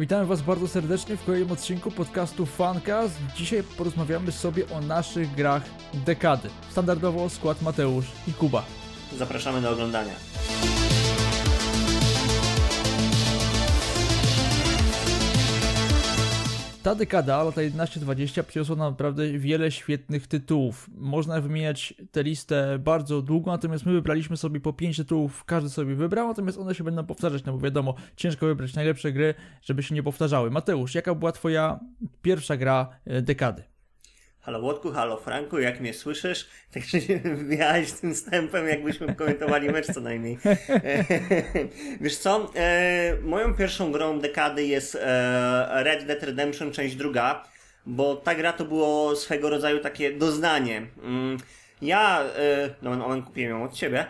Witamy 0.00 0.26
Was 0.26 0.42
bardzo 0.42 0.68
serdecznie 0.68 1.16
w 1.16 1.24
kolejnym 1.24 1.52
odcinku 1.52 1.90
podcastu 1.90 2.46
Funcast. 2.46 3.14
Dzisiaj 3.36 3.62
porozmawiamy 3.62 4.32
sobie 4.32 4.64
o 4.70 4.80
naszych 4.80 5.34
grach 5.34 5.62
dekady. 5.94 6.50
Standardowo 6.70 7.28
skład 7.30 7.62
Mateusz 7.62 8.06
i 8.28 8.32
Kuba. 8.32 8.62
Zapraszamy 9.18 9.60
do 9.62 9.70
oglądania. 9.70 10.12
Ta 16.82 16.94
dekada, 16.94 17.42
lata 17.42 17.60
11-20, 17.60 18.42
przyniosła 18.42 18.76
naprawdę 18.76 19.38
wiele 19.38 19.70
świetnych 19.70 20.26
tytułów. 20.26 20.90
Można 20.94 21.40
wymieniać 21.40 21.94
tę 22.12 22.22
listę 22.22 22.78
bardzo 22.78 23.22
długo, 23.22 23.50
natomiast 23.50 23.86
my 23.86 23.92
wybraliśmy 23.92 24.36
sobie 24.36 24.60
po 24.60 24.72
5 24.72 24.96
tytułów, 24.96 25.44
każdy 25.44 25.70
sobie 25.70 25.94
wybrał, 25.94 26.28
natomiast 26.28 26.58
one 26.58 26.74
się 26.74 26.84
będą 26.84 27.06
powtarzać, 27.06 27.44
no 27.44 27.52
bo 27.52 27.58
wiadomo, 27.58 27.94
ciężko 28.16 28.46
wybrać 28.46 28.74
najlepsze 28.74 29.12
gry, 29.12 29.34
żeby 29.62 29.82
się 29.82 29.94
nie 29.94 30.02
powtarzały. 30.02 30.50
Mateusz, 30.50 30.94
jaka 30.94 31.14
była 31.14 31.32
Twoja 31.32 31.80
pierwsza 32.22 32.56
gra 32.56 32.88
e, 33.04 33.22
dekady? 33.22 33.62
Halo 34.42 34.58
Łotku, 34.58 34.92
halo 34.92 35.16
Franku, 35.16 35.58
jak 35.58 35.80
mnie 35.80 35.94
słyszysz? 35.94 36.48
Także 36.74 37.00
się 37.00 37.18
wbijałeś 37.18 37.92
tym 37.92 38.14
wstępem, 38.14 38.68
jakbyśmy 38.68 39.14
komentowali 39.14 39.68
mecz 39.68 39.86
co 39.86 40.00
najmniej. 40.00 40.38
Wiesz 42.00 42.16
co, 42.16 42.50
e, 42.56 43.16
moją 43.22 43.54
pierwszą 43.54 43.92
grą 43.92 44.18
dekady 44.18 44.66
jest 44.66 44.94
e, 44.94 45.84
Red 45.84 46.06
Dead 46.06 46.22
Redemption 46.22 46.72
część 46.72 46.96
druga, 46.96 47.44
bo 47.86 48.16
ta 48.16 48.34
gra 48.34 48.52
to 48.52 48.64
było 48.64 49.16
swego 49.16 49.50
rodzaju 49.50 49.80
takie 49.80 50.12
doznanie. 50.12 50.86
Mm, 51.02 51.38
ja, 51.82 52.22
e, 52.22 52.70
no 52.82 52.96
moment, 52.96 53.24
kupiłem 53.26 53.50
ją 53.50 53.64
od 53.64 53.74
ciebie, 53.74 54.06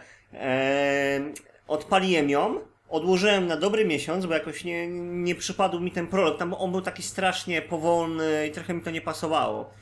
odpaliłem 1.68 2.30
ją, 2.30 2.60
odłożyłem 2.88 3.46
na 3.46 3.56
dobry 3.56 3.84
miesiąc, 3.84 4.26
bo 4.26 4.34
jakoś 4.34 4.64
nie, 4.64 4.88
nie 4.98 5.34
przypadł 5.34 5.80
mi 5.80 5.90
ten 5.90 6.06
prolog. 6.06 6.38
Tam 6.38 6.54
on 6.54 6.72
był 6.72 6.80
taki 6.80 7.02
strasznie 7.02 7.62
powolny 7.62 8.46
i 8.48 8.50
trochę 8.50 8.74
mi 8.74 8.82
to 8.82 8.90
nie 8.90 9.00
pasowało. 9.00 9.80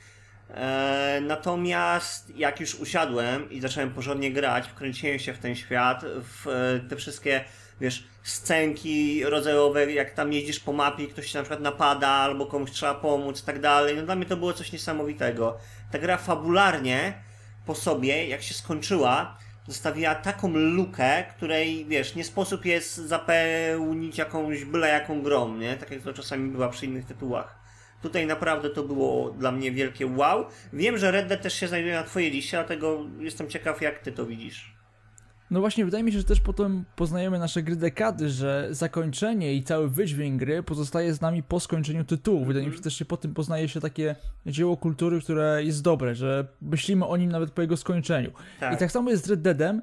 E, 0.50 1.20
natomiast 1.22 2.36
jak 2.36 2.60
już 2.60 2.74
usiadłem 2.74 3.50
i 3.50 3.60
zacząłem 3.60 3.90
porządnie 3.90 4.32
grać, 4.32 4.68
wkręciłem 4.68 5.18
się 5.18 5.32
w 5.32 5.38
ten 5.38 5.54
świat, 5.56 6.04
w 6.04 6.46
e, 6.46 6.88
te 6.88 6.96
wszystkie, 6.96 7.44
wiesz, 7.80 8.04
scenki 8.22 9.24
rodzajowe, 9.24 9.92
jak 9.92 10.14
tam 10.14 10.32
jeździsz 10.32 10.60
po 10.60 10.72
mapie, 10.72 11.06
ktoś 11.06 11.26
się 11.26 11.38
na 11.38 11.42
przykład 11.42 11.60
napada, 11.60 12.08
albo 12.08 12.46
komuś 12.46 12.70
trzeba 12.70 12.94
pomóc 12.94 13.42
i 13.42 13.46
tak 13.46 13.60
dalej. 13.60 13.96
No 13.96 14.02
dla 14.02 14.16
mnie 14.16 14.26
to 14.26 14.36
było 14.36 14.52
coś 14.52 14.72
niesamowitego. 14.72 15.58
Ta 15.90 15.98
gra 15.98 16.16
fabularnie 16.16 17.14
po 17.66 17.74
sobie, 17.74 18.28
jak 18.28 18.42
się 18.42 18.54
skończyła, 18.54 19.38
zostawiła 19.66 20.14
taką 20.14 20.48
lukę, 20.54 21.24
której, 21.36 21.86
wiesz, 21.86 22.14
nie 22.14 22.24
sposób 22.24 22.64
jest 22.64 22.96
zapełnić 22.96 24.18
jakąś 24.18 24.64
byle 24.64 24.88
jaką 24.88 25.22
grą, 25.22 25.56
nie? 25.56 25.76
Tak 25.76 25.90
jak 25.90 26.02
to 26.02 26.12
czasami 26.12 26.50
bywa 26.50 26.68
przy 26.68 26.86
innych 26.86 27.04
tytułach. 27.04 27.57
Tutaj 28.02 28.26
naprawdę 28.26 28.70
to 28.70 28.82
było 28.82 29.30
dla 29.30 29.52
mnie 29.52 29.72
wielkie 29.72 30.06
wow. 30.06 30.44
Wiem, 30.72 30.98
że 30.98 31.10
Red 31.10 31.26
Dead 31.26 31.42
też 31.42 31.54
się 31.54 31.68
znajduje 31.68 31.94
na 31.94 32.02
twojej 32.02 32.30
liście, 32.30 32.56
dlatego 32.56 33.04
jestem 33.20 33.48
ciekaw, 33.48 33.82
jak 33.82 33.98
ty 33.98 34.12
to 34.12 34.26
widzisz. 34.26 34.78
No 35.50 35.60
właśnie, 35.60 35.84
wydaje 35.84 36.04
mi 36.04 36.12
się, 36.12 36.18
że 36.18 36.24
też 36.24 36.40
potem 36.40 36.84
poznajemy 36.96 37.38
nasze 37.38 37.62
gry 37.62 37.76
dekady, 37.76 38.30
że 38.30 38.68
zakończenie 38.70 39.54
i 39.54 39.62
cały 39.62 39.90
wydźwięk 39.90 40.40
gry 40.40 40.62
pozostaje 40.62 41.14
z 41.14 41.20
nami 41.20 41.42
po 41.42 41.60
skończeniu 41.60 42.04
tytułu. 42.04 42.44
Wydaje 42.44 42.66
mi 42.66 42.72
się, 42.72 42.76
że 42.76 42.82
też 42.82 42.98
się 42.98 43.04
po 43.04 43.16
tym 43.16 43.34
poznaje 43.34 43.68
się 43.68 43.80
takie 43.80 44.16
dzieło 44.46 44.76
kultury, 44.76 45.20
które 45.20 45.64
jest 45.64 45.82
dobre, 45.82 46.14
że 46.14 46.46
myślimy 46.62 47.06
o 47.06 47.16
nim 47.16 47.32
nawet 47.32 47.50
po 47.50 47.62
jego 47.62 47.76
skończeniu. 47.76 48.30
Tak. 48.60 48.74
I 48.74 48.76
tak 48.76 48.92
samo 48.92 49.10
jest 49.10 49.26
z 49.26 49.30
Red 49.30 49.42
Deadem, 49.42 49.82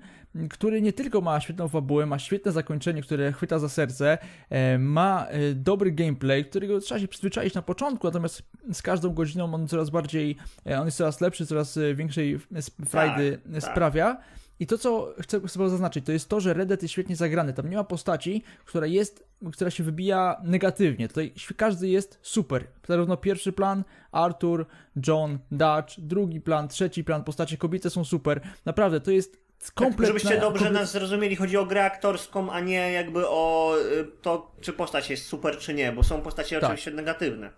który 0.49 0.81
nie 0.81 0.93
tylko 0.93 1.21
ma 1.21 1.39
świetną 1.39 1.67
fabułę, 1.67 2.05
ma 2.05 2.19
świetne 2.19 2.51
zakończenie, 2.51 3.01
które 3.01 3.33
chwyta 3.33 3.59
za 3.59 3.69
serce, 3.69 4.17
e, 4.49 4.77
ma 4.77 5.27
e, 5.27 5.53
dobry 5.53 5.91
gameplay, 5.91 6.45
którego 6.45 6.79
trzeba 6.79 7.01
się 7.01 7.07
przyzwyczaić 7.07 7.53
na 7.53 7.61
początku, 7.61 8.07
natomiast 8.07 8.43
z 8.73 8.81
każdą 8.81 9.13
godziną 9.13 9.53
on 9.53 9.67
coraz 9.67 9.89
bardziej, 9.89 10.37
e, 10.67 10.79
on 10.79 10.85
jest 10.85 10.97
coraz 10.97 11.21
lepszy, 11.21 11.45
coraz 11.45 11.79
większej 11.95 12.39
frajdy 12.85 13.39
tak, 13.43 13.61
tak. 13.61 13.71
sprawia. 13.71 14.17
I 14.59 14.67
to, 14.67 14.77
co 14.77 15.13
chcę 15.21 15.47
sobie 15.47 15.69
zaznaczyć, 15.69 16.05
to 16.05 16.11
jest 16.11 16.29
to, 16.29 16.39
że 16.39 16.53
Red 16.53 16.69
Dead 16.69 16.81
jest 16.81 16.91
świetnie 16.91 17.15
zagrany. 17.15 17.53
Tam 17.53 17.69
nie 17.69 17.77
ma 17.77 17.83
postaci, 17.83 18.43
która 18.65 18.87
jest, 18.87 19.27
która 19.53 19.69
się 19.69 19.83
wybija 19.83 20.41
negatywnie. 20.43 21.07
Tutaj 21.07 21.33
każdy 21.57 21.87
jest 21.87 22.19
super. 22.21 22.67
Zarówno 22.87 23.17
pierwszy 23.17 23.53
plan, 23.53 23.83
Arthur, 24.11 24.65
John, 25.07 25.39
Dutch, 25.51 25.93
drugi 25.97 26.41
plan, 26.41 26.67
trzeci 26.67 27.03
plan, 27.03 27.23
postacie 27.23 27.57
kobiece 27.57 27.89
są 27.89 28.05
super. 28.05 28.41
Naprawdę, 28.65 29.01
to 29.01 29.11
jest 29.11 29.44
kompletna... 29.71 29.97
Tak, 29.97 30.07
żebyście 30.07 30.39
dobrze 30.39 30.71
nas 30.71 30.91
zrozumieli, 30.91 31.35
chodzi 31.35 31.57
o 31.57 31.65
grę 31.65 31.85
aktorską, 31.85 32.51
a 32.51 32.59
nie 32.59 32.91
jakby 32.91 33.27
o 33.27 33.75
y, 33.91 34.05
to, 34.21 34.55
czy 34.61 34.73
postać 34.73 35.09
jest 35.09 35.25
super, 35.25 35.57
czy 35.57 35.73
nie, 35.73 35.91
bo 35.91 36.03
są 36.03 36.21
postacie 36.21 36.55
tak. 36.55 36.63
oczywiście 36.63 36.91
negatywne. 36.91 37.51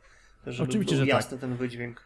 Żeby 0.47 0.69
oczywiście, 0.69 0.95
był 0.95 1.05
że 1.05 1.11
jasny 1.11 1.31
tak. 1.31 1.39
ten 1.39 1.55
wydźwięk. 1.55 2.03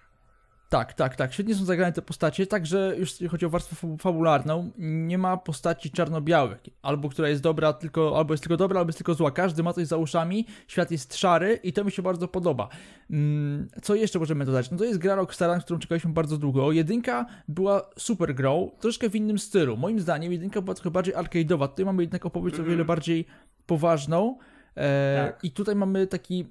Tak, 0.72 0.94
tak, 0.94 1.16
tak. 1.16 1.34
Świetnie 1.34 1.56
są 1.56 1.66
zagrane 1.66 1.94
te 1.94 2.02
postacie, 2.02 2.48
także 2.48 2.96
już 2.98 3.12
jeśli 3.12 3.28
chodzi 3.28 3.46
o 3.46 3.50
warstwę 3.50 3.98
fabularną, 4.00 4.72
nie 4.78 5.18
ma 5.18 5.38
postaci 5.38 5.92
czarno-białych. 5.92 6.64
Albo 6.82 7.10
która 7.10 7.30
jest 7.30 7.42
dobra, 7.42 7.74
tylko, 7.74 8.18
albo 8.18 8.34
jest 8.34 8.44
tylko 8.44 8.58
dobra, 8.58 8.80
albo 8.80 8.90
jest 8.90 8.98
tylko 8.98 9.14
zła. 9.14 9.32
Każdy 9.32 9.64
ma 9.64 9.74
coś 9.74 9.88
za 9.88 9.98
uszami, 9.98 10.46
świat 10.68 10.92
jest 10.92 11.18
szary 11.18 11.60
i 11.64 11.74
to 11.74 11.84
mi 11.84 11.92
się 11.92 12.02
bardzo 12.02 12.28
podoba. 12.28 12.70
Mm, 13.10 13.70
co 13.82 13.96
jeszcze 13.96 14.20
możemy 14.20 14.46
dodać? 14.46 14.72
No 14.72 14.78
to 14.78 14.84
jest 14.84 15.00
gra 15.00 15.16
Rockstara, 15.16 15.56
na 15.56 15.62
którą 15.62 15.80
czekaliśmy 15.80 16.14
bardzo 16.14 16.38
długo. 16.38 16.72
Jedynka 16.72 17.26
była 17.48 17.90
super 17.98 18.36
grą, 18.36 18.72
troszkę 18.80 19.10
w 19.10 19.16
innym 19.16 19.40
stylu. 19.40 19.78
Moim 19.78 20.00
zdaniem 20.00 20.32
jedynka 20.32 20.62
była 20.62 20.76
trochę 20.76 20.92
bardziej 20.92 21.16
arcade'owa. 21.16 21.68
Tutaj 21.68 21.86
mamy 21.86 22.04
jednak 22.04 22.26
opowieść 22.26 22.56
mm 22.56 22.66
-hmm. 22.66 22.68
o 22.68 22.72
wiele 22.72 22.82
mhm. 22.82 22.88
bardziej 22.88 23.26
poważną. 23.66 24.38
E, 24.78 25.26
tak. 25.26 25.44
I 25.44 25.52
tutaj 25.52 25.76
mamy 25.76 26.08
taki 26.08 26.46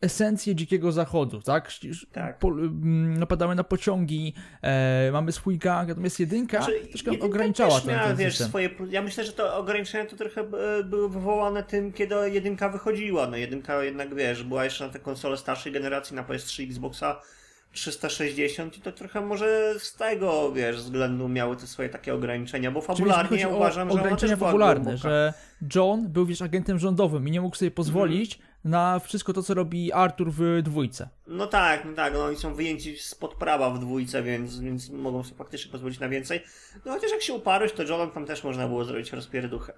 esencję 0.00 0.54
dzikiego 0.54 0.92
zachodu, 0.92 1.42
tak? 1.42 1.70
tak. 2.12 2.38
Po, 2.38 2.48
mm, 2.48 3.18
napadamy 3.18 3.54
na 3.54 3.64
pociągi, 3.64 4.34
e, 4.62 5.10
mamy 5.12 5.32
swój 5.32 5.58
gang, 5.58 5.88
natomiast 5.88 6.20
jedynka 6.20 6.62
znaczy, 6.62 6.80
troszkę 6.80 7.10
jedynka 7.10 7.26
ograniczała 7.26 7.80
ten, 7.80 7.98
ten 7.98 8.16
wiesz, 8.16 8.38
swoje, 8.38 8.70
Ja 8.90 9.02
myślę, 9.02 9.24
że 9.24 9.32
to 9.32 9.56
ograniczenia 9.56 10.10
to 10.10 10.16
trochę 10.16 10.40
e, 10.40 10.84
były 10.84 11.08
wywołane 11.08 11.62
tym, 11.62 11.92
kiedy 11.92 12.14
jedynka 12.30 12.68
wychodziła. 12.68 13.26
No 13.26 13.36
jedynka 13.36 13.84
jednak, 13.84 14.14
wiesz, 14.14 14.42
była 14.42 14.64
jeszcze 14.64 14.86
na 14.86 14.92
te 14.92 14.98
konsole 14.98 15.36
starszej 15.36 15.72
generacji, 15.72 16.16
na 16.16 16.24
PS3, 16.24 16.62
Xboxa 16.62 17.20
360 17.76 18.78
i 18.78 18.80
to 18.80 18.92
trochę 18.92 19.20
może 19.20 19.74
z 19.78 19.94
tego, 19.94 20.52
wiesz, 20.52 20.76
względu 20.76 21.28
miały 21.28 21.56
te 21.56 21.66
swoje 21.66 21.88
takie 21.88 22.14
ograniczenia, 22.14 22.70
bo 22.70 22.80
fabularnie 22.80 23.38
ja 23.38 23.48
uważam, 23.48 23.90
że 23.90 24.00
ograniczenia 24.00 24.36
fabularne, 24.36 24.96
że 24.96 25.34
John 25.74 26.08
był, 26.08 26.26
wiesz, 26.26 26.42
agentem 26.42 26.78
rządowym 26.78 27.28
i 27.28 27.30
nie 27.30 27.40
mógł 27.40 27.56
sobie 27.56 27.70
pozwolić 27.70 28.38
na 28.64 28.98
wszystko 28.98 29.32
to, 29.32 29.42
co 29.42 29.54
robi 29.54 29.92
Artur 29.92 30.32
w 30.32 30.62
dwójce. 30.62 31.08
No 31.26 31.46
tak, 31.46 31.84
no 31.84 31.92
tak, 31.92 32.12
no 32.12 32.24
oni 32.24 32.36
są 32.36 32.54
wyjęci 32.54 32.98
spod 32.98 33.34
prawa 33.34 33.70
w 33.70 33.78
dwójce, 33.78 34.22
więc, 34.22 34.60
więc 34.60 34.90
mogą 34.90 35.24
sobie 35.24 35.36
faktycznie 35.36 35.72
pozwolić 35.72 36.00
na 36.00 36.08
więcej. 36.08 36.40
No 36.84 36.92
chociaż 36.92 37.10
jak 37.10 37.22
się 37.22 37.32
uparłeś, 37.32 37.72
to 37.72 37.82
Johnem 37.82 38.10
tam 38.10 38.26
też 38.26 38.44
można 38.44 38.68
było 38.68 38.84
zrobić 38.84 39.12
rozpierduchę. 39.12 39.72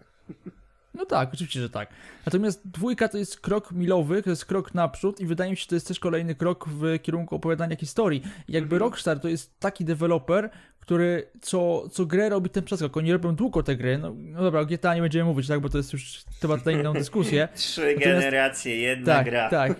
No 0.95 1.07
tak, 1.07 1.35
oczywiście, 1.35 1.61
że 1.61 1.71
tak. 1.71 1.89
Natomiast 2.27 2.69
dwójka 2.69 3.09
to 3.09 3.19
jest 3.19 3.41
krok 3.41 3.73
milowy, 3.73 4.23
to 4.23 4.31
jest 4.31 4.45
krok 4.45 4.75
naprzód 4.75 5.21
i 5.21 5.27
wydaje 5.27 5.51
mi 5.51 5.57
się, 5.57 5.61
że 5.61 5.67
to 5.67 5.75
jest 5.75 5.89
też 5.89 6.01
kolejny 6.01 6.35
krok 6.35 6.69
w 6.69 6.99
kierunku 7.03 7.35
opowiadania 7.37 7.77
historii. 7.77 8.23
I 8.49 8.53
jakby 8.53 8.77
-hmm. 8.77 8.81
Rockstar 8.81 9.21
to 9.21 9.29
jest 9.29 9.61
taki 9.61 9.85
deweloper, 9.85 10.51
który 10.89 11.31
co, 11.41 11.89
co 11.89 12.07
grę 12.07 12.29
robi 12.29 12.51
ten 12.51 12.65
przeskok. 12.65 12.97
Oni 12.97 13.13
robią 13.13 13.35
długo 13.35 13.63
te 13.63 13.77
gry. 13.77 13.99
No, 13.99 14.15
no 14.19 14.43
dobra, 14.43 14.61
o 14.61 14.67
GTA 14.67 14.95
nie 14.95 15.01
będziemy 15.01 15.25
mówić, 15.25 15.49
tak, 15.49 15.61
bo 15.61 15.69
to 15.69 15.79
jest 15.79 15.93
już 15.93 16.25
temat 16.41 16.67
na 16.67 16.73
inną 16.73 16.93
dyskusję. 16.93 17.49
Trzy 17.55 17.81
Natomiast, 17.81 18.21
generacje, 18.21 18.77
jedna 18.77 19.15
tak, 19.15 19.27
gra. 19.27 19.51
Tak. 19.51 19.73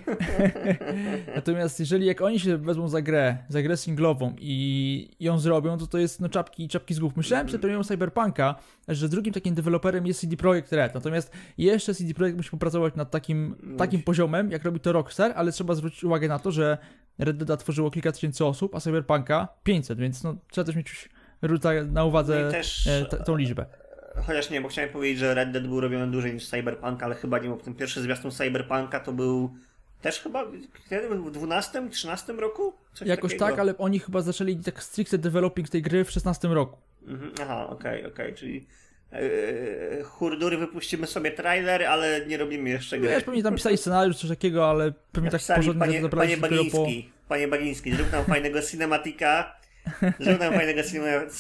Natomiast 1.37 1.81
jeżeli 1.81 2.07
jak 2.07 2.21
oni 2.21 2.41
się 2.41 2.57
wezmą 2.57 2.89
za 2.89 3.03
grę, 3.03 3.39
za 3.49 3.63
grę 3.63 3.77
singlową 3.77 4.35
i 4.39 5.11
ją 5.21 5.39
zrobią, 5.39 5.79
to 5.79 5.87
to 5.87 5.99
jest 5.99 6.21
no 6.21 6.29
czapki, 6.29 6.69
czapki 6.69 6.95
z 6.95 6.99
głów. 6.99 7.17
Myślałem 7.17 7.47
przed 7.47 7.61
premierą 7.61 7.85
Cyberpunka, 7.85 8.55
że 8.89 9.09
drugim 9.09 9.33
takim 9.33 9.55
deweloperem 9.55 10.07
jest 10.07 10.21
CD 10.21 10.37
Projekt 10.37 10.73
Red. 10.73 10.95
Natomiast 10.95 11.33
jeszcze 11.59 11.95
CD 11.95 12.15
Projekt 12.15 12.37
musi 12.37 12.51
popracować 12.51 12.95
nad 12.95 13.11
takim, 13.11 13.57
takim 13.79 14.03
poziomem, 14.03 14.51
jak 14.51 14.65
robi 14.65 14.81
to 14.81 14.93
Rockstar, 14.93 15.33
ale 15.37 15.53
trzeba 15.53 15.75
zwrócić 15.75 16.05
uwagę 16.05 16.29
na 16.29 16.39
to, 16.39 16.51
że 16.51 16.79
Red 17.19 17.45
Dead 17.45 17.61
tworzyło 17.61 17.91
kilka 17.91 18.13
tysięcy 18.13 18.45
osób, 18.45 18.75
a 18.75 18.81
Cyberpunka 18.81 19.49
500, 19.63 19.99
więc 19.99 20.25
no, 20.25 20.37
trzeba 20.51 20.65
też 20.65 20.77
mieć 20.77 20.98
na 21.93 22.05
uwadze 22.05 22.45
no 22.45 22.51
też, 22.51 22.87
e, 22.87 23.05
tą 23.25 23.37
liczbę. 23.37 23.67
Chociaż 24.27 24.51
nie, 24.51 24.61
bo 24.61 24.69
chciałem 24.69 24.91
powiedzieć, 24.91 25.19
że 25.19 25.35
Red 25.35 25.51
Dead 25.51 25.67
był 25.67 25.81
robiony 25.81 26.13
dłużej 26.13 26.35
niż 26.35 26.49
Cyberpunk, 26.49 27.03
ale 27.03 27.15
chyba 27.15 27.39
nie, 27.39 27.49
bo 27.49 27.57
ten 27.57 27.75
pierwszy 27.75 28.03
zwiastun 28.03 28.31
Cyberpunka 28.31 29.01
to 29.01 29.13
był 29.13 29.55
też 30.03 30.21
chyba 30.21 30.45
w 31.25 31.31
12, 31.31 31.89
13 31.91 32.33
roku? 32.33 32.73
Coś 32.95 33.09
Jakoś 33.09 33.33
takiego. 33.33 33.47
tak, 33.47 33.59
ale 33.59 33.79
oni 33.79 33.99
chyba 33.99 34.23
zaczęli 34.23 34.57
tak 34.57 34.83
stricte 34.83 35.19
developing 35.19 35.69
tej 35.69 35.83
gry 35.83 36.05
w 36.05 36.11
16 36.11 36.49
roku. 36.49 36.79
Mhm, 37.07 37.33
aha, 37.43 37.67
okej, 37.69 38.01
okay, 38.01 38.13
okej, 38.13 38.27
okay, 38.27 38.39
czyli 38.39 38.67
Yy, 39.13 40.05
hurdury 40.05 40.57
wypuścimy 40.57 41.07
sobie 41.07 41.31
trailer, 41.31 41.85
ale 41.85 42.27
nie 42.27 42.37
robimy 42.37 42.71
jeszcze 42.71 42.99
gry. 42.99 43.09
Wiesz, 43.09 43.25
pewnie 43.25 43.43
tam 43.43 43.55
pisali 43.55 43.77
scenariusz, 43.77 44.17
coś 44.17 44.31
takiego, 44.31 44.71
ale 44.71 44.93
pewnie 45.13 45.31
tak 45.31 45.41
porządnie 45.57 45.81
panie, 45.81 46.09
panie 46.09 46.37
Bagiński, 46.37 47.11
po... 47.13 47.29
panie 47.29 47.49
Bagiński, 47.49 47.93
zrób 47.93 48.13
nam 48.13 48.25
fajnego 48.25 48.63
cinematika, 48.71 49.57
zrób 50.21 50.41
nam 50.41 50.55
fajnego 50.55 50.81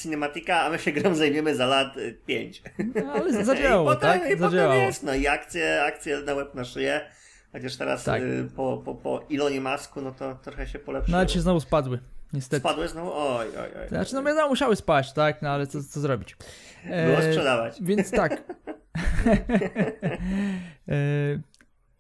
cinematika, 0.02 0.60
a 0.60 0.70
my 0.70 0.78
się 0.78 0.92
grą 0.92 1.14
zajmiemy 1.14 1.56
za 1.56 1.66
lat 1.66 1.94
5. 2.26 2.62
No, 2.94 3.12
ale 3.12 3.44
zadziałało, 3.44 3.92
I 3.92 3.94
potem, 3.94 4.20
tak? 4.20 4.30
I 4.30 4.36
potem 4.36 4.72
jest, 4.72 5.02
no 5.02 5.14
i 5.14 5.26
akcje, 5.26 5.82
akcje 5.84 6.20
na 6.20 6.34
łeb 6.34 6.54
na 6.54 6.64
szyję. 6.64 7.00
Chociaż 7.52 7.76
teraz 7.76 8.04
Tak. 8.04 8.22
y, 8.22 8.48
po, 8.56 8.82
po, 8.84 8.94
po 8.94 9.24
Ilonie 9.28 9.60
Masku, 9.60 10.00
no 10.00 10.12
to 10.12 10.34
trochę 10.34 10.66
się 10.66 10.78
polepszyło. 10.78 11.12
No 11.12 11.18
ale 11.18 11.26
ci 11.26 11.40
znowu 11.40 11.60
spadły, 11.60 11.98
niestety. 12.32 12.60
Spadły 12.60 12.88
znowu? 12.88 13.10
Oj, 13.14 13.46
oj, 13.48 13.70
oj. 13.82 13.88
Znaczy, 13.88 14.14
no 14.14 14.22
wiadomo, 14.22 14.48
musiały 14.48 14.76
spaść, 14.76 15.12
tak, 15.12 15.42
no 15.42 15.50
ale 15.50 15.66
co, 15.66 15.82
co 15.82 16.00
zrobić. 16.00 16.36
Było 16.84 17.18
E, 17.18 17.32
sprzedawać. 17.32 17.76
Więc 17.82 18.10
tak. 18.10 18.32
e, 20.88 20.94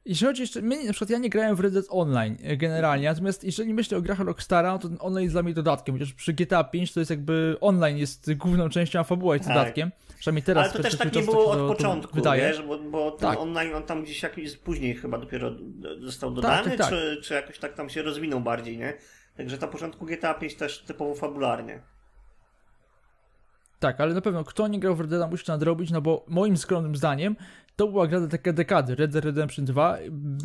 jeśli 0.08 0.26
chodzi 0.26 0.42
jeszcze, 0.42 0.62
mnie, 0.62 0.84
na 0.84 0.92
przykład 0.92 1.10
ja 1.10 1.18
nie 1.18 1.30
grałem 1.30 1.56
w 1.56 1.60
Red 1.60 1.72
Dead 1.72 1.84
Online 1.90 2.36
e, 2.42 2.56
generalnie, 2.56 3.08
natomiast 3.08 3.44
jeżeli 3.44 3.74
myślę 3.74 3.98
o 3.98 4.02
grach 4.02 4.18
Rockstara, 4.20 4.72
no 4.72 4.78
to 4.78 4.88
online 5.00 5.22
jest 5.24 5.34
dla 5.34 5.42
mnie 5.42 5.54
dodatkiem, 5.54 5.94
chociaż 5.94 6.12
przy 6.14 6.32
GTA 6.32 6.64
5 6.64 6.92
to 6.92 7.00
jest 7.00 7.10
jakby 7.10 7.56
online 7.60 7.98
jest 7.98 8.34
główną 8.34 8.68
częścią, 8.68 9.00
a 9.00 9.04
fabuła 9.04 9.34
jest 9.34 9.46
Tak. 9.46 9.56
dodatkiem. 9.56 9.90
Przynajmniej 10.18 10.42
teraz 10.42 10.64
Ale 10.64 10.72
to 10.72 10.82
też 10.82 10.96
tak 10.98 11.14
nie 11.14 11.22
było 11.22 11.50
od 11.50 11.58
to- 11.58 11.68
początku, 11.68 12.14
wydaje. 12.14 12.42
wiesz, 12.48 12.62
bo, 12.62 12.78
bo 12.78 13.10
ten 13.10 13.30
Tak. 13.30 13.38
online 13.40 13.74
on 13.74 13.82
tam 13.82 14.02
gdzieś 14.04 14.22
jakiś 14.22 14.56
później 14.56 14.94
chyba 14.94 15.18
dopiero 15.18 15.50
został 16.00 16.30
dodany, 16.30 16.70
tak, 16.70 16.78
tak. 16.78 16.88
Czy, 16.88 17.20
czy 17.22 17.34
jakoś 17.34 17.58
tak 17.58 17.74
tam 17.74 17.88
się 17.90 18.02
rozwinął 18.02 18.40
bardziej, 18.40 18.78
nie? 18.78 18.94
Także 19.36 19.56
na 19.58 19.66
początku 19.68 20.06
GTA 20.06 20.34
5 20.34 20.54
też 20.54 20.78
typowo 20.82 21.14
fabularnie. 21.14 21.82
Tak, 23.78 24.00
ale 24.00 24.14
na 24.14 24.20
pewno 24.20 24.44
kto 24.44 24.68
nie 24.68 24.80
grał 24.80 24.96
w 24.96 25.00
Red 25.00 25.10
Dead 25.10 25.30
musi 25.30 25.44
to 25.44 25.52
nadrobić, 25.52 25.90
no 25.90 26.00
bo 26.00 26.24
moim 26.28 26.56
skromnym 26.56 26.96
zdaniem 26.96 27.36
to 27.78 27.88
była 27.88 28.06
gra 28.06 28.26
taka 28.26 28.52
dekady, 28.52 28.94
Red 28.94 29.12
Dead 29.12 29.24
Redemption 29.24 29.64
2. 29.64 29.98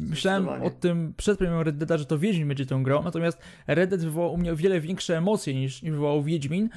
Myślałem 0.10 0.48
o 0.48 0.70
tym 0.70 1.14
przed 1.18 1.38
premierą 1.38 1.64
Red 1.64 1.78
Deada, 1.78 1.98
że 1.98 2.06
to 2.06 2.20
Wiedźmin 2.20 2.48
będzie 2.48 2.66
tą 2.66 2.84
grą, 2.84 3.04
natomiast 3.04 3.38
Red 3.68 3.90
Dead 3.90 4.02
wywołał 4.02 4.34
u 4.34 4.38
mnie 4.38 4.54
o 4.54 4.56
wiele 4.56 4.82
większe 4.82 5.18
emocje 5.18 5.54
niż, 5.54 5.82
wywołał 5.82 6.24
Wiedźmin. 6.24 6.70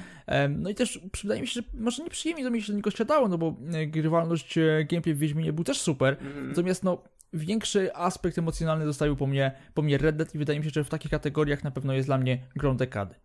No 0.49 0.69
i 0.69 0.75
też 0.75 0.99
wydaje 1.21 1.41
mi 1.41 1.47
się, 1.47 1.61
że 1.61 1.67
może 1.73 2.03
nieprzyjemnie 2.03 2.43
to 2.43 2.51
mi 2.51 2.61
się 2.61 2.73
tylko 2.73 2.91
światało, 2.91 3.27
no 3.27 3.37
bo 3.37 3.55
e, 3.73 3.87
grywalność 3.87 4.57
e, 4.57 4.85
gameplay 4.89 5.15
w 5.15 5.19
Wiedźminie 5.19 5.53
był 5.53 5.63
też 5.63 5.81
super, 5.81 6.17
Mhm. 6.21 6.49
natomiast 6.49 6.83
no 6.83 7.03
większy 7.33 7.95
aspekt 7.95 8.37
emocjonalny 8.37 8.85
zostawił 8.85 9.15
po 9.15 9.27
mnie, 9.27 9.51
po 9.73 9.81
mnie 9.81 9.97
Red 9.97 10.15
Dead 10.15 10.35
i 10.35 10.37
wydaje 10.37 10.59
mi 10.59 10.65
się, 10.65 10.71
że 10.73 10.83
w 10.83 10.89
takich 10.89 11.11
kategoriach 11.11 11.63
na 11.63 11.71
pewno 11.71 11.93
jest 11.93 12.07
dla 12.07 12.17
mnie 12.17 12.39
grą 12.55 12.77
dekady. 12.77 13.15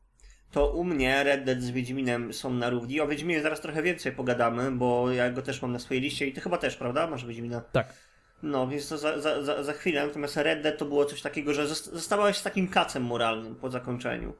To 0.52 0.72
u 0.72 0.84
mnie 0.84 1.24
Red 1.24 1.44
Dead 1.44 1.62
z 1.62 1.70
Wiedźminem 1.70 2.32
są 2.32 2.50
na 2.52 2.70
równi. 2.70 3.00
O 3.00 3.06
Wiedźminie 3.06 3.42
zaraz 3.42 3.60
trochę 3.60 3.82
więcej 3.82 4.12
pogadamy, 4.12 4.70
bo 4.70 5.12
ja 5.12 5.30
go 5.30 5.42
też 5.42 5.62
mam 5.62 5.72
na 5.72 5.78
swojej 5.78 6.02
liście 6.02 6.26
i 6.26 6.32
ty 6.32 6.40
chyba 6.40 6.58
też, 6.58 6.76
prawda? 6.76 7.06
Masz 7.06 7.26
Wiedźmina? 7.26 7.60
Tak. 7.60 7.94
No, 8.42 8.68
więc 8.68 8.88
to 8.88 8.98
za, 8.98 9.20
za, 9.20 9.42
za, 9.42 9.62
za 9.62 9.72
chwilę. 9.72 10.06
Natomiast 10.06 10.36
Red 10.36 10.62
Dead 10.62 10.78
to 10.78 10.84
było 10.84 11.04
coś 11.04 11.22
takiego, 11.22 11.54
że 11.54 11.66
zost- 11.66 11.92
zostawałeś 11.92 12.36
z 12.36 12.42
takim 12.42 12.68
kacem 12.68 13.02
moralnym 13.02 13.54
po 13.54 13.70
zakończeniu. 13.70 14.34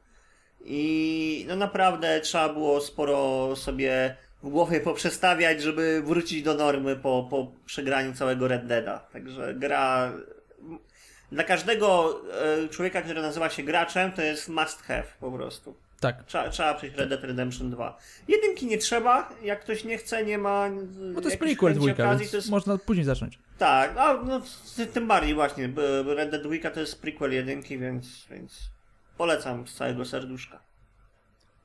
I 0.65 1.45
no 1.47 1.55
naprawdę 1.55 2.21
trzeba 2.21 2.49
było 2.49 2.81
sporo 2.81 3.55
sobie 3.55 4.15
w 4.43 4.49
głowie 4.49 4.79
poprzestawiać, 4.79 5.61
żeby 5.61 6.01
wrócić 6.05 6.43
do 6.43 6.53
normy 6.53 6.95
po, 6.95 7.27
po 7.29 7.51
przegraniu 7.65 8.13
całego 8.13 8.47
Red 8.47 8.67
Deada. 8.67 8.99
Także 8.99 9.53
gra 9.53 10.13
dla 11.31 11.43
każdego 11.43 12.19
e, 12.65 12.69
człowieka, 12.69 13.01
który 13.01 13.21
nazywa 13.21 13.49
się 13.49 13.63
graczem, 13.63 14.11
to 14.11 14.21
jest 14.21 14.49
must 14.49 14.81
have 14.81 15.03
po 15.19 15.31
prostu. 15.31 15.75
Tak. 16.03 16.23
Trzeba, 16.25 16.49
trzeba 16.49 16.73
przejść 16.73 16.95
Red 16.97 17.09
Dead 17.09 17.23
Redemption 17.23 17.69
2. 17.71 17.97
Jedynki 18.27 18.65
nie 18.65 18.77
trzeba, 18.77 19.29
jak 19.43 19.61
ktoś 19.61 19.83
nie 19.83 19.97
chce, 19.97 20.25
nie 20.25 20.37
ma. 20.37 20.69
No 20.95 21.21
to 21.21 21.27
jest 21.27 21.39
prequel 21.39 21.73
dwójka, 21.73 22.03
okazji, 22.03 22.27
to 22.29 22.35
jest 22.35 22.49
można 22.49 22.77
później 22.77 23.05
zacząć. 23.05 23.39
tak, 23.57 23.95
no, 23.95 24.23
no 24.23 24.41
ty- 24.75 24.87
tym 24.87 25.07
bardziej 25.07 25.33
właśnie. 25.35 25.69
Red 26.15 26.29
Dead 26.31 26.43
2 26.43 26.69
to 26.71 26.79
jest 26.79 27.01
prequel 27.01 27.33
jedynki, 27.33 27.77
więc, 27.77 28.25
więc 28.31 28.59
polecam 29.17 29.67
z 29.67 29.73
całego 29.73 30.05
serduszka. 30.05 30.59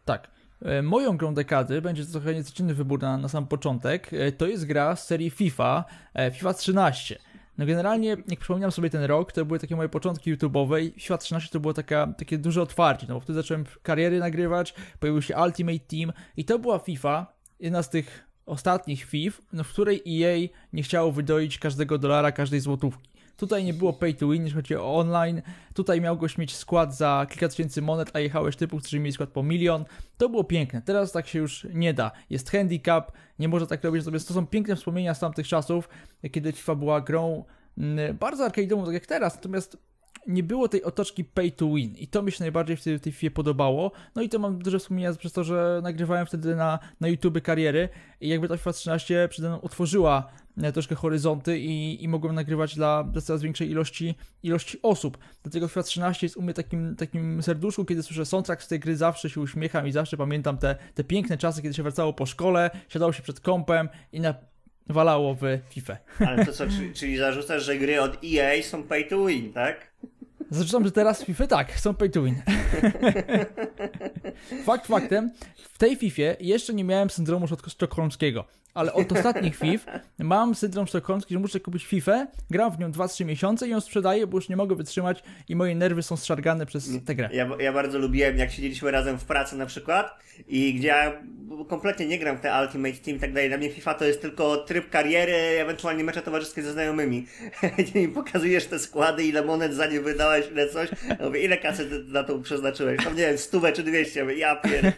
Tak. 0.04 0.28
E, 0.62 0.82
Moją 0.82 1.16
grą 1.16 1.34
dekady 1.34 1.82
będzie 1.82 2.04
to 2.06 2.12
trochę 2.12 2.34
nieco 2.34 2.52
inny 2.58 2.74
wybór 2.74 3.02
na, 3.02 3.16
na 3.18 3.28
sam 3.28 3.46
początek. 3.46 4.10
E, 4.12 4.32
To 4.32 4.46
jest 4.46 4.64
gra 4.66 4.96
z 4.96 5.06
serii 5.06 5.30
FIFA, 5.30 5.84
e, 6.14 6.30
FIFA 6.30 6.54
13. 6.54 7.18
No 7.58 7.66
generalnie, 7.66 8.08
jak 8.08 8.40
przypominam 8.40 8.72
sobie 8.72 8.90
ten 8.90 9.04
rok, 9.04 9.32
to 9.32 9.44
były 9.44 9.58
takie 9.58 9.76
moje 9.76 9.88
początki 9.88 10.36
YouTube'owe 10.36 10.82
i 10.82 11.00
FIFA 11.00 11.18
13 11.18 11.50
to 11.50 11.60
było 11.60 11.74
taka, 11.74 12.06
takie 12.18 12.38
duże 12.38 12.62
otwarcie, 12.62 13.06
no 13.08 13.14
bo 13.14 13.20
wtedy 13.20 13.36
zacząłem 13.36 13.64
kariery 13.82 14.18
nagrywać, 14.18 14.74
pojawił 15.00 15.22
się 15.22 15.36
Ultimate 15.36 15.78
Team 15.78 16.12
i 16.36 16.44
to 16.44 16.58
była 16.58 16.78
FIFA, 16.78 17.26
jedna 17.60 17.82
z 17.82 17.90
tych 17.90 18.28
ostatnich 18.46 19.04
FIF, 19.04 19.40
no 19.52 19.64
w 19.64 19.68
której 19.68 20.02
EA 20.06 20.48
nie 20.72 20.82
chciało 20.82 21.12
wydoić 21.12 21.58
każdego 21.58 21.98
dolara, 21.98 22.32
każdej 22.32 22.60
złotówki. 22.60 23.07
Tutaj 23.38 23.64
nie 23.64 23.74
było 23.74 23.92
pay 23.92 24.14
to 24.14 24.28
win, 24.28 24.42
jeśli 24.42 24.56
chodzi 24.56 24.76
o 24.76 24.96
online. 24.96 25.42
Tutaj 25.74 26.00
miałeś 26.00 26.38
mieć 26.38 26.56
skład 26.56 26.96
za 26.96 27.26
kilka 27.30 27.48
tysięcy 27.48 27.82
monet, 27.82 28.10
a 28.12 28.20
jechałeś 28.20 28.56
typów, 28.56 28.80
którzy 28.80 29.00
mieli 29.00 29.12
skład 29.12 29.30
po 29.30 29.42
milion. 29.42 29.84
To 30.16 30.28
było 30.28 30.44
piękne. 30.44 30.82
Teraz 30.82 31.12
tak 31.12 31.26
się 31.28 31.38
już 31.38 31.66
nie 31.74 31.94
da. 31.94 32.10
Jest 32.30 32.50
handicap, 32.50 33.12
nie 33.38 33.48
można 33.48 33.66
tak 33.66 33.84
robić. 33.84 34.02
Natomiast 34.02 34.28
to 34.28 34.34
są 34.34 34.46
piękne 34.46 34.76
wspomnienia 34.76 35.14
z 35.14 35.20
tamtych 35.20 35.48
czasów, 35.48 35.88
kiedy 36.32 36.52
FIFA 36.52 36.74
była 36.74 37.00
grą 37.00 37.44
mm, 37.78 38.16
bardzo 38.16 38.48
arcade'ową, 38.48 38.84
tak 38.84 38.94
jak 38.94 39.06
teraz. 39.06 39.34
Natomiast 39.34 39.78
nie 40.26 40.42
było 40.42 40.68
tej 40.68 40.84
otoczki 40.84 41.24
pay 41.24 41.50
to 41.50 41.74
win 41.74 41.94
i 41.96 42.08
to 42.08 42.22
mi 42.22 42.32
się 42.32 42.44
najbardziej 42.44 42.76
w 42.76 42.82
tej, 42.82 43.00
tej 43.00 43.12
FIFA 43.12 43.34
podobało. 43.34 43.92
No 44.14 44.22
i 44.22 44.28
to 44.28 44.38
mam 44.38 44.58
duże 44.58 44.78
wspomnienia 44.78 45.12
przez 45.14 45.32
to, 45.32 45.44
że 45.44 45.80
nagrywałem 45.82 46.26
wtedy 46.26 46.56
na, 46.56 46.78
na 47.00 47.08
YouTube 47.08 47.42
kariery 47.42 47.88
i 48.20 48.28
jakby 48.28 48.48
ta 48.48 48.56
FIFA 48.56 48.72
13 48.72 49.28
przede 49.30 49.48
mną 49.48 49.60
otworzyła 49.60 50.30
troszkę 50.72 50.94
horyzonty 50.94 51.58
i, 51.58 52.04
i 52.04 52.08
mogłem 52.08 52.34
nagrywać 52.34 52.74
dla, 52.74 53.04
dla 53.04 53.22
coraz 53.22 53.42
większej 53.42 53.70
ilości, 53.70 54.14
ilości 54.42 54.78
osób. 54.82 55.18
Dlatego 55.42 55.68
FIFA 55.68 55.82
13 55.82 56.26
jest 56.26 56.36
u 56.36 56.42
mnie 56.42 56.54
takim, 56.54 56.96
takim 56.96 57.42
serduszku, 57.42 57.84
kiedy 57.84 58.02
słyszę 58.02 58.26
soundtrack 58.26 58.62
z 58.62 58.68
tej 58.68 58.80
gry, 58.80 58.96
zawsze 58.96 59.30
się 59.30 59.40
uśmiecham 59.40 59.88
i 59.88 59.92
zawsze 59.92 60.16
pamiętam 60.16 60.58
te, 60.58 60.76
te 60.94 61.04
piękne 61.04 61.38
czasy, 61.38 61.62
kiedy 61.62 61.74
się 61.74 61.82
wracało 61.82 62.12
po 62.12 62.26
szkole, 62.26 62.70
siadało 62.88 63.12
się 63.12 63.22
przed 63.22 63.40
kąpem 63.40 63.88
i 64.12 64.20
nawalało 64.88 65.34
w 65.34 65.42
FIFA. 65.70 65.96
Ale 66.26 66.46
to 66.46 66.52
co, 66.52 66.66
czyli, 66.66 66.94
czyli 66.94 67.16
zarzucasz, 67.16 67.64
że 67.64 67.76
gry 67.76 68.00
od 68.00 68.18
EA 68.24 68.62
są 68.62 68.82
pay 68.82 69.04
to 69.04 69.24
win, 69.26 69.52
tak? 69.52 69.92
Zarzucam, 70.50 70.84
że 70.84 70.92
teraz 70.92 71.24
FIFA 71.24 71.46
tak, 71.46 71.80
są 71.80 71.94
pay 71.94 72.10
to 72.10 72.22
win. 72.22 72.34
Fakt 74.66 74.86
faktem, 74.86 75.30
w 75.56 75.78
tej 75.78 75.96
FIFA 75.96 76.22
jeszcze 76.40 76.74
nie 76.74 76.84
miałem 76.84 77.10
syndromu 77.10 77.46
sztok- 77.46 77.68
sztokholmskiego, 77.68 78.44
ale 78.74 78.92
od 78.92 79.12
ostatnich 79.12 79.56
FIF 79.56 79.86
mam 80.18 80.54
syndrom 80.54 80.86
sztokholmski, 80.86 81.34
że 81.34 81.40
muszę 81.40 81.60
kupić 81.60 81.86
FIFA, 81.86 82.26
gram 82.50 82.72
w 82.72 82.78
nią 82.78 82.90
2-3 82.90 83.24
miesiące 83.24 83.68
i 83.68 83.70
ją 83.70 83.80
sprzedaję, 83.80 84.26
bo 84.26 84.38
już 84.38 84.48
nie 84.48 84.56
mogę 84.56 84.76
wytrzymać 84.76 85.22
i 85.48 85.56
moje 85.56 85.74
nerwy 85.74 86.02
są 86.02 86.16
zszargane 86.16 86.66
przez 86.66 86.90
tę 87.06 87.14
grę. 87.14 87.28
Ja, 87.32 87.48
ja 87.60 87.72
bardzo 87.72 87.98
lubiłem, 87.98 88.38
jak 88.38 88.50
siedzieliśmy 88.50 88.90
razem 88.90 89.18
w 89.18 89.24
pracy 89.24 89.56
na 89.56 89.66
przykład 89.66 90.18
i 90.48 90.74
gdzie 90.74 90.88
ja 90.88 91.12
kompletnie 91.68 92.06
nie 92.06 92.18
gram 92.18 92.36
w 92.36 92.40
te 92.40 92.62
Ultimate 92.62 92.94
Team 92.94 93.16
i 93.16 93.20
tak 93.20 93.32
dalej. 93.32 93.48
Dla 93.48 93.58
mnie 93.58 93.70
FIFA 93.70 93.94
to 93.94 94.04
jest 94.04 94.22
tylko 94.22 94.56
tryb 94.56 94.90
kariery, 94.90 95.32
ewentualnie 95.32 96.04
mecze 96.04 96.22
towarzyskie 96.22 96.62
ze 96.62 96.72
znajomymi. 96.72 97.26
Gdzie 97.78 98.00
mi 98.00 98.08
pokazujesz 98.08 98.66
te 98.66 98.78
składy, 98.78 99.24
ile 99.24 99.44
monet 99.44 99.74
za 99.74 99.86
nie 99.86 100.00
wydałeś, 100.00 100.46
ile 100.52 100.68
coś. 100.68 100.90
Ja 101.20 101.26
mówię, 101.26 101.40
ile 101.40 101.56
kasy 101.56 101.86
ty 101.86 102.04
na 102.04 102.24
to 102.24 102.38
przeznaczyłeś? 102.38 103.04
Tam 103.04 103.16
nie 103.16 103.26
wiem, 103.26 103.38
stówę 103.38 103.72
czy 103.72 103.82
200. 103.82 104.34
Ja 104.34 104.56
pier... 104.56 104.92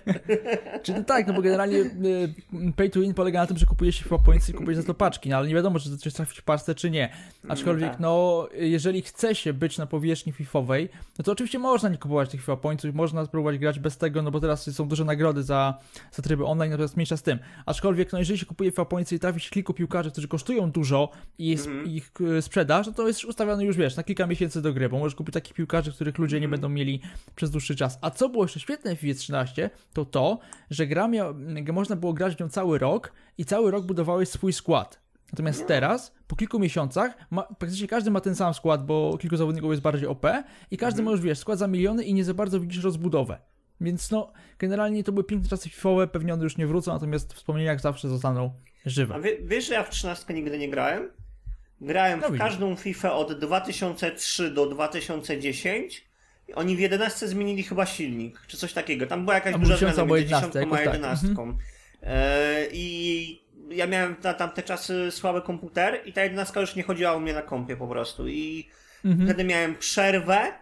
Czyli 0.82 1.04
tak, 1.04 1.26
no 1.26 1.32
bo 1.32 1.42
generalnie 1.42 1.78
y, 1.78 2.72
pay 2.76 2.90
to 2.90 3.00
win 3.00 3.14
polega 3.14 3.40
na 3.40 3.46
tym, 3.46 3.56
że 3.60 3.66
kupujesz 3.66 3.98
FIFA 3.98 4.18
points 4.18 4.48
i 4.48 4.52
kupujesz 4.52 4.80
za 4.80 4.86
to 4.86 4.94
paczki, 4.94 5.28
no 5.28 5.36
ale 5.36 5.48
nie 5.48 5.54
wiadomo, 5.54 5.78
czy 5.78 5.90
to 5.90 5.96
coś 5.96 6.12
trafić 6.12 6.38
w 6.38 6.42
parce, 6.42 6.74
czy 6.74 6.90
nie. 6.90 7.12
Aczkolwiek, 7.48 7.90
tak. 7.90 8.00
no, 8.00 8.48
jeżeli 8.54 9.02
chce 9.02 9.34
się 9.34 9.52
być 9.52 9.78
na 9.78 9.86
powierzchni 9.86 10.32
FIFowej, 10.32 10.88
no 11.18 11.24
to 11.24 11.32
oczywiście 11.32 11.58
można 11.58 11.88
nie 11.88 11.98
kupować 11.98 12.30
tych 12.30 12.40
FIFA 12.40 12.56
pointsów, 12.56 12.94
można 12.94 13.24
spróbować 13.24 13.58
grać 13.58 13.78
bez 13.78 13.98
tego, 13.98 14.22
no 14.22 14.30
bo 14.30 14.40
teraz 14.40 14.70
są 14.74 14.88
duże 14.88 15.04
nagrody 15.04 15.42
za, 15.42 15.78
za 16.12 16.22
tryby 16.22 16.44
online, 16.44 16.70
natomiast 16.70 16.96
mniejsza 16.96 17.16
z 17.16 17.22
tym. 17.22 17.38
Aczkolwiek, 17.66 18.12
no 18.12 18.18
jeżeli 18.18 18.38
się 18.38 18.46
kupuje 18.46 18.70
FIFA 18.70 18.84
pointsy 18.84 19.14
i 19.14 19.18
trafi 19.18 19.40
się 19.40 19.50
kilku 19.50 19.74
piłkarzy, 19.74 20.10
którzy 20.10 20.28
kosztują 20.28 20.70
dużo 20.70 21.10
i 21.38 21.46
jest 21.46 21.68
ich 21.84 22.12
y, 22.20 22.42
sprzedaż, 22.42 22.86
no 22.86 22.92
to 22.92 23.08
jest 23.08 23.24
ustawiony 23.24 23.64
już, 23.64 23.76
wiesz, 23.76 23.96
na 23.96 24.02
kilka 24.02 24.26
miesięcy 24.26 24.62
do 24.62 24.72
gry, 24.72 24.88
bo 24.88 24.98
możesz 24.98 25.14
kupić 25.14 25.34
takich 25.34 25.54
piłkarzy, 25.54 25.92
których 25.92 26.18
ludzie 26.18 26.40
nie 26.40 26.48
będą 26.48 26.68
mieli 26.68 27.00
przez 27.34 27.50
dłuższy 27.50 27.76
czas. 27.76 27.98
A 28.00 28.10
co 28.10 28.28
było 28.28 28.44
jeszcze 28.44 28.60
świetne 28.60 28.96
w 28.96 29.00
FIFA 29.00 29.18
13, 29.18 29.70
to 29.92 30.04
to, 30.04 30.38
że 30.70 30.86
gra 30.86 31.08
mia- 31.08 31.72
można 31.72 31.96
było 31.96 32.12
grać 32.12 32.36
w 32.36 32.40
nią 32.40 32.48
cały 32.48 32.78
rok 32.78 33.12
i 33.40 33.44
cały 33.44 33.70
rok 33.70 33.86
budowałeś 33.86 34.28
swój 34.28 34.52
skład. 34.52 35.00
Natomiast 35.32 35.66
teraz, 35.66 36.12
po 36.26 36.36
kilku 36.36 36.58
miesiącach, 36.58 37.14
ma, 37.30 37.42
praktycznie 37.42 37.88
każdy 37.88 38.10
ma 38.10 38.20
ten 38.20 38.34
sam 38.34 38.54
skład, 38.54 38.86
bo 38.86 39.18
kilku 39.20 39.36
zawodników 39.36 39.70
jest 39.70 39.82
bardziej 39.82 40.08
OP 40.08 40.26
i 40.70 40.76
każdy 40.76 41.02
ma 41.02 41.10
już, 41.10 41.20
wiesz, 41.20 41.38
skład 41.38 41.58
za 41.58 41.66
miliony 41.66 42.04
i 42.04 42.14
nie 42.14 42.24
za 42.24 42.34
bardzo 42.34 42.60
widzisz 42.60 42.84
rozbudowę. 42.84 43.38
Więc 43.80 44.10
no, 44.10 44.32
generalnie 44.58 45.04
to 45.04 45.12
były 45.12 45.24
piękne 45.24 45.48
czasy 45.48 45.68
FIFOwe, 45.68 46.06
pewnie 46.08 46.34
one 46.34 46.44
już 46.44 46.56
nie 46.56 46.66
wrócą, 46.66 46.92
natomiast 46.92 47.34
wspomnienia 47.34 47.70
jak 47.70 47.80
zawsze 47.80 48.08
zostaną 48.08 48.50
żywe. 48.86 49.14
A 49.14 49.20
wie, 49.20 49.38
wiesz, 49.42 49.68
że 49.68 49.74
ja 49.74 49.82
w 49.82 49.90
13 49.90 50.34
nigdy 50.34 50.58
nie 50.58 50.70
grałem? 50.70 51.10
Grałem 51.80 52.20
No 52.20 52.28
w 52.28 52.32
widzisz. 52.32 52.46
każdą 52.46 52.76
FIFA 52.76 53.12
od 53.12 53.38
2003 53.38 54.50
do 54.50 54.66
2010. 54.66 56.04
Oni 56.54 56.76
w 56.76 56.80
11 56.80 57.28
zmienili 57.28 57.62
chyba 57.62 57.86
silnik, 57.86 58.40
czy 58.46 58.56
coś 58.56 58.72
takiego. 58.72 59.06
Tam 59.06 59.24
była 59.24 59.34
jakaś 59.34 59.54
duża 59.54 59.66
był 59.68 59.76
10 59.78 59.94
zmiana 59.94 60.14
między 60.14 60.22
11, 60.24 60.46
10 60.52 60.56
a 60.56 60.60
jakoś 60.60 60.84
tak. 60.84 60.94
11. 60.94 61.26
E, 62.02 62.66
I 62.72 63.42
ja 63.70 63.86
miałem 63.86 64.16
na 64.22 64.34
tamte 64.34 64.62
czasy 64.62 65.10
słaby 65.10 65.42
komputer 65.42 66.00
i 66.04 66.12
ta 66.12 66.22
11 66.24 66.60
już 66.60 66.74
nie 66.76 66.82
chodziła 66.82 67.14
u 67.14 67.20
mnie 67.20 67.32
na 67.34 67.42
kompie 67.42 67.76
po 67.76 67.86
prostu. 67.88 68.28
I 68.28 68.68
Mhm. 69.04 69.28
wtedy 69.28 69.44
miałem 69.44 69.76
przerwę, 69.76 70.52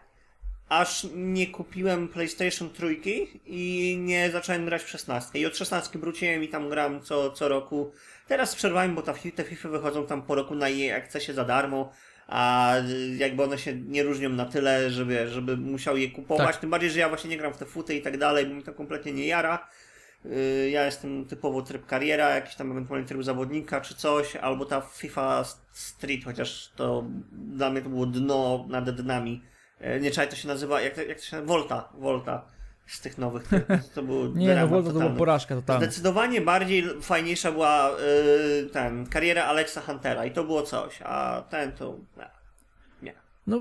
aż 0.69 1.07
nie 1.15 1.47
kupiłem 1.47 2.09
PlayStation 2.09 2.71
trójki 2.71 3.41
i 3.47 3.97
nie 4.01 4.31
zacząłem 4.31 4.65
grać 4.65 4.83
w 4.83 4.89
16. 4.89 5.39
I 5.39 5.47
od 5.47 5.57
16 5.57 5.99
wróciłem 5.99 6.45
i 6.45 6.49
tam 6.49 6.69
gram 6.71 7.01
co, 7.03 7.31
co 7.31 7.49
roku. 7.49 7.93
Teraz 8.29 8.51
z 8.51 8.55
przerwami, 8.55 8.95
bo 8.95 9.03
ta, 9.03 9.15
te 9.35 9.45
FIFA 9.45 9.69
wychodzą 9.69 10.07
tam 10.07 10.23
po 10.23 10.35
roku 10.35 10.55
na 10.55 10.69
jej 10.69 10.93
akcesie 10.93 11.35
za 11.35 11.45
darmo, 11.45 11.93
a 12.29 12.75
jakby 13.19 13.43
one 13.43 13.59
się 13.59 13.75
nie 13.77 14.03
różnią 14.03 14.29
na 14.29 14.45
tyle, 14.47 14.91
żeby, 14.91 15.29
żeby 15.29 15.57
musiał 15.57 15.97
je 15.97 16.11
kupować, 16.11 16.47
Tak. 16.47 16.57
tym 16.57 16.71
bardziej, 16.71 16.91
że 16.91 16.99
ja 16.99 17.09
właśnie 17.09 17.31
nie 17.31 17.37
gram 17.39 17.53
w 17.53 17.57
te 17.59 17.65
futy 17.67 17.95
i 17.97 18.03
tak 18.03 18.19
dalej, 18.19 18.47
bo 18.47 18.55
mi 18.55 18.63
to 18.63 18.73
kompletnie 18.75 19.13
nie 19.13 19.27
jara. 19.27 19.69
Yy, 20.25 20.71
Ja 20.71 20.85
jestem 20.85 21.25
typowo 21.25 21.63
tryb 21.63 21.87
kariera, 21.87 22.31
jakiś 22.35 22.55
tam 22.55 22.71
ewentualnie 22.73 23.07
tryb 23.07 23.23
zawodnika 23.23 23.81
czy 23.81 23.95
coś, 23.95 24.37
albo 24.37 24.65
ta 24.65 24.81
FIFA 24.81 25.45
Street, 25.73 26.25
chociaż 26.25 26.73
to 26.77 27.05
dla 27.33 27.71
mnie 27.71 27.83
to 27.83 27.89
było 27.89 28.07
dno 28.07 28.67
nad 28.69 28.91
dnami. 28.91 29.43
Yy, 29.81 30.01
Nie 30.01 30.11
czekaj, 30.11 30.29
to 30.31 30.37
się 30.37 30.49
nazywa, 30.49 30.81
jak, 30.81 30.95
to- 30.95 31.03
jak 31.03 31.19
to 31.19 31.25
się 31.25 31.37
nazywa? 31.37 31.53
Volta, 31.55 31.89
Volta 31.95 32.45
z 32.87 33.01
tych 33.01 33.19
nowych. 33.19 33.49
To, 33.49 33.57
to 33.95 34.03
było 34.03 34.27
Nie, 34.35 34.55
no 34.55 34.69
Volta 34.69 34.93
to 34.93 34.99
była 34.99 35.11
porażka 35.11 35.55
totalna. 35.55 35.85
Zdecydowanie 35.87 36.41
bardziej 36.41 36.85
fajniejsza 37.03 37.53
była 37.53 37.91
yy, 38.63 38.71
ten, 38.71 39.07
kariera 39.07 39.45
Alexa 39.45 39.81
Huntera 39.81 40.25
i 40.27 40.31
to 40.31 40.45
było 40.45 40.63
coś, 40.63 40.99
a 41.05 41.43
ten 41.51 41.73
to... 41.73 41.97
Nie. 42.17 42.31
nie. 43.03 43.15
No, 43.47 43.61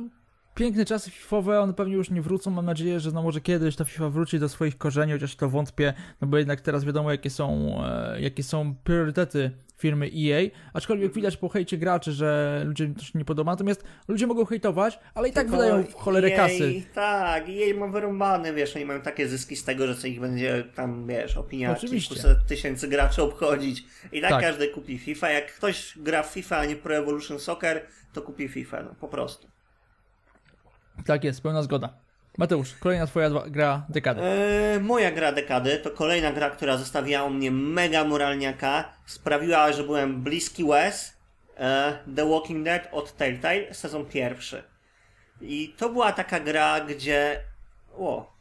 piękne 0.57 0.85
czasy 0.85 1.11
FIFowe, 1.11 1.61
one 1.61 1.73
pewnie 1.73 1.95
już 1.95 2.09
nie 2.09 2.21
wrócą. 2.21 2.51
Mam 2.51 2.65
nadzieję, 2.65 2.99
że 2.99 3.11
no 3.11 3.21
może 3.23 3.41
kiedyś 3.41 3.75
ta 3.75 3.85
FIFA 3.85 4.09
wróci 4.09 4.39
do 4.39 4.49
swoich 4.49 4.77
korzeni, 4.77 5.13
chociaż 5.13 5.35
to 5.35 5.49
wątpię, 5.49 5.93
no 6.21 6.27
bo 6.27 6.37
jednak 6.37 6.61
teraz 6.61 6.85
wiadomo, 6.85 7.11
jakie 7.11 7.29
są, 7.29 7.77
e, 7.85 8.21
jakie 8.21 8.43
są 8.43 8.75
priorytety 8.83 9.51
firmy 9.77 10.09
EA. 10.15 10.49
Aczkolwiek 10.73 11.13
widać 11.13 11.37
po 11.37 11.49
hejcie 11.49 11.77
graczy, 11.77 12.11
że 12.11 12.61
ludziom 12.65 12.95
to 12.95 13.03
się 13.03 13.19
nie 13.19 13.25
podoba. 13.25 13.51
Natomiast 13.51 13.83
ludzie 14.07 14.27
mogą 14.27 14.45
hejtować, 14.45 14.99
ale 15.15 15.29
i 15.29 15.31
tak 15.31 15.47
Tylko 15.47 15.57
wydają 15.57 15.83
w 15.83 15.93
cholerę 15.93 16.29
jej, 16.29 16.37
kasy. 16.37 16.81
Tak, 16.93 17.49
jej 17.49 17.73
ma 17.73 17.87
wyrąbane, 17.87 18.53
wiesz, 18.53 18.75
oni 18.75 18.85
mają 18.85 19.01
takie 19.01 19.27
zyski 19.27 19.55
z 19.55 19.63
tego, 19.63 19.87
że 19.87 19.95
co 19.95 20.07
ich 20.07 20.19
będzie 20.19 20.63
tam, 20.75 21.07
wiesz, 21.07 21.37
opinia 21.37 21.75
kilkuset 21.75 22.37
tysięcy 22.47 22.87
graczy 22.87 23.23
obchodzić. 23.23 23.83
I 24.11 24.21
tak, 24.21 24.29
Tak. 24.29 24.41
każdy 24.41 24.67
kupi 24.67 24.97
FIFA. 24.97 25.29
Jak 25.29 25.55
ktoś 25.55 25.93
gra 25.97 26.23
w 26.23 26.27
FIFA, 26.27 26.57
a 26.57 26.65
nie 26.65 26.75
Pro 26.75 26.95
Evolution 26.95 27.39
Soccer, 27.39 27.81
to 28.13 28.21
kupi 28.21 28.47
FIFA, 28.47 28.83
no 28.83 28.95
po 28.99 29.07
prostu. 29.07 29.56
Tak 31.05 31.23
jest, 31.23 31.41
pełna 31.41 31.63
zgoda. 31.63 32.07
Mateusz, 32.37 32.73
kolejna 32.79 33.07
twoja 33.07 33.29
gra 33.29 33.85
dekady. 33.89 34.21
Eee, 34.21 34.79
moja 34.79 35.11
gra 35.11 35.31
dekady 35.31 35.77
to 35.77 35.91
kolejna 35.91 36.31
gra, 36.31 36.49
która 36.49 36.77
zostawiła 36.77 37.29
mnie 37.29 37.51
mega 37.51 38.03
moralniaka. 38.03 38.93
Sprawiła, 39.05 39.71
że 39.71 39.83
byłem 39.83 40.23
bliski 40.23 40.63
łez. 40.63 41.17
Eee, 41.57 41.93
The 42.15 42.29
Walking 42.29 42.65
Dead 42.65 42.89
od 42.91 43.17
Telltale, 43.17 43.73
sezon 43.73 44.05
pierwszy. 44.05 44.63
I 45.41 45.73
to 45.77 45.89
była 45.89 46.11
taka 46.11 46.39
gra, 46.39 46.79
gdzie... 46.81 47.39
O, 47.97 48.37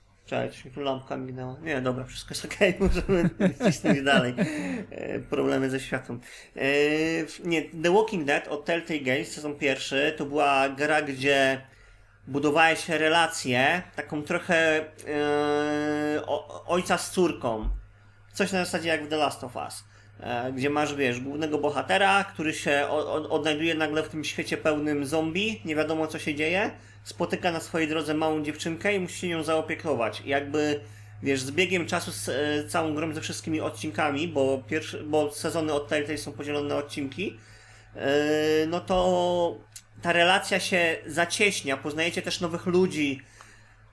mi 0.65 0.71
tu 0.71 0.81
lampka 0.81 1.17
mignęła. 1.17 1.57
Nie, 1.63 1.81
dobra, 1.81 2.05
wszystko 2.05 2.35
jest 2.35 2.45
okej, 2.45 2.75
możemy 2.81 3.31
cisnąć 3.67 4.03
dalej. 4.03 4.35
Eee, 4.39 5.21
problemy 5.21 5.71
ze 5.71 5.81
światłem. 5.81 6.21
Nie, 7.45 7.63
The 7.63 7.95
Walking 7.95 8.25
Dead 8.25 8.49
od 8.49 8.65
Telltale 8.65 9.01
Games, 9.01 9.33
sezon 9.33 9.55
pierwszy, 9.55 10.15
to 10.17 10.25
była 10.25 10.69
gra, 10.69 11.03
gdzie 11.03 11.61
budowałeś 12.27 12.89
relację, 12.89 13.83
taką 13.97 14.23
trochę 14.23 14.85
o, 16.27 16.65
ojca 16.67 16.99
z 16.99 17.11
córką. 17.11 17.69
Coś 18.33 18.53
na 18.53 18.65
zasadzie 18.65 18.89
jak 18.89 19.05
w 19.05 19.09
The 19.09 19.17
Last 19.17 19.45
of 19.45 19.57
Us. 19.57 19.85
E, 20.21 20.53
gdzie 20.53 20.71
masz, 20.71 20.95
wiesz, 20.95 21.21
głównego 21.21 21.59
bohatera, 21.59 22.25
który 22.25 22.55
się 22.55 22.87
odnajduje 23.31 23.75
nagle 23.75 24.03
w 24.03 24.09
tym 24.09 24.25
świecie 24.25 24.57
pełnym 24.57 25.07
zombie, 25.07 25.61
nie 25.65 25.77
wiadomo 25.77 26.07
co 26.07 26.19
się 26.19 26.35
dzieje, 26.35 26.71
spotyka 27.05 27.53
na 27.53 27.61
swojej 27.61 27.89
drodze 27.89 28.15
małą 28.15 28.43
dziewczynkę 28.43 28.95
i 28.95 29.01
musi 29.01 29.19
się 29.19 29.29
nią 29.29 29.43
zaopiekować. 29.43 30.21
I 30.21 30.29
jakby, 30.29 30.81
wiesz, 31.23 31.41
z 31.41 31.51
biegiem 31.51 31.87
czasu 31.87 32.13
z 32.13 32.29
e, 32.29 32.69
całą 32.69 32.95
grą 32.95 33.15
ze 33.15 33.21
wszystkimi 33.21 33.61
odcinkami, 33.61 34.29
bo, 34.29 34.63
pierwszy, 34.69 35.05
bo 35.05 35.33
sezony 35.33 35.73
od 35.73 35.89
Telltale 35.89 36.19
są 36.19 36.33
podzielone 36.33 36.69
na 36.69 36.77
odcinki, 36.77 37.39
no 38.69 38.81
to 38.81 39.59
ta 40.03 40.13
relacja 40.13 40.61
się 40.61 40.97
zacieśnia, 41.07 41.77
poznajecie 41.77 42.23
też 42.23 42.41
nowych 42.41 42.67
ludzi. 42.67 43.21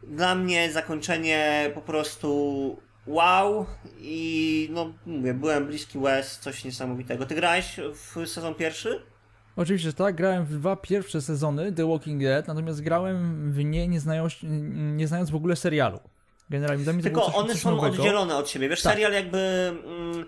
Dla 0.04 0.36
mnie 0.36 0.72
zakończenie 0.72 1.72
po 1.76 1.82
prostu 1.82 2.78
wow 3.08 3.66
i 4.00 4.70
no 4.72 4.94
mówię, 5.06 5.34
byłem 5.34 5.66
bliski 5.68 5.98
łez, 5.98 6.40
coś 6.40 6.66
niesamowitego. 6.66 7.26
Ty 7.26 7.36
grałeś 7.36 7.80
w 7.94 8.28
sezon 8.30 8.56
pierwszy? 8.56 9.02
Oczywiście, 9.56 9.90
że 9.90 9.94
tak, 9.94 10.16
grałem 10.16 10.46
w 10.46 10.54
dwa 10.54 10.76
pierwsze 10.76 11.22
sezony 11.22 11.72
The 11.72 11.88
Walking 11.90 12.22
Dead, 12.22 12.48
natomiast 12.48 12.82
grałem 12.82 13.52
w 13.52 13.64
nie 13.64 13.88
nie 13.88 14.00
znając, 14.00 14.34
nie 14.96 15.08
znając 15.08 15.30
w 15.30 15.36
ogóle 15.36 15.56
serialu. 15.56 16.00
Generalnie 16.50 16.84
dla 16.84 16.94
mnie 16.94 17.04
to 17.04 17.10
było 17.10 17.22
Tylko 17.22 17.32
coś, 17.38 17.44
one 17.44 17.54
coś 17.54 17.62
są 17.62 17.76
nowego. 17.76 17.96
oddzielone 17.96 18.36
od 18.36 18.50
siebie. 18.50 18.70
Wiesz, 18.70 18.82
Tak. 18.82 18.94
serial 18.94 19.14
jakby 19.14 19.38
mm, 19.86 20.26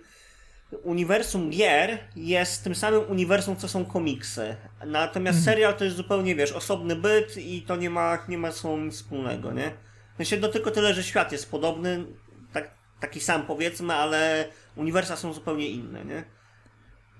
uniwersum 0.83 1.49
gier 1.49 1.97
jest 2.15 2.63
tym 2.63 2.75
samym 2.75 3.01
uniwersum, 3.09 3.55
co 3.55 3.67
są 3.67 3.85
komiksy. 3.85 4.55
Natomiast 4.85 5.37
Mhm. 5.37 5.55
serial 5.55 5.75
to 5.75 5.83
jest 5.83 5.97
zupełnie, 5.97 6.35
wiesz, 6.35 6.51
osobny 6.51 6.95
byt 6.95 7.37
i 7.37 7.61
to 7.61 7.75
nie 7.75 7.89
ma, 7.89 8.17
nie 8.27 8.37
ma 8.37 8.51
sobą 8.51 8.77
nic 8.77 8.93
wspólnego, 8.95 9.51
nie? 9.51 9.71
W 10.13 10.17
sensie 10.17 10.37
no 10.37 10.47
tylko 10.47 10.71
tyle, 10.71 10.93
że 10.93 11.03
świat 11.03 11.31
jest 11.31 11.51
podobny, 11.51 12.05
tak, 12.53 12.69
taki 12.99 13.19
sam 13.19 13.45
powiedzmy, 13.45 13.93
ale 13.93 14.45
uniwersa 14.75 15.15
są 15.15 15.33
zupełnie 15.33 15.67
inne, 15.67 16.05
nie? 16.05 16.23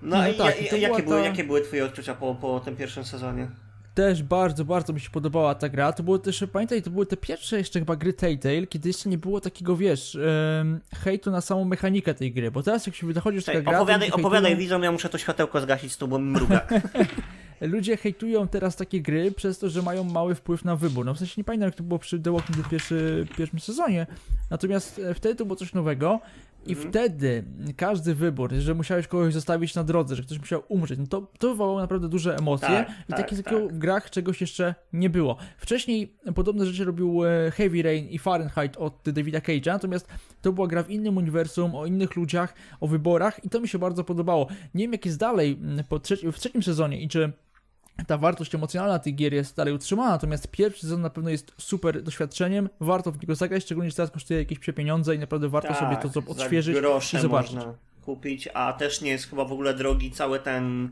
No, 0.02 0.16
No 0.18 0.28
i 0.28 0.34
tak, 0.34 0.62
i 0.62 0.68
to 0.68 0.76
jakie, 0.76 1.02
były, 1.02 1.20
ta- 1.20 1.26
jakie 1.28 1.44
były 1.44 1.60
twoje 1.60 1.84
odczucia 1.84 2.14
po, 2.14 2.34
po 2.34 2.60
tym 2.60 2.76
pierwszym 2.76 3.04
sezonie? 3.04 3.48
Też 3.96 4.22
bardzo, 4.22 4.64
bardzo 4.64 4.92
mi 4.92 5.00
się 5.00 5.10
podobała 5.10 5.54
ta 5.54 5.68
gra. 5.68 5.92
To 5.92 6.02
było 6.02 6.18
też, 6.18 6.44
pamiętaj, 6.52 6.82
to 6.82 6.90
były 6.90 7.06
te 7.06 7.16
pierwsze 7.16 7.58
jeszcze 7.58 7.78
chyba 7.78 7.96
gry 7.96 8.12
Telltale, 8.12 8.66
kiedy 8.66 8.88
jeszcze 8.88 9.08
nie 9.08 9.18
było 9.18 9.40
takiego, 9.40 9.76
wiesz, 9.76 10.18
em, 10.60 10.80
hejtu 10.94 11.30
na 11.30 11.40
samą 11.40 11.64
mechanikę 11.64 12.14
tej 12.14 12.32
gry, 12.32 12.50
bo 12.50 12.62
teraz 12.62 12.86
jak 12.86 12.96
się 12.96 13.06
wychodzi 13.06 13.42
z 13.42 13.44
taka 13.44 13.60
gra, 13.60 13.80
opowiadaj, 13.80 14.10
opowiadaj 14.10 14.52
hejtują- 14.52 14.58
widzom, 14.58 14.82
ja 14.82 14.92
muszę 14.92 15.08
to 15.08 15.18
światełko 15.18 15.60
zgasić 15.60 15.92
z 15.92 15.98
tobą 15.98 16.18
mruga. 16.18 16.66
Ludzie 17.60 17.96
hejtują 17.96 18.48
teraz 18.48 18.76
takie 18.76 19.00
gry 19.02 19.32
przez 19.32 19.58
to, 19.58 19.68
że 19.70 19.82
mają 19.82 20.04
mały 20.04 20.34
wpływ 20.34 20.64
na 20.64 20.76
wybór. 20.76 21.06
No 21.06 21.14
w 21.14 21.18
sensie 21.18 21.34
nie 21.36 21.44
pamiętam, 21.44 21.66
jak 21.66 21.74
to 21.74 21.82
było 21.82 21.98
przy 21.98 22.20
The 22.20 22.32
Walking 22.32 22.56
Dead 22.56 22.68
pierwszy, 22.68 23.26
pierwszym 23.36 23.60
sezonie, 23.60 24.06
natomiast 24.50 24.98
e, 24.98 25.14
wtedy 25.14 25.34
to 25.34 25.44
było 25.44 25.56
coś 25.56 25.72
nowego 25.72 26.20
i 26.66 26.72
Mhm. 26.72 26.88
wtedy 26.90 27.44
każdy 27.76 28.14
wybór, 28.14 28.52
że 28.52 28.74
musiałeś 28.74 29.06
kogoś 29.06 29.34
zostawić 29.34 29.74
na 29.74 29.84
drodze, 29.84 30.16
że 30.16 30.22
ktoś 30.22 30.38
musiał 30.38 30.62
umrzeć, 30.68 30.98
no 30.98 31.06
to, 31.06 31.32
to 31.38 31.48
wywołało 31.48 31.80
naprawdę 31.80 32.08
duże 32.08 32.36
emocje 32.36 32.68
Tak, 32.68 32.88
i 33.08 33.12
tak, 33.12 33.30
takiego 33.30 33.60
tak. 33.66 33.74
w 33.74 33.78
grach 33.78 34.10
czegoś 34.10 34.40
jeszcze 34.40 34.74
nie 34.92 35.10
było. 35.10 35.36
Wcześniej 35.58 36.16
podobne 36.34 36.66
rzeczy 36.66 36.84
robił 36.84 37.24
e, 37.24 37.50
Heavy 37.50 37.82
Rain 37.82 38.08
i 38.08 38.18
Fahrenheit 38.18 38.76
od 38.76 39.02
Davida 39.12 39.38
Cage'a, 39.38 39.66
natomiast 39.72 40.08
to 40.42 40.52
była 40.52 40.66
gra 40.66 40.82
w 40.82 40.90
innym 40.90 41.16
uniwersum, 41.16 41.74
o 41.74 41.86
innych 41.86 42.16
ludziach, 42.16 42.54
o 42.80 42.86
wyborach 42.86 43.44
i 43.44 43.48
to 43.50 43.60
mi 43.60 43.68
się 43.68 43.78
bardzo 43.78 44.04
podobało. 44.04 44.46
Nie 44.74 44.84
wiem, 44.84 44.92
jak 44.92 45.06
jest 45.06 45.18
dalej 45.18 45.58
po 45.88 45.98
trzeci, 46.00 46.32
w 46.32 46.38
trzecim 46.38 46.62
sezonie 46.62 47.00
i 47.02 47.08
czy 47.08 47.32
ta 48.06 48.18
wartość 48.18 48.54
emocjonalna 48.54 48.98
tych 48.98 49.14
gier 49.14 49.32
jest 49.34 49.56
dalej 49.56 49.74
utrzymana, 49.74 50.10
natomiast 50.10 50.48
pierwszy 50.48 50.80
sezon 50.80 51.00
na 51.02 51.10
pewno 51.10 51.30
jest 51.30 51.52
super 51.58 52.02
doświadczeniem, 52.02 52.68
warto 52.80 53.12
w 53.12 53.20
niego 53.20 53.34
zagrać, 53.34 53.62
szczególnie, 53.62 53.90
że 53.90 53.96
teraz 53.96 54.10
kosztuje 54.10 54.38
jakieś 54.40 54.58
przepieniądze 54.58 55.14
i 55.14 55.18
naprawdę 55.18 55.48
warto 55.48 55.74
sobie 55.74 55.96
to 55.96 56.08
Tak, 56.08 56.30
odświeżyć 56.30 56.76
i 57.14 57.18
zobaczyć. 57.18 57.54
można 57.54 57.74
kupić, 58.04 58.48
a 58.54 58.72
też 58.72 59.00
nie 59.00 59.10
jest 59.10 59.30
chyba 59.30 59.44
w 59.44 59.52
ogóle 59.52 59.74
drogi 59.74 60.10
cały 60.10 60.38
ten 60.40 60.90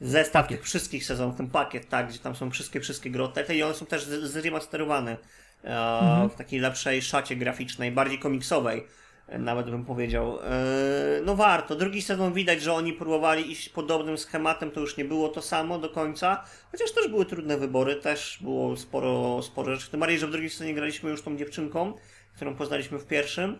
zestaw 0.00 0.48
tych 0.48 0.62
wszystkich 0.62 1.04
sezonów, 1.06 1.36
ten 1.36 1.50
pakiet, 1.50 1.88
tak, 1.88 2.08
gdzie 2.08 2.18
tam 2.18 2.36
są 2.36 2.50
wszystkie, 2.50 2.80
wszystkie 2.80 3.10
gry 3.10 3.28
Telltale 3.28 3.58
i 3.58 3.62
one 3.62 3.74
są 3.74 3.86
też 3.86 4.04
zremasterowane 4.04 5.16
e, 5.64 5.98
Mhm. 6.00 6.30
w 6.30 6.34
takiej 6.34 6.60
lepszej 6.60 7.02
szacie 7.02 7.36
graficznej, 7.36 7.92
bardziej 7.92 8.18
komiksowej, 8.18 8.86
nawet 9.38 9.70
bym 9.70 9.84
powiedział. 9.84 10.38
E, 10.40 10.46
no 11.24 11.36
warto. 11.36 11.76
Drugi 11.76 12.02
sezon 12.02 12.32
widać, 12.32 12.62
że 12.62 12.72
oni 12.72 12.92
próbowali 12.92 13.50
iść 13.50 13.68
podobnym 13.68 14.18
schematem, 14.18 14.70
to 14.70 14.80
już 14.80 14.96
nie 14.96 15.04
było 15.04 15.28
to 15.28 15.42
samo 15.42 15.78
do 15.78 15.88
końca, 15.88 16.44
chociaż 16.72 16.92
też 16.92 17.08
były 17.08 17.26
trudne 17.26 17.56
wybory, 17.58 17.96
też 17.96 18.38
było 18.40 18.76
sporo, 18.76 19.42
sporo 19.42 19.74
rzeczy. 19.74 19.90
Tym 19.90 20.00
bardziej, 20.00 20.18
że 20.18 20.26
w 20.26 20.30
drugim 20.30 20.50
sezonie 20.50 20.74
graliśmy 20.74 21.10
już 21.10 21.22
tą 21.22 21.36
dziewczynką, 21.36 21.92
którą 22.36 22.54
poznaliśmy 22.54 22.98
w 22.98 23.06
pierwszym. 23.06 23.58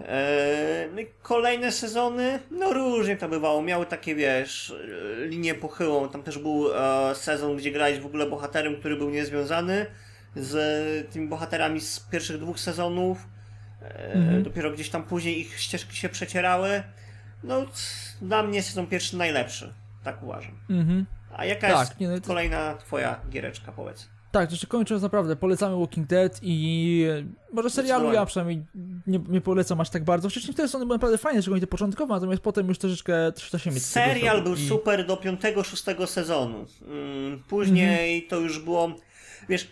Eee, 0.00 0.88
no 0.94 1.02
kolejne 1.22 1.72
sezony, 1.72 2.38
no 2.50 2.72
różnie 2.72 3.16
to 3.16 3.28
bywało. 3.28 3.62
Miały 3.62 3.86
takie, 3.86 4.14
wiesz, 4.14 4.74
e, 5.22 5.26
linię 5.26 5.54
pochyłą. 5.54 6.08
Tam 6.08 6.22
też 6.22 6.38
był 6.38 6.68
e, 6.74 7.14
sezon, 7.14 7.56
gdzie 7.56 7.72
grałeś 7.72 8.00
w 8.00 8.06
ogóle 8.06 8.26
bohaterem, 8.26 8.76
który 8.76 8.96
był 8.96 9.10
niezwiązany 9.10 9.86
z 10.36 11.12
tymi 11.12 11.28
bohaterami 11.28 11.80
z 11.80 12.00
pierwszych 12.00 12.38
dwóch 12.38 12.60
sezonów. 12.60 13.18
E, 13.84 14.12
Mhm. 14.12 14.42
Dopiero 14.42 14.70
gdzieś 14.70 14.90
tam 14.90 15.02
później 15.02 15.40
ich 15.40 15.60
ścieżki 15.60 15.96
się 15.96 16.08
przecierały. 16.08 16.82
No, 17.44 17.66
dla 18.22 18.42
mnie 18.42 18.62
sezon 18.62 18.86
pierwszy 18.86 19.16
najlepszy. 19.16 19.72
Tak 20.04 20.22
uważam. 20.22 20.52
Mhm. 20.70 21.06
A 21.36 21.44
jaka 21.44 21.68
Tak, 21.68 21.78
jest 21.88 22.00
nie, 22.00 22.08
no 22.08 22.20
kolejna 22.20 22.74
twoja 22.74 23.20
giereczka, 23.30 23.72
powiedz? 23.72 24.08
Tak, 24.32 24.46
to 24.48 24.52
jeszcze 24.52 24.66
kończąc 24.66 25.02
naprawdę, 25.02 25.36
polecamy 25.36 25.76
Walking 25.76 26.06
Dead 26.06 26.38
i 26.42 27.06
e, 27.10 27.54
może 27.54 27.70
serialu 27.70 28.12
ja 28.12 28.26
przynajmniej 28.26 28.64
nie, 29.06 29.20
nie 29.28 29.40
polecam 29.40 29.80
aż 29.80 29.90
tak 29.90 30.04
bardzo. 30.04 30.30
Wcześniej 30.30 30.54
te 30.54 30.62
sezony 30.62 30.86
były 30.86 30.94
naprawdę 30.96 31.18
fajne, 31.18 31.42
szczególnie 31.42 31.60
te 31.60 31.66
początkowe, 31.66 32.14
natomiast 32.14 32.42
potem 32.42 32.68
już 32.68 32.78
troszeczkę 32.78 33.32
troszeczkę 33.32 33.58
się 33.58 33.70
mieć. 33.70 33.82
Serial 33.84 34.42
był 34.42 34.56
super 34.56 35.06
do 35.06 35.16
5-6 35.16 36.06
sezonu. 36.06 36.66
Mm, 36.88 37.42
Później 37.48 38.26
to 38.26 38.36
już 38.40 38.58
było. 38.58 38.92
Wiesz, 39.48 39.68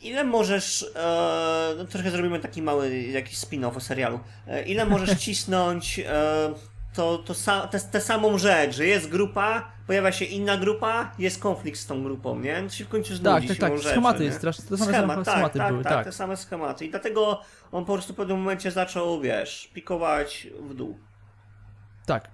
ile 0.00 0.24
możesz. 0.24 0.86
E, 0.96 1.74
no 1.78 1.84
trochę 1.84 2.10
zrobimy 2.10 2.40
taki 2.40 2.62
mały 2.62 3.02
jakiś 3.02 3.38
spin-off 3.38 3.76
o 3.76 3.80
serialu. 3.80 4.20
E, 4.46 4.62
ile 4.62 4.86
możesz 4.86 5.18
cisnąć 5.24 5.98
e, 5.98 6.54
to, 6.94 7.18
to 7.18 7.34
sa, 7.34 7.66
te, 7.66 7.80
tę 7.80 8.00
samą 8.00 8.38
rzecz, 8.38 8.76
że 8.76 8.86
jest 8.86 9.08
grupa, 9.08 9.72
pojawia 9.86 10.12
się 10.12 10.24
inna 10.24 10.56
grupa, 10.56 11.12
jest 11.18 11.38
konflikt 11.40 11.78
z 11.78 11.86
tą 11.86 12.02
grupą, 12.02 12.40
nie? 12.40 12.62
To 12.62 12.68
się 12.68 12.84
w 12.84 12.88
końcu 12.88 13.14
znudzi 13.16 13.48
Tak, 13.48 13.58
tak, 13.58 13.70
tak. 13.70 13.78
rzeczy, 13.78 13.88
Schematy 13.88 14.24
jest 14.24 14.38
strasznie, 14.38 14.64
te 14.64 14.76
same 14.76 14.92
Schemat, 14.92 15.24
tak, 15.24 15.34
schematy 15.34 15.58
tak, 15.58 15.72
były, 15.72 15.84
tak, 15.84 15.92
tak. 15.92 16.04
te 16.04 16.12
same 16.12 16.36
schematy. 16.36 16.86
I 16.86 16.90
dlatego 16.90 17.40
on 17.72 17.84
po 17.84 17.92
prostu 17.92 18.12
w 18.12 18.16
pewnym 18.16 18.38
momencie 18.38 18.70
zaczął, 18.70 19.20
wiesz, 19.20 19.70
pikować 19.74 20.46
w 20.60 20.74
dół. 20.74 20.98
Tak. 22.06 22.28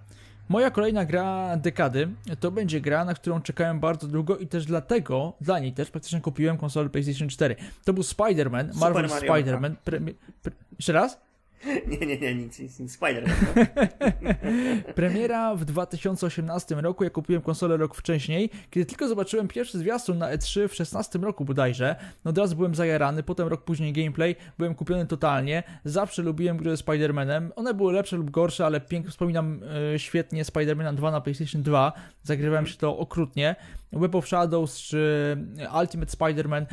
Moja 0.48 0.70
kolejna 0.70 1.04
gra 1.04 1.56
dekady 1.56 2.08
to 2.40 2.50
będzie 2.50 2.80
gra, 2.80 3.04
na 3.04 3.14
którą 3.14 3.40
czekałem 3.40 3.80
bardzo 3.80 4.06
długo 4.08 4.36
i 4.36 4.46
też 4.46 4.66
dlatego, 4.66 5.32
dla 5.40 5.58
niej 5.58 5.72
też 5.72 5.90
praktycznie 5.90 6.20
kupiłem 6.20 6.58
konsolę 6.58 6.90
PlayStation 6.90 7.28
4. 7.28 7.56
To 7.84 7.92
był 7.92 8.02
Spider-Man, 8.02 8.74
Marvel 8.80 9.04
Spider-Man. 9.28 9.74
Pre- 9.86 10.14
pre- 10.44 10.50
jeszcze 10.78 10.92
raz? 10.92 11.20
Nie, 11.86 12.06
nie, 12.06 12.18
nie, 12.18 12.34
nic, 12.34 12.58
nic, 12.58 12.80
nic. 12.80 12.98
Spider-Man. 12.98 13.66
Premiera 14.94 15.54
w 15.54 15.64
2018 15.64 16.74
roku, 16.74 17.04
ja 17.04 17.10
kupiłem 17.10 17.42
konsolę 17.42 17.76
rok 17.76 17.94
wcześniej, 17.94 18.50
kiedy 18.70 18.86
tylko 18.86 19.08
zobaczyłem 19.08 19.48
pierwszy 19.48 19.78
zwiastun 19.78 20.18
na 20.18 20.36
E3 20.36 20.68
w 20.68 20.74
16 20.74 21.18
roku 21.18 21.44
bodajże, 21.44 21.96
no 22.24 22.30
od 22.30 22.38
razu 22.38 22.56
byłem 22.56 22.74
zajarany, 22.74 23.22
potem 23.22 23.48
rok 23.48 23.64
później 23.64 23.92
gameplay, 23.92 24.36
byłem 24.58 24.74
kupiony 24.74 25.06
totalnie, 25.06 25.62
zawsze 25.84 26.22
lubiłem 26.22 26.56
gry 26.56 26.74
Spider-Manem, 26.74 27.50
one 27.56 27.74
były 27.74 27.92
lepsze 27.92 28.16
lub 28.16 28.30
gorsze, 28.30 28.66
ale 28.66 28.80
pięknie 28.80 29.10
wspominam 29.10 29.60
e, 29.94 29.98
świetnie 29.98 30.44
Spider-Mana 30.44 30.94
2 30.94 31.10
na 31.10 31.20
PlayStation 31.20 31.62
2, 31.62 31.92
zagrywałem 32.22 32.66
się 32.66 32.76
to 32.76 32.98
okrutnie, 32.98 33.56
Web 33.92 34.14
of 34.14 34.26
Shadows 34.26 34.78
czy 34.78 35.36
Ultimate 35.80 36.12
Spider-Man, 36.12 36.66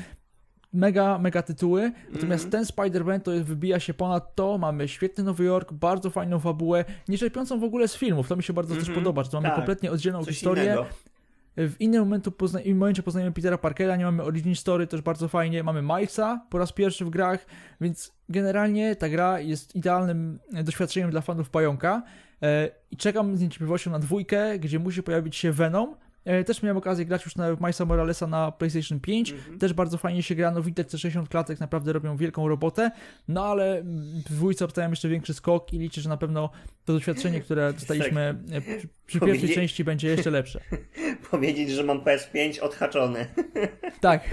mega, 0.74 1.18
mega 1.18 1.42
tytuły. 1.42 1.92
Natomiast 2.14 2.52
ten 2.52 2.64
Spider-Man 2.64 3.20
to 3.22 3.32
jest, 3.32 3.46
wybija 3.46 3.80
się 3.80 3.94
ponad 3.94 4.36
to. 4.36 4.58
Mamy 4.58 4.88
świetny 4.88 5.24
Nowy 5.24 5.44
Jork, 5.44 5.74
bardzo 5.74 6.10
fajną 6.10 6.40
fabułę, 6.40 6.86
nie 7.08 7.18
czerpiącą 7.18 7.60
w 7.60 7.64
ogóle 7.64 7.88
z 7.88 7.96
filmów. 7.96 8.28
To 8.28 8.36
mi 8.36 8.44
się 8.44 8.54
bardzo 8.54 8.74
też 8.76 8.84
Mhm. 8.88 9.00
podoba, 9.00 9.24
że 9.24 9.30
to 9.30 9.38
mamy 9.38 9.48
Tak. 9.50 9.56
kompletnie 9.56 9.92
oddzielną 9.92 10.24
Coś 10.26 10.34
historię. 10.34 10.64
innego. 10.64 10.86
W 11.58 11.76
innym 11.80 12.00
momentu 12.04 12.32
pozna- 12.32 12.60
w 12.66 12.76
momencie 12.76 13.04
poznajemy 13.04 13.32
Petera 13.32 13.58
Parkera, 13.58 13.96
nie 13.96 14.06
mamy 14.06 14.24
origin 14.24 14.56
story, 14.56 14.88
też 14.88 15.02
bardzo 15.02 15.28
fajnie. 15.28 15.64
Mamy 15.64 15.82
Milesa 15.82 16.46
po 16.50 16.58
raz 16.58 16.72
pierwszy 16.72 17.06
w 17.06 17.10
grach, 17.10 17.46
więc 17.82 18.14
generalnie 18.30 18.96
ta 18.96 19.10
gra 19.10 19.40
jest 19.40 19.76
idealnym 19.76 20.40
doświadczeniem 20.64 21.12
dla 21.12 21.22
fanów 21.22 21.50
Pająka. 21.50 22.04
E, 22.44 22.70
I 22.92 22.98
czekam 22.98 23.38
z 23.38 23.42
niecierpliwością 23.42 23.92
na 23.92 24.00
dwójkę, 24.00 24.60
gdzie 24.60 24.80
musi 24.80 25.04
pojawić 25.04 25.36
się 25.36 25.52
Venom. 25.52 25.96
E, 26.26 26.44
Też 26.44 26.64
miałem 26.64 26.78
okazję 26.78 27.06
grać 27.06 27.26
już 27.26 27.36
na 27.36 27.52
Milesa 27.52 27.86
Moralesa 27.86 28.28
na 28.28 28.52
PlayStation 28.52 29.00
5. 29.00 29.32
Mhm. 29.32 29.60
Też 29.60 29.74
bardzo 29.74 29.98
fajnie 29.98 30.24
się 30.24 30.36
gra, 30.36 30.52
no 30.52 30.62
widać 30.62 30.92
te 30.92 30.98
60 30.98 31.30
klatek 31.30 31.60
naprawdę 31.60 31.94
robią 31.94 32.18
wielką 32.18 32.48
robotę, 32.48 32.92
no 33.28 33.46
ale 33.46 33.82
w 33.84 34.24
dwójce 34.24 34.66
obstawiam 34.66 34.92
jeszcze 34.92 35.10
większy 35.10 35.34
skok 35.34 35.74
i 35.74 35.80
liczę, 35.80 36.02
że 36.02 36.10
na 36.10 36.18
pewno 36.18 36.50
to 36.86 36.94
doświadczenie, 36.94 37.42
które 37.42 37.74
dostaliśmy 37.74 38.36
e, 38.52 38.62
przy, 38.62 38.88
przy 39.06 39.20
pierwszej 39.26 39.50
Powiedzie- 39.50 39.56
części 39.56 39.84
będzie 39.84 40.08
jeszcze 40.08 40.32
lepsze. 40.32 40.60
Powiedzieć, 41.32 41.70
że 41.70 41.84
mam 41.84 42.00
PS5 42.02 42.60
odhaczony. 42.62 43.26
Tak, 44.02 44.30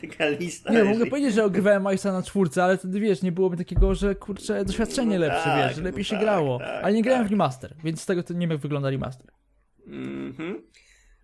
Taka 0.00 0.28
lista. 0.28 0.72
nie, 0.72 0.78
leży. 0.78 0.90
mogę 0.98 1.06
powiedzieć, 1.10 1.34
że 1.34 1.44
ogrywałem 1.44 1.82
Milesa 1.82 2.12
na 2.12 2.22
czwórce, 2.22 2.64
ale 2.64 2.78
wtedy 2.78 3.00
wiesz, 3.00 3.22
nie 3.22 3.32
byłoby 3.32 3.56
takiego, 3.56 3.94
że 3.94 4.14
kurczę, 4.14 4.64
doświadczenie 4.64 5.14
No 5.18 5.26
lepsze, 5.26 5.44
tak, 5.44 5.66
wiesz, 5.68 5.76
że 5.76 5.82
lepiej 5.82 5.98
no 5.98 6.04
się 6.04 6.16
tak, 6.16 6.20
grało, 6.24 6.58
tak, 6.58 6.84
ale 6.84 6.94
nie 6.94 7.02
grałem 7.02 7.20
tak. 7.22 7.28
w 7.28 7.30
remaster, 7.30 7.74
więc 7.84 8.00
z 8.00 8.06
tego 8.06 8.22
to 8.22 8.34
nie 8.34 8.40
wiem 8.40 8.50
jak 8.50 8.60
wygląda 8.60 8.90
remaster. 8.90 9.26
Mhm. 9.86 10.62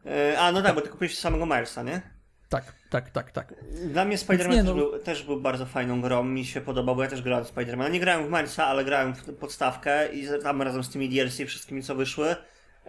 E, 0.07 0.39
A, 0.41 0.53
no 0.53 0.63
tak, 0.63 0.75
bo 0.75 0.81
ty 0.81 0.89
kupiłeś 0.89 1.19
samego 1.19 1.47
Milesa, 1.47 1.83
nie? 1.83 2.01
Tak, 2.49 2.75
tak, 2.91 3.11
tak, 3.11 3.33
tak. 3.33 3.55
Dla 3.93 4.05
mnie 4.05 4.17
Spider-Man 4.17 4.49
też, 4.55 4.65
no- 4.65 4.75
był, 4.75 4.99
też 4.99 5.23
był 5.23 5.41
bardzo 5.41 5.67
fajną 5.67 6.01
grą, 6.01 6.25
mi 6.25 6.45
się 6.45 6.61
podobał, 6.61 6.97
bo 6.97 7.03
ja 7.03 7.11
też 7.11 7.23
grałem 7.23 7.45
w 7.45 7.55
Spider-Man. 7.55 7.91
Nie 7.91 8.01
grałem 8.01 8.27
w 8.27 8.29
Milesa, 8.29 8.67
ale 8.67 8.85
grałem 8.85 9.15
w 9.15 9.35
podstawkę 9.35 10.13
i 10.13 10.29
tam 10.43 10.63
razem 10.63 10.85
z 10.85 10.91
tymi 10.91 11.09
DLC 11.09 11.37
wszystkimi 11.47 11.83
co 11.83 11.95
wyszły. 11.95 12.37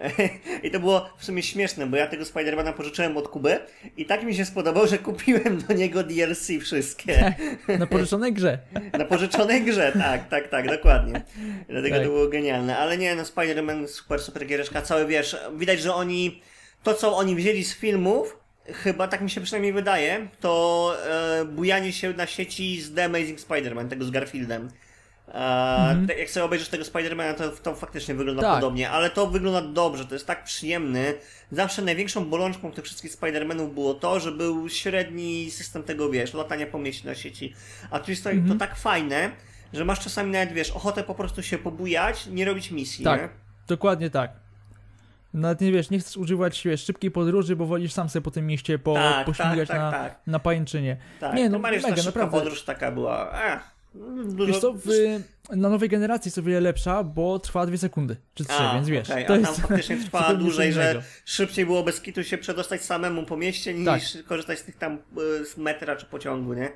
I 0.64 0.72
to 0.72 0.80
było 0.80 1.10
w 1.18 1.26
sumie 1.26 1.44
śmieszne, 1.44 1.88
bo 1.88 1.98
ja 1.98 2.08
tego 2.08 2.26
Spidermana 2.26 2.74
pożyczyłem 2.74 3.18
od 3.18 3.28
Kuby 3.28 3.60
i 3.98 4.06
tak 4.06 4.24
mi 4.24 4.36
się 4.36 4.46
spodobał, 4.46 4.88
że 4.88 4.98
kupiłem 4.98 5.62
do 5.68 5.74
niego 5.74 6.04
DLC 6.04 6.52
wszystkie. 6.62 7.36
Na 7.80 7.88
pożyczonej 7.88 8.34
grze. 8.34 8.60
Na 9.00 9.06
pożyczonej 9.06 9.64
grze, 9.64 9.92
tak, 9.92 10.30
tak, 10.30 10.48
tak, 10.48 10.68
dokładnie. 10.68 11.22
Dlatego 11.70 11.96
Tak. 11.96 12.06
to 12.06 12.12
było 12.12 12.28
genialne. 12.28 12.78
Ale 12.78 12.98
nie, 12.98 13.16
no 13.16 13.24
Spider-Man 13.24 13.88
super, 13.88 14.22
super 14.22 14.46
giereczka, 14.46 14.82
cały 14.82 15.06
wiesz, 15.08 15.38
widać, 15.58 15.82
że 15.82 15.94
oni, 15.94 16.42
to 16.84 16.94
co 16.94 17.18
oni 17.18 17.36
wzięli 17.36 17.64
z 17.64 17.76
filmów, 17.76 18.38
chyba 18.66 19.08
tak 19.08 19.22
mi 19.22 19.30
się 19.30 19.42
przynajmniej 19.42 19.74
wydaje, 19.74 20.28
to 20.40 20.96
e, 21.06 21.46
bujanie 21.46 21.94
się 21.94 22.14
na 22.14 22.28
sieci 22.28 22.82
z 22.82 22.94
The 22.94 23.04
Amazing 23.04 23.40
Spider-Man, 23.40 23.88
tego 23.88 24.06
z 24.06 24.12
Garfieldem. 24.12 24.70
E, 25.34 26.04
te- 26.08 26.14
Jak 26.20 26.30
sobie 26.30 26.44
obejrzysz 26.44 26.70
tego 26.70 26.86
Spidermana, 26.86 27.34
to, 27.34 27.50
to 27.50 27.76
faktycznie 27.76 28.16
wygląda 28.16 28.42
Tak. 28.42 28.56
podobnie, 28.56 28.90
ale 28.90 29.10
to 29.10 29.28
wygląda 29.28 29.62
dobrze, 29.62 30.06
to 30.06 30.16
jest 30.16 30.28
tak 30.28 30.44
przyjemny. 30.44 31.14
Zawsze 31.52 31.82
największą 31.82 32.26
bolączką 32.26 32.72
tych 32.72 32.86
wszystkich 32.86 33.12
Spidermanów 33.12 33.74
było 33.74 33.94
to, 33.94 34.20
że 34.20 34.32
był 34.32 34.70
średni 34.70 35.52
system 35.52 35.84
tego, 35.84 36.10
wiesz, 36.10 36.34
latania 36.34 36.68
po 36.68 36.80
mieście 36.80 37.08
na 37.10 37.16
sieci. 37.16 37.54
A 37.92 38.00
tu 38.00 38.12
jest 38.12 38.24
to, 38.24 38.30
to 38.48 38.56
tak 38.56 38.76
fajne, 38.76 39.32
że 39.74 39.86
masz 39.86 40.00
czasami 40.00 40.32
nawet, 40.32 40.52
wiesz, 40.54 40.72
ochotę 40.72 41.04
po 41.04 41.16
prostu 41.16 41.44
się 41.44 41.58
pobujać, 41.58 42.28
nie 42.28 42.46
robić 42.46 42.72
misji, 42.72 43.06
nie? 43.06 43.12
Tak, 43.12 43.30
dokładnie 43.68 44.10
tak. 44.10 44.32
Nawet 45.34 45.62
nie 45.62 45.72
wiesz, 45.72 45.90
nie 45.90 46.00
chcesz 46.00 46.18
używać 46.18 46.62
wiesz, 46.66 46.84
szybkiej 46.86 47.12
podróży, 47.12 47.56
bo 47.56 47.66
wolisz 47.66 47.94
sam 47.94 48.10
sobie 48.10 48.24
po 48.24 48.32
tym 48.32 48.48
mieście 48.48 48.80
po, 48.80 48.94
Tak, 48.94 49.26
pośmigać 49.26 49.68
tak, 49.70 49.78
na, 49.78 49.92
tak, 49.92 50.02
tak. 50.02 50.28
na 50.28 50.40
pajęczynie. 50.40 50.98
Tak, 51.20 51.36
nie, 51.36 51.50
no 51.50 51.60
Mariusz, 51.60 51.84
mega, 51.84 51.96
ta 51.96 52.04
naprawdę. 52.04 52.38
podróż 52.40 52.64
taka 52.64 52.92
była, 52.92 53.32
ech. 53.46 53.71
Wiesz 54.48 54.60
co, 54.60 54.74
w, 54.74 54.86
na 55.50 55.70
nowej 55.70 55.90
generacji 55.90 56.30
jest 56.30 56.38
o 56.38 56.44
wiele 56.44 56.62
lepsza, 56.62 57.04
bo 57.04 57.40
trwa 57.40 57.66
dwie 57.66 57.78
sekundy, 57.78 58.18
czy 58.34 58.46
trzy, 58.46 58.54
A, 58.60 58.74
więc 58.74 58.88
wiesz, 58.88 59.10
okej, 59.10 59.26
to 59.26 59.34
a 59.34 59.38
jest 59.38 59.56
tam 59.56 59.68
faktycznie 59.68 59.98
trwała 60.04 60.24
zupełnie 60.24 60.40
co 60.40 60.44
dłużej, 60.46 60.74
że 60.74 61.04
szybciej 61.26 61.66
było 61.66 61.84
bez 61.84 62.02
kitu 62.02 62.24
się 62.24 62.38
przedostać 62.38 62.82
samemu 62.82 63.24
po 63.26 63.38
mieście 63.38 63.74
niż 63.74 63.86
Tak. 63.86 64.26
korzystać 64.26 64.60
z 64.60 64.64
tych 64.64 64.78
tam 64.78 64.94
e, 64.94 65.46
z 65.46 65.58
metra 65.58 65.96
czy 65.96 66.06
pociągu, 66.06 66.54
nie? 66.54 66.72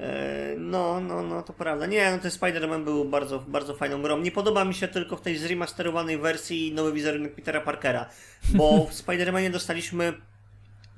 E, 0.00 0.54
No, 0.58 1.00
no, 1.00 1.22
no, 1.22 1.42
to 1.42 1.52
prawda. 1.52 1.86
Nie, 1.86 2.10
no 2.12 2.18
ten 2.18 2.30
Spider-Man 2.30 2.84
był 2.84 3.04
bardzo, 3.04 3.38
bardzo 3.38 3.74
fajną 3.74 4.02
grą. 4.02 4.18
Nie 4.18 4.30
podoba 4.32 4.64
mi 4.64 4.74
się 4.74 4.88
tylko 4.88 5.16
w 5.16 5.20
tej 5.20 5.36
zremasterowanej 5.36 6.18
wersji 6.18 6.72
nowy 6.72 6.92
wizerunek 6.92 7.34
Petera 7.34 7.60
Parkera, 7.60 8.08
bo 8.54 8.84
w 8.90 8.94
Spider-Manie 8.94 9.50
dostaliśmy 9.50 10.12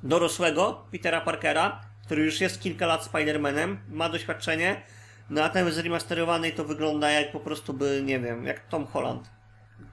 dorosłego 0.03 0.85
Petera 0.92 1.20
Parkera, 1.20 1.81
który 2.07 2.25
już 2.25 2.40
jest 2.40 2.61
kilka 2.61 2.87
lat 2.87 3.05
Spider-Manem, 3.12 3.77
ma 3.88 4.09
doświadczenie, 4.09 4.83
no 5.31 5.45
a 5.45 5.49
ten 5.49 5.73
zremasterowanej 5.73 6.53
to 6.53 6.64
wygląda 6.64 7.11
jak 7.11 7.33
po 7.33 7.40
prostu 7.40 7.73
by, 7.73 8.03
nie 8.05 8.21
wiem, 8.21 8.45
jak 8.45 8.69
Tom 8.69 8.87
Holland. 8.87 9.31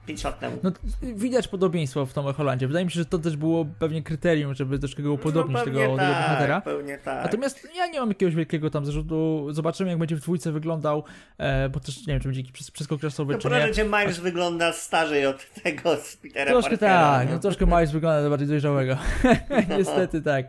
5 0.08 0.24
lat 0.24 0.40
temu. 0.40 0.58
No, 0.62 0.72
widać 1.02 1.48
podobieństwo 1.48 2.06
w 2.06 2.12
Tomie 2.12 2.32
Hollandzie. 2.32 2.66
Wydaje 2.66 2.84
mi 2.84 2.90
się, 2.90 3.00
że 3.00 3.04
to 3.04 3.18
też 3.18 3.36
było 3.36 3.66
pewnie 3.78 4.02
kryterium, 4.02 4.54
żeby 4.54 4.78
troszkę 4.78 5.02
go 5.02 5.12
upodobnić 5.12 5.58
no, 5.58 5.64
tego, 5.64 5.78
pewnie 5.78 5.96
tego 5.96 6.12
tak, 6.12 6.22
bohatera. 6.22 6.60
Pewnie 6.60 6.98
tak. 6.98 7.24
Natomiast 7.24 7.68
ja 7.76 7.86
nie 7.86 8.00
mam 8.00 8.08
jakiegoś 8.08 8.34
wielkiego 8.34 8.70
tam 8.70 8.86
zarzutu. 8.86 9.46
Zobaczymy, 9.50 9.90
jak 9.90 9.98
będzie 9.98 10.16
w 10.16 10.20
dwójce 10.20 10.52
wyglądał, 10.52 11.04
e, 11.38 11.68
bo 11.68 11.80
też 11.80 12.06
nie 12.06 12.12
wiem, 12.14 12.20
czy 12.20 12.28
będzie 12.28 12.40
jakiś 12.40 12.52
przes- 12.52 12.70
przeskok 12.70 13.00
czasowy, 13.00 13.32
no 13.32 13.38
czy 13.38 13.48
nie. 13.50 13.74
że 13.74 13.84
Miles 13.84 14.18
wygląda 14.18 14.72
starzej 14.72 15.26
od 15.26 15.50
tego 15.62 15.96
z 15.96 16.16
Petera 16.16 16.50
Troszkę 16.50 16.70
Parkera. 16.70 17.00
tak, 17.18 17.30
no 17.30 17.38
troszkę 17.38 17.66
Miles 17.66 17.90
wygląda 17.92 18.30
bardziej 18.30 18.48
dojrzałego. 18.48 18.96
Niestety 19.78 20.22
tak. 20.22 20.46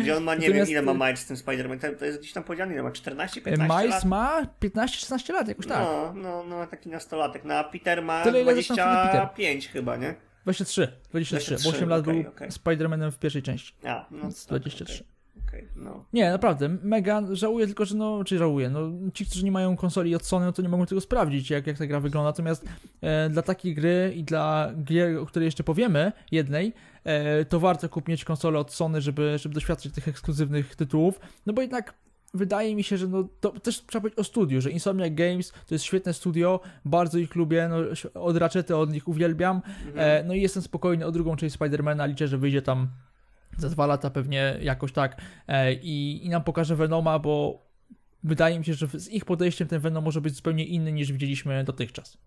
Gdzie 0.00 0.16
on 0.16 0.22
ma, 0.24 0.34
nie 0.34 0.40
Natomiast- 0.40 0.70
wiem 0.70 0.84
ile 0.84 0.94
ma 0.94 1.06
Miles 1.06 1.20
z 1.20 1.26
tym 1.26 1.36
Spider-Man, 1.36 1.96
to, 1.98 2.04
jest 2.04 2.18
gdzieś 2.18 2.32
tam 2.32 2.44
powiedziane, 2.44 2.72
ile 2.72 2.82
ma 2.82 2.90
14, 2.90 3.40
15 3.40 3.76
Miles 3.78 3.94
lat? 3.94 4.04
ma 4.04 4.42
15-16 4.62 5.32
lat, 5.32 5.48
jakoś 5.48 5.66
tak. 5.66 5.78
No, 5.78 6.12
no, 6.14 6.44
no, 6.48 6.66
taki 6.66 6.88
nastolatek. 6.88 7.44
No, 7.44 7.54
a 7.54 7.64
Peter 7.64 8.02
ma 8.02 8.22
Tyle, 8.22 8.42
ile 8.42 8.54
zresztą 8.54 8.74
wtedy 8.74 8.88
Peter. 8.96 9.20
25 9.20 9.68
chyba, 9.68 9.96
nie? 9.96 10.14
23, 10.42 10.88
23, 11.10 11.50
23, 11.50 11.64
bo 11.64 11.76
8 11.76 11.88
lat 11.88 12.04
był 12.04 12.20
okej. 12.28 12.50
Spider-Manem 12.50 13.10
w 13.10 13.18
pierwszej 13.18 13.42
części. 13.42 13.74
A, 13.84 14.06
no, 14.10 14.22
Więc 14.22 14.46
tak, 14.46 14.60
23. 14.60 14.94
Okej, 14.94 15.06
okej, 15.48 15.68
no. 15.76 16.04
Nie, 16.12 16.30
naprawdę, 16.30 16.68
mega, 16.68 17.22
żałuję 17.32 17.66
tylko, 17.66 17.84
że 17.84 17.96
no, 17.96 18.24
czy 18.24 18.38
żałuję, 18.38 18.70
no, 18.70 18.90
ci, 19.14 19.26
którzy 19.26 19.44
nie 19.44 19.52
mają 19.52 19.76
konsoli 19.76 20.14
od 20.14 20.26
Sony, 20.26 20.46
no 20.46 20.52
to 20.52 20.62
nie 20.62 20.68
mogą 20.68 20.86
tego 20.86 21.00
sprawdzić, 21.00 21.50
jak, 21.50 21.66
jak 21.66 21.78
ta 21.78 21.86
gra 21.86 22.00
wygląda, 22.00 22.30
natomiast 22.30 22.64
e, 23.00 23.28
dla 23.28 23.42
takiej 23.42 23.74
gry 23.74 24.12
i 24.16 24.24
dla 24.24 24.72
gier, 24.84 25.18
o 25.18 25.26
której 25.26 25.46
jeszcze 25.46 25.64
powiemy, 25.64 26.12
jednej, 26.30 26.72
e, 27.04 27.44
to 27.44 27.60
warto 27.60 27.88
kupić 27.88 28.24
konsolę 28.24 28.58
od 28.58 28.72
Sony, 28.72 29.00
żeby, 29.00 29.38
żeby 29.38 29.54
doświadczyć 29.54 29.94
tych 29.94 30.08
ekskluzywnych 30.08 30.76
tytułów, 30.76 31.20
no 31.46 31.52
bo 31.52 31.62
jednak 31.62 31.94
wydaje 32.34 32.76
mi 32.76 32.82
się, 32.82 32.96
że 32.96 33.08
no, 33.08 33.28
to 33.40 33.50
też 33.50 33.86
trzeba 33.86 34.00
powiedzieć 34.00 34.18
o 34.18 34.24
studiu, 34.24 34.60
że 34.60 34.70
Insomniac 34.70 35.14
Games 35.14 35.52
to 35.52 35.74
jest 35.74 35.84
świetne 35.84 36.12
studio, 36.12 36.60
bardzo 36.84 37.18
ich 37.18 37.34
lubię, 37.34 37.68
no, 37.68 37.76
od 38.22 38.36
Ratchety 38.36 38.76
od 38.76 38.90
nich 38.90 39.08
uwielbiam, 39.08 39.62
e, 39.96 40.24
no 40.24 40.34
i 40.34 40.40
jestem 40.40 40.62
spokojny 40.62 41.06
o 41.06 41.12
drugą 41.12 41.36
część 41.36 41.54
Spidermana, 41.54 42.06
liczę, 42.06 42.28
że 42.28 42.38
wyjdzie 42.38 42.62
tam 42.62 42.88
za 43.58 43.68
dwa 43.68 43.86
lata 43.86 44.10
pewnie 44.10 44.58
jakoś 44.60 44.92
tak 44.92 45.20
e, 45.48 45.72
i, 45.72 46.26
i 46.26 46.28
nam 46.28 46.44
pokaże 46.44 46.76
Venoma, 46.76 47.18
bo 47.18 47.64
wydaje 48.24 48.58
mi 48.58 48.64
się, 48.64 48.74
że 48.74 48.86
z 48.86 49.08
ich 49.08 49.24
podejściem 49.24 49.68
ten 49.68 49.80
Venom 49.80 50.04
może 50.04 50.20
być 50.20 50.34
zupełnie 50.34 50.64
inny 50.64 50.92
niż 50.92 51.12
widzieliśmy 51.12 51.64
dotychczas. 51.64 52.18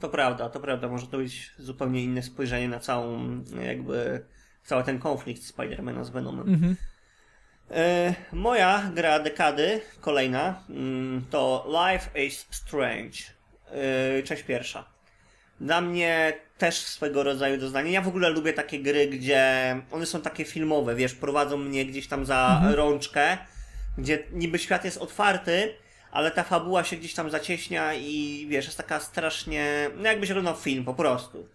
To 0.00 0.08
prawda, 0.08 0.48
to 0.48 0.60
prawda. 0.60 0.88
Może 0.88 1.06
to 1.06 1.16
być 1.16 1.52
zupełnie 1.58 2.02
inne 2.02 2.22
spojrzenie 2.22 2.68
na 2.68 2.80
całą, 2.80 3.42
jakby, 3.66 4.24
cały 4.64 4.84
ten 4.84 4.98
konflikt 4.98 5.42
Spidermana 5.42 6.04
z 6.04 6.10
Venomem. 6.10 6.48
Mhm. 6.48 6.76
E, 7.70 8.14
moja 8.32 8.90
gra 8.94 9.18
dekady, 9.18 9.80
kolejna, 10.00 10.62
mm, 10.70 11.24
to 11.30 11.66
Life 11.68 12.22
is 12.24 12.46
Strange. 12.50 13.18
E, 14.18 14.22
część 14.22 14.42
pierwsza. 14.42 14.84
Dla 15.60 15.80
mnie 15.80 16.32
też 16.58 16.74
swego 16.78 17.22
rodzaju 17.22 17.56
doznanie. 17.60 17.92
Ja 17.92 18.00
w 18.00 18.08
ogóle 18.08 18.28
lubię 18.30 18.52
takie 18.52 18.78
gry, 18.78 19.06
gdzie 19.06 19.76
one 19.90 20.06
są 20.06 20.20
takie 20.20 20.44
filmowe, 20.44 20.94
wiesz, 20.94 21.14
prowadzą 21.14 21.56
mnie 21.56 21.86
gdzieś 21.86 22.08
tam 22.08 22.26
za 22.26 22.54
Mhm. 22.56 22.74
rączkę, 22.74 23.38
gdzie 23.98 24.18
niby 24.32 24.58
świat 24.58 24.84
jest 24.84 24.98
otwarty, 24.98 25.74
ale 26.12 26.30
ta 26.30 26.42
fabuła 26.42 26.84
się 26.84 26.96
gdzieś 26.96 27.14
tam 27.14 27.30
zacieśnia 27.30 27.94
i 27.94 28.46
wiesz, 28.50 28.64
jest 28.64 28.76
taka 28.76 29.00
strasznie, 29.00 29.90
no 29.96 30.08
jakbyś 30.08 30.30
oglądał 30.30 30.56
film 30.56 30.84
po 30.84 30.94
prostu. 30.94 31.48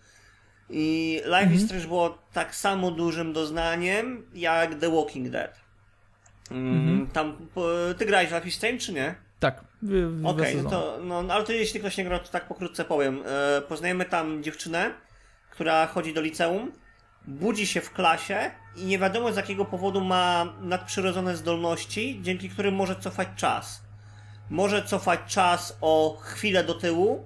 I 0.70 1.16
Life 1.26 1.38
Mhm. 1.38 1.54
is 1.54 1.66
Strange 1.66 1.88
było 1.88 2.18
tak 2.34 2.56
samo 2.56 2.92
dużym 2.92 3.34
doznaniem 3.34 4.26
jak 4.34 4.76
The 4.80 4.90
Walking 4.96 5.30
Dead. 5.30 5.60
Mm, 6.52 7.08
Tam, 7.14 7.38
ty 7.98 8.06
grałeś 8.06 8.30
w 8.30 8.34
Life 8.34 8.48
is 8.48 8.56
Strange 8.56 8.78
czy 8.78 8.94
nie? 8.94 9.16
Tak, 9.40 9.64
Okej, 10.24 10.46
sezonu. 10.56 10.64
no 10.64 10.70
to, 10.70 11.00
no, 11.04 11.24
no 11.24 11.34
ale 11.34 11.44
to 11.44 11.52
jeśli 11.52 11.80
ktoś 11.80 11.98
nie 11.98 12.04
gra, 12.04 12.20
to 12.20 12.30
tak 12.32 12.48
pokrótce 12.48 12.86
powiem. 12.86 13.24
E, 13.58 13.62
poznajemy 13.62 14.06
tam 14.06 14.44
dziewczynę, 14.44 14.92
która 15.52 15.88
chodzi 15.88 16.14
do 16.14 16.22
liceum, 16.22 16.72
budzi 17.28 17.68
się 17.68 17.82
w 17.82 17.92
klasie 17.94 18.52
i 18.76 18.86
nie 18.86 19.00
wiadomo 19.00 19.34
z 19.34 19.36
jakiego 19.36 19.66
powodu 19.66 20.02
ma 20.02 20.54
nadprzyrodzone 20.62 21.38
zdolności, 21.38 22.20
dzięki 22.24 22.50
którym 22.50 22.76
może 22.76 22.96
cofać 22.96 23.28
czas. 23.36 23.82
Może 24.50 24.84
cofać 24.84 25.20
czas 25.28 25.78
o 25.82 26.18
chwilę 26.22 26.64
do 26.64 26.74
tyłu, 26.74 27.26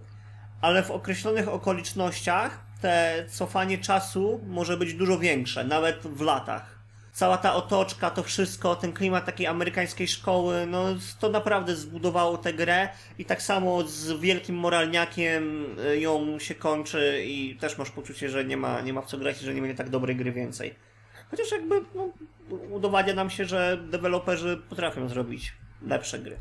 ale 0.62 0.84
w 0.84 0.92
określonych 0.92 1.48
okolicznościach 1.50 2.60
te 2.82 3.26
cofanie 3.30 3.78
czasu 3.78 4.42
może 4.48 4.78
być 4.78 4.94
dużo 4.94 5.20
większe, 5.20 5.64
nawet 5.64 6.02
w 6.02 6.22
latach. 6.22 6.73
Cała 7.14 7.38
ta 7.38 7.56
otoczka, 7.56 8.10
to 8.10 8.24
wszystko, 8.24 8.76
ten 8.76 8.94
klimat 8.94 9.26
takiej 9.26 9.48
amerykańskiej 9.48 10.08
szkoły, 10.08 10.66
no 10.66 10.86
to 11.20 11.30
naprawdę 11.30 11.76
zbudowało 11.76 12.38
tę 12.38 12.54
grę 12.54 12.90
i 13.18 13.26
tak 13.26 13.42
samo 13.42 13.84
z 13.84 14.20
wielkim 14.20 14.56
moralniakiem 14.56 15.66
y, 15.80 16.00
ją 16.00 16.40
się 16.40 16.56
kończy 16.56 17.24
i 17.26 17.58
też 17.60 17.78
masz 17.78 17.92
poczucie, 17.92 18.30
że 18.30 18.46
nie 18.46 18.58
ma, 18.58 18.82
nie 18.82 18.94
ma 18.94 19.02
w 19.02 19.06
co 19.06 19.18
grać 19.18 19.40
że 19.40 19.54
nie 19.54 19.62
będzie 19.62 19.78
tak 19.78 19.90
dobrej 19.90 20.16
gry 20.16 20.32
więcej. 20.32 20.76
Chociaż 21.32 21.52
jakby 21.52 21.82
no, 21.96 22.10
udowadnia 22.70 23.14
nam 23.14 23.30
się, 23.30 23.46
że 23.46 23.78
deweloperzy 23.78 24.62
potrafią 24.70 25.08
zrobić 25.08 25.54
lepsze 25.82 26.20
gry. 26.20 26.38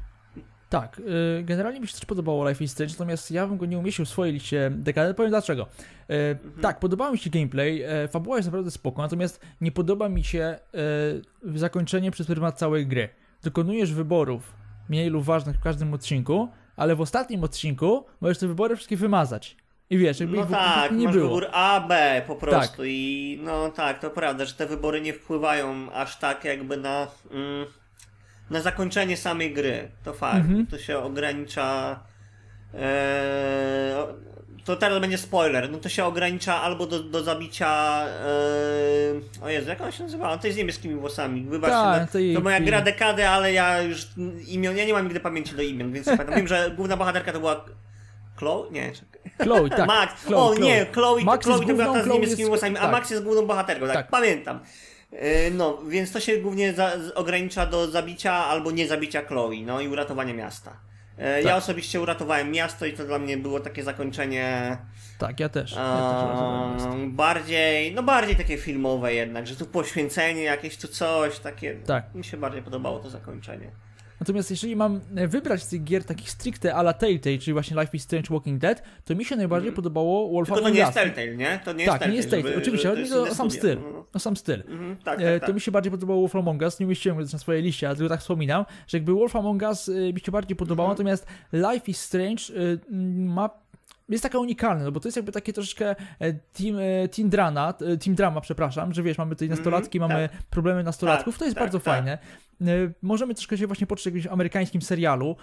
Tak, 0.72 0.98
y, 1.38 1.42
generalnie 1.42 1.80
mi 1.80 1.88
się 1.88 1.94
też 1.94 2.04
podobało 2.04 2.48
Life 2.48 2.64
is 2.64 2.72
Strange, 2.72 2.92
natomiast 2.92 3.30
ja 3.30 3.46
bym 3.46 3.56
go 3.58 3.66
nie 3.66 3.78
umieścił 3.78 4.04
w 4.04 4.08
swojej 4.08 4.34
liście 4.34 4.70
dekady. 4.74 5.14
Powiem 5.14 5.30
dlaczego. 5.30 5.66
Y, 6.10 6.38
Tak, 6.62 6.78
podobał 6.80 7.12
mi 7.12 7.18
się 7.18 7.30
gameplay, 7.30 7.82
e, 7.82 8.08
fabuła 8.08 8.36
jest 8.36 8.48
naprawdę 8.48 8.70
spoko, 8.70 9.02
natomiast 9.02 9.40
nie 9.60 9.72
podoba 9.72 10.08
mi 10.08 10.24
się 10.24 10.58
zakończenie 11.54 12.10
przez 12.10 12.26
pryzmat 12.26 12.58
całej 12.58 12.86
gry. 12.86 13.08
Dokonujesz 13.42 13.92
wyborów 13.92 14.52
mniej 14.88 15.10
lub 15.10 15.24
ważnych 15.24 15.56
w 15.56 15.60
każdym 15.60 15.94
odcinku, 15.94 16.48
ale 16.76 16.96
w 16.96 17.00
ostatnim 17.00 17.44
odcinku 17.44 18.04
możesz 18.20 18.38
te 18.38 18.46
wybory 18.48 18.76
wszystkie 18.76 18.96
wymazać. 18.96 19.56
I 19.90 19.98
wiesz, 19.98 20.20
jakby 20.20 20.36
No 20.36 20.46
tak, 20.46 20.92
nie 20.92 21.04
masz 21.06 21.14
było. 21.16 21.28
wybór 21.28 21.46
A, 21.52 21.80
B 21.88 22.22
po 22.26 22.36
prostu 22.36 22.84
i 22.84 23.38
no 23.44 23.70
tak, 23.70 24.00
to 24.00 24.10
prawda, 24.10 24.44
że 24.44 24.54
te 24.54 24.66
wybory 24.66 25.00
nie 25.00 25.12
wpływają 25.12 25.92
aż 25.92 26.18
tak 26.18 26.44
jakby 26.44 26.76
na, 26.76 27.06
mm, 27.30 27.66
na 28.52 28.60
zakończenie 28.60 29.16
samej 29.16 29.52
gry. 29.54 29.88
To 30.04 30.12
fakt, 30.12 30.36
Mhm. 30.36 30.66
to 30.66 30.78
się 30.78 30.98
ogranicza 30.98 32.00
e, 32.74 34.06
to 34.64 34.76
teraz 34.76 35.00
będzie 35.00 35.18
spoiler, 35.18 35.70
no 35.70 35.78
to 35.78 35.88
się 35.88 36.04
ogranicza 36.04 36.60
albo 36.62 36.86
do, 36.86 37.02
do 37.02 37.22
zabicia 37.22 38.02
e, 39.40 39.44
o 39.44 39.48
Jezu, 39.48 39.68
jak 39.68 39.80
ona 39.80 39.92
się 39.92 40.02
nazywała? 40.02 40.38
To 40.38 40.46
jest 40.46 40.54
z 40.54 40.58
niebieskimi 40.58 40.94
włosami, 40.94 41.42
wybaczcie, 41.44 41.74
Tak, 41.74 42.00
no, 42.00 42.06
to 42.06 42.38
to 42.38 42.44
moja 42.44 42.60
gra 42.60 42.80
dekady, 42.80 43.28
ale 43.28 43.52
ja 43.52 43.82
już 43.82 44.06
imion, 44.48 44.76
ja 44.76 44.84
nie 44.84 44.92
mam 44.92 45.04
nigdy 45.04 45.20
pamięci 45.20 45.54
do 45.56 45.62
imion, 45.62 45.92
więc 45.92 46.06
pamiętam. 46.06 46.34
wiem, 46.36 46.48
że 46.48 46.70
główna 46.76 46.96
bohaterka 46.96 47.32
to 47.32 47.40
była 47.40 47.64
Chloe? 48.36 48.66
Nie, 48.70 48.92
czekaj. 48.92 49.32
Chloe, 49.42 49.70
tak. 49.70 49.86
Max. 49.86 50.24
Chloe, 50.24 50.42
o 50.50 50.54
nie, 50.54 50.86
Chloe, 50.92 51.24
Max 51.24 51.46
Chloe 51.46 51.60
to 51.60 51.66
była 51.66 51.84
ta 51.94 52.00
z 52.02 52.04
Chloe 52.04 52.14
niebieskimi 52.14 52.40
jest- 52.40 52.48
włosami, 52.50 52.76
a 52.76 52.80
tak. 52.80 52.92
Max 52.92 53.10
jest 53.10 53.22
główną 53.22 53.46
bohaterką, 53.46 53.86
tak, 53.86 53.94
Tak. 53.96 54.08
pamiętam. 54.08 54.60
E, 55.12 55.50
No, 55.50 55.78
więc 55.88 56.12
to 56.12 56.20
się 56.20 56.36
głównie 56.38 56.72
za, 56.72 56.92
ogranicza 57.14 57.66
do 57.66 57.90
zabicia 57.90 58.32
albo 58.32 58.70
nie 58.70 58.86
zabicia 58.88 59.22
Chloe, 59.22 59.50
no 59.66 59.80
i 59.80 59.88
uratowania 59.88 60.34
miasta. 60.34 60.76
E, 61.18 61.42
Ja 61.42 61.48
Tak. 61.48 61.58
osobiście 61.58 62.00
uratowałem 62.00 62.50
miasto 62.50 62.86
i 62.86 62.92
to 62.92 63.04
dla 63.04 63.18
mnie 63.18 63.36
było 63.36 63.60
takie 63.60 63.82
zakończenie 63.82 64.76
Tak, 65.18 65.40
ja 65.40 65.48
też. 65.48 65.72
Ja 65.72 66.74
też 66.78 66.82
bardziej, 67.08 67.94
no 67.94 68.02
bardziej 68.02 68.36
takie 68.36 68.58
filmowe 68.58 69.14
jednak, 69.14 69.46
że 69.46 69.56
tu 69.56 69.66
poświęcenie 69.66 70.42
jakieś, 70.42 70.76
tu 70.76 70.88
coś, 70.88 71.38
takie, 71.38 71.74
Tak. 71.74 72.14
mi 72.14 72.24
się 72.24 72.36
bardziej 72.36 72.62
podobało 72.62 72.98
to 72.98 73.10
zakończenie. 73.10 73.70
Natomiast 74.22 74.50
jeżeli 74.50 74.76
mam 74.76 75.00
e, 75.16 75.28
wybrać 75.28 75.62
z 75.62 75.68
tych 75.68 75.84
gier 75.84 76.04
takich 76.04 76.30
stricte 76.30 76.74
a 76.74 76.80
la 76.80 76.92
Telltale, 76.92 77.38
czyli 77.38 77.52
właśnie 77.52 77.80
Life 77.80 77.96
is 77.96 78.02
Strange 78.02 78.28
Walking 78.30 78.58
Dead, 78.60 78.82
to 79.04 79.14
mi 79.14 79.24
się 79.24 79.36
najbardziej 79.36 79.72
podobało 79.72 80.28
Wolf 80.32 80.48
Mhm. 80.50 80.54
Tylko 80.56 80.68
to 80.70 80.74
nie 80.74 80.80
jest. 80.80 80.94
Telltale, 80.94 81.36
nie? 81.36 81.60
To 81.64 81.72
nie 81.72 81.78
jest 81.84 81.92
Tak, 81.92 81.98
Telltale, 82.00 82.10
nie 82.10 82.16
jest 82.16 82.30
Telltale, 82.30 82.56
oczywiście, 82.56 82.88
że 82.88 82.94
to 82.94 83.00
chodzi 83.00 83.02
mi 83.02 83.08
jest 83.08 83.20
o 83.22 83.26
inne 83.26 83.34
sam 83.34 83.50
styl. 83.50 83.78
No, 84.14 84.20
sam 84.20 84.36
styl. 84.36 84.62
Mhm, 84.68 84.96
tak, 84.96 85.20
E, 85.20 85.24
tak, 85.24 85.40
To 85.40 85.46
tak. 85.46 85.54
mi 85.54 85.60
się 85.60 85.70
bardziej 85.70 85.90
podobało 85.90 86.20
Wolf 86.20 86.36
Among 86.36 86.62
Us, 86.62 86.80
nie 86.80 86.86
umieściłem 86.86 87.18
go 87.18 87.24
na 87.32 87.38
swojej 87.38 87.62
liście, 87.62 87.86
ale 87.88 87.96
tylko 87.96 88.08
tak 88.08 88.20
wspominam, 88.20 88.64
że 88.86 88.98
jakby 88.98 89.12
Wolf 89.14 89.36
Among 89.36 89.62
Us 89.62 89.88
e, 89.88 89.92
mi 90.12 90.20
się 90.20 90.32
bardziej 90.32 90.56
podobało, 90.56 90.90
Mhm. 90.90 90.98
natomiast 91.06 91.26
Life 91.72 91.90
is 91.90 92.00
Strange 92.00 92.42
e, 92.56 92.78
ma 93.16 93.61
jest 94.14 94.22
taka 94.22 94.38
unikalna, 94.38 94.84
no 94.84 94.92
bo 94.92 95.00
to 95.00 95.08
jest 95.08 95.16
jakby 95.16 95.32
takie 95.32 95.52
troszeczkę 95.52 95.90
e, 95.90 96.32
team, 96.32 96.78
e, 96.78 97.08
team, 97.08 97.28
drama, 97.28 97.74
e, 97.80 97.96
team 97.96 98.16
drama, 98.16 98.40
przepraszam, 98.40 98.94
że 98.94 99.02
wiesz, 99.02 99.18
mamy 99.18 99.34
tutaj 99.34 99.48
nastolatki, 99.48 100.00
mamy 100.00 100.28
problemy 100.50 100.82
nastolatków, 100.82 101.34
Tak, 101.34 101.38
to 101.38 101.44
jest 101.44 101.54
tak, 101.54 101.64
bardzo 101.64 101.78
tak. 101.78 101.84
fajne. 101.84 102.18
Możemy 103.02 103.34
troszkę 103.34 103.58
się 103.58 103.66
właśnie 103.66 103.86
poczuć 103.86 104.02
w 104.02 104.06
jakimś 104.06 104.26
amerykańskim 104.26 104.82
serialu 104.82 105.36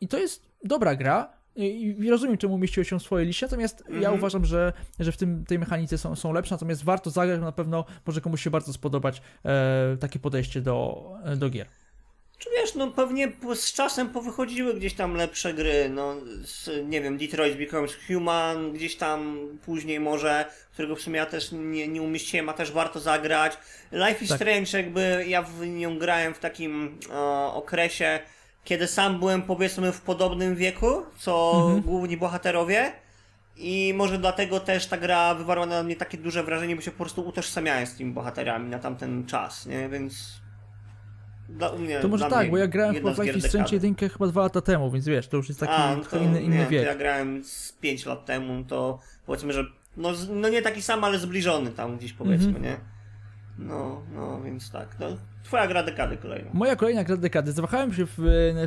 i 0.00 0.08
to 0.08 0.18
jest 0.18 0.46
dobra 0.64 0.96
gra, 0.96 1.28
i 1.56 2.10
rozumiem, 2.10 2.38
czemu 2.38 2.54
umieściło 2.54 2.84
się 2.84 2.98
w 2.98 3.02
swojej 3.02 3.26
liście, 3.26 3.46
natomiast 3.46 3.84
ja 3.88 3.94
Mhm. 3.96 4.14
uważam, 4.14 4.44
że, 4.44 4.72
że 5.00 5.12
w 5.12 5.16
tym, 5.16 5.44
tej 5.44 5.58
mechanice 5.58 5.98
są, 5.98 6.16
są 6.16 6.32
lepsze, 6.32 6.54
natomiast 6.54 6.84
warto 6.84 7.10
zagrać, 7.10 7.40
na 7.40 7.52
pewno 7.52 7.84
może 8.06 8.20
komuś 8.20 8.42
się 8.42 8.50
bardzo 8.50 8.72
spodobać 8.72 9.22
e, 9.44 9.96
takie 10.00 10.18
podejście 10.18 10.60
do, 10.60 11.08
do 11.36 11.50
gier. 11.50 11.66
Czy 12.38 12.48
wiesz, 12.60 12.74
no 12.74 12.90
pewnie 12.90 13.32
z 13.54 13.72
czasem 13.72 14.08
powychodziły 14.08 14.74
gdzieś 14.74 14.94
tam 14.94 15.14
lepsze 15.14 15.54
gry, 15.54 15.88
no 15.90 16.14
z, 16.44 16.70
nie 16.88 17.00
wiem, 17.00 17.18
Detroit 17.18 17.58
Becomes 17.58 17.92
Human, 18.06 18.72
gdzieś 18.72 18.96
tam 18.96 19.38
później 19.64 20.00
może, 20.00 20.44
którego 20.72 20.96
w 20.96 21.00
sumie 21.00 21.16
ja 21.16 21.26
też 21.26 21.52
nie, 21.52 21.88
nie 21.88 22.02
umieściłem, 22.02 22.48
a 22.48 22.52
też 22.52 22.72
warto 22.72 23.00
zagrać. 23.00 23.58
Life 23.92 24.24
is 24.24 24.28
Tak. 24.28 24.38
Strange 24.38 24.78
jakby 24.82 25.24
ja 25.28 25.42
w 25.42 25.66
nią 25.66 25.98
grałem 25.98 26.34
w 26.34 26.38
takim 26.38 26.98
okresie, 27.54 28.18
kiedy 28.64 28.86
sam 28.86 29.18
byłem 29.18 29.42
powiedzmy 29.42 29.92
w 29.92 30.00
podobnym 30.00 30.56
wieku, 30.56 31.02
co 31.18 31.52
Mhm. 31.64 31.80
główni 31.82 32.16
bohaterowie. 32.16 32.92
I 33.58 33.92
może 33.96 34.18
dlatego 34.18 34.60
też 34.60 34.86
ta 34.86 34.96
gra 34.96 35.34
wywarła 35.34 35.66
na 35.66 35.82
mnie 35.82 35.96
takie 35.96 36.18
duże 36.18 36.42
wrażenie, 36.42 36.76
bo 36.76 36.82
się 36.82 36.90
po 36.90 36.96
prostu 36.98 37.28
utożsamiałem 37.28 37.86
z 37.86 37.94
tymi 37.96 38.12
bohaterami 38.12 38.70
na 38.70 38.78
tamten 38.78 39.26
czas, 39.26 39.66
nie? 39.66 39.88
Więc 39.88 40.14
dla 41.48 41.72
mnie 41.72 42.00
To 42.00 42.08
może 42.08 42.28
tak, 42.30 42.50
bo 42.50 42.56
ja 42.56 42.66
grałem 42.66 42.94
chyba 42.94 43.14
w 43.14 43.18
Life 43.18 43.38
is 43.38 43.44
Strange 43.44 43.58
dekady. 43.64 43.76
jedynkę 43.76 44.08
chyba 44.08 44.26
dwa 44.26 44.42
lata 44.42 44.60
temu, 44.60 44.90
więc 44.90 45.06
wiesz, 45.06 45.28
to 45.28 45.36
już 45.36 45.48
jest 45.48 45.60
taki 45.60 45.72
A, 45.72 45.96
no 45.96 46.02
trochę 46.02 46.24
inny, 46.24 46.42
inny 46.42 46.56
nie, 46.56 46.64
to 46.64 46.70
wiek. 46.70 46.86
ja 46.86 46.94
grałem 46.94 47.44
z 47.44 47.72
5 47.72 48.06
lat 48.06 48.24
temu, 48.24 48.64
to 48.64 48.98
powiedzmy, 49.26 49.52
że 49.52 49.64
no, 49.96 50.12
no 50.30 50.48
nie 50.48 50.62
taki 50.62 50.82
sam, 50.82 51.04
ale 51.04 51.18
zbliżony 51.18 51.70
tam 51.70 51.96
gdzieś 51.96 52.12
powiedzmy, 52.12 52.46
Mhm. 52.46 52.64
nie? 52.64 52.76
No, 53.58 54.02
no, 54.14 54.42
więc 54.42 54.70
tak. 54.70 54.96
No, 55.00 55.06
twoja 55.46 55.66
gra 55.66 55.82
dekady 55.82 56.16
kolejna. 56.16 56.50
Moja 56.54 56.76
kolejna 56.76 57.04
gra 57.04 57.16
dekady. 57.16 57.52
Zawahałem 57.52 57.92
się 57.94 58.06
w, 58.06 58.14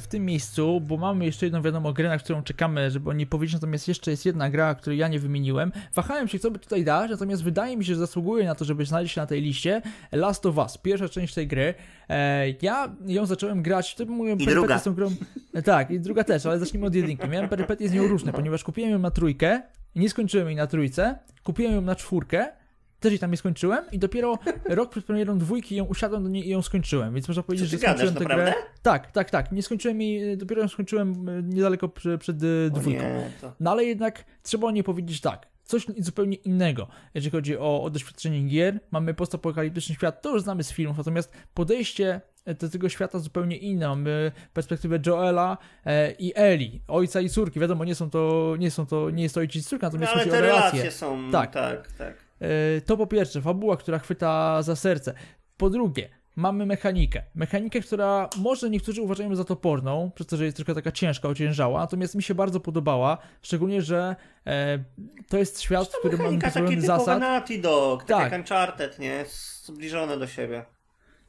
w 0.01 0.07
tym 0.07 0.25
miejscu, 0.25 0.81
bo 0.81 0.97
mamy 0.97 1.25
jeszcze 1.25 1.45
jedną 1.45 1.61
wiadomo 1.61 1.93
grę, 1.93 2.09
na 2.09 2.17
którą 2.17 2.43
czekamy, 2.43 2.91
żeby 2.91 3.09
o 3.09 3.13
niej 3.13 3.27
powiedzieć, 3.27 3.53
natomiast 3.53 3.87
jeszcze 3.87 4.11
jest 4.11 4.25
jedna 4.25 4.49
gra, 4.49 4.75
której 4.75 4.99
ja 4.99 5.07
nie 5.07 5.19
wymieniłem. 5.19 5.71
Wahałem 5.93 6.27
się, 6.27 6.39
co 6.39 6.51
by 6.51 6.59
tutaj 6.59 6.83
dać, 6.83 7.11
natomiast 7.11 7.43
wydaje 7.43 7.77
mi 7.77 7.85
się, 7.85 7.93
że 7.93 7.99
zasługuje 7.99 8.45
na 8.45 8.55
to, 8.55 8.65
żeby 8.65 8.85
znaleźć 8.85 9.15
się 9.15 9.21
na 9.21 9.27
tej 9.27 9.41
liście 9.41 9.81
Last 10.11 10.45
of 10.45 10.57
Us, 10.57 10.77
pierwsza 10.77 11.09
część 11.09 11.33
tej 11.33 11.47
gry. 11.47 11.73
E, 12.09 12.45
ja 12.61 12.95
ją 13.07 13.25
zacząłem 13.25 13.61
grać, 13.61 13.95
to 13.95 14.05
mówię, 14.05 14.31
perypetie 14.31 14.51
druga. 14.51 14.79
tą 14.79 14.93
grą. 14.93 15.11
E, 15.53 15.61
tak, 15.61 15.91
i 15.91 15.99
druga 15.99 16.23
też, 16.23 16.45
ale 16.45 16.59
zacznijmy 16.59 16.87
od 16.87 16.95
jedynki. 16.95 17.27
Miałem 17.29 17.49
perypetie 17.49 17.89
z 17.89 17.93
nią 17.93 18.07
różne, 18.07 18.33
ponieważ 18.33 18.63
kupiłem 18.63 18.91
ją 18.91 18.99
na 18.99 19.11
trójkę, 19.11 19.61
nie 19.95 20.09
skończyłem 20.09 20.47
jej 20.47 20.55
na 20.55 20.67
trójce, 20.67 21.19
kupiłem 21.43 21.73
ją 21.73 21.81
na 21.81 21.95
czwórkę, 21.95 22.58
też 22.99 23.12
jej 23.12 23.19
tam 23.19 23.31
nie 23.31 23.38
skończyłem 23.38 23.85
i 23.91 23.99
dopiero 23.99 24.39
rok 24.69 24.89
przed 24.91 25.05
premierą 25.05 25.38
dwójki 25.38 25.75
ją 25.75 25.83
usiadłem 25.85 26.23
do 26.23 26.29
niej 26.29 26.47
i 26.47 26.49
ją 26.49 26.62
skończyłem, 26.62 27.13
więc 27.13 27.27
można 27.27 27.43
powiedzieć, 27.43 27.69
że 27.69 27.77
skończyłem 27.77 28.15
tę 28.15 28.25
grę. 28.25 28.53
Tak, 28.81 29.12
tak, 29.12 29.29
tak. 29.29 29.51
Nie 29.51 29.63
skończyłem 29.63 30.01
jej, 30.01 30.38
dopiero 30.38 30.62
ją 30.62 30.67
skończyłem 30.67 31.29
e, 31.29 31.43
niedaleko 31.43 31.89
przed 32.19 32.43
e, 32.43 32.45
O 32.67 32.79
dwójką. 32.79 33.01
nie, 33.03 33.29
to... 33.41 33.53
No 33.59 33.71
ale 33.71 33.85
jednak 33.85 34.25
trzeba 34.43 34.67
o 34.67 34.71
niej 34.71 34.83
powiedzieć 34.83 35.21
tak. 35.21 35.47
Coś 35.63 35.85
zupełnie 35.97 36.35
innego, 36.35 36.88
jeżeli 37.13 37.31
chodzi 37.31 37.57
o, 37.57 37.83
o 37.83 37.89
doświadczenie 37.89 38.47
gier. 38.47 38.79
Mamy 38.91 39.13
postapokaliptyczny 39.13 39.95
świat, 39.95 40.21
to 40.21 40.33
już 40.33 40.41
znamy 40.43 40.63
z 40.63 40.71
filmów, 40.71 40.97
natomiast 40.97 41.33
podejście 41.53 42.21
do 42.59 42.69
tego 42.69 42.89
świata 42.89 43.19
zupełnie 43.19 43.57
inne. 43.57 43.88
Mamy 43.88 44.31
perspektywę 44.53 44.99
Joela 45.05 45.57
e, 45.85 46.12
i 46.12 46.31
Eli, 46.35 46.81
ojca 46.88 47.21
i 47.21 47.29
córki. 47.29 47.59
Wiadomo, 47.59 47.85
nie 47.85 47.95
są 47.95 48.09
to, 48.09 48.53
nie 48.59 48.71
są 48.71 48.85
to, 48.85 49.09
nie 49.09 49.23
jest 49.23 49.35
to 49.35 49.41
ojciec 49.41 49.65
i 49.65 49.69
córka, 49.69 49.88
No, 49.88 49.91
natomiast 49.91 50.13
ale 50.13 50.19
chodzi 50.21 50.31
te 50.31 50.38
o 50.38 50.41
relacje. 50.41 50.71
relacje 50.71 50.91
są, 50.91 51.31
Tak. 51.31 51.51
tak, 51.53 51.91
tak. 51.91 52.28
Tak. 52.39 52.49
E, 52.78 52.82
To 52.82 52.97
po 52.97 53.08
pierwsze, 53.08 53.41
fabuła, 53.41 53.78
która 53.78 53.99
chwyta 53.99 54.62
za 54.62 54.75
serce. 54.75 55.13
Po 55.58 55.69
drugie, 55.69 56.10
mamy 56.36 56.65
mechanikę. 56.65 57.23
Mechanikę, 57.36 57.82
która 57.82 58.30
może 58.38 58.69
niektórzy 58.69 59.02
uważają 59.02 59.36
za 59.36 59.43
toporną, 59.43 60.12
przez 60.15 60.28
to, 60.28 60.38
że 60.38 60.45
jest 60.45 60.58
trochę 60.58 60.75
taka 60.75 60.91
ciężka, 60.91 61.28
ociężała, 61.28 61.80
natomiast 61.80 62.15
mi 62.15 62.23
się 62.23 62.36
bardzo 62.36 62.60
podobała, 62.60 63.17
szczególnie, 63.41 63.82
że 63.82 64.15
e, 64.47 64.84
to 65.30 65.38
jest 65.38 65.62
świat, 65.62 65.88
w 65.88 65.99
którym 65.99 66.21
mamy 66.21 66.38
taki 66.38 66.82
zasad. 66.82 67.19
Naughty 67.19 67.58
Dog, 67.62 68.04
tak 68.04 68.32
jak 68.32 68.41
Uncharted, 68.41 68.99
nie? 68.99 69.25
Zbliżone 69.63 70.17
do 70.17 70.28
siebie. 70.28 70.65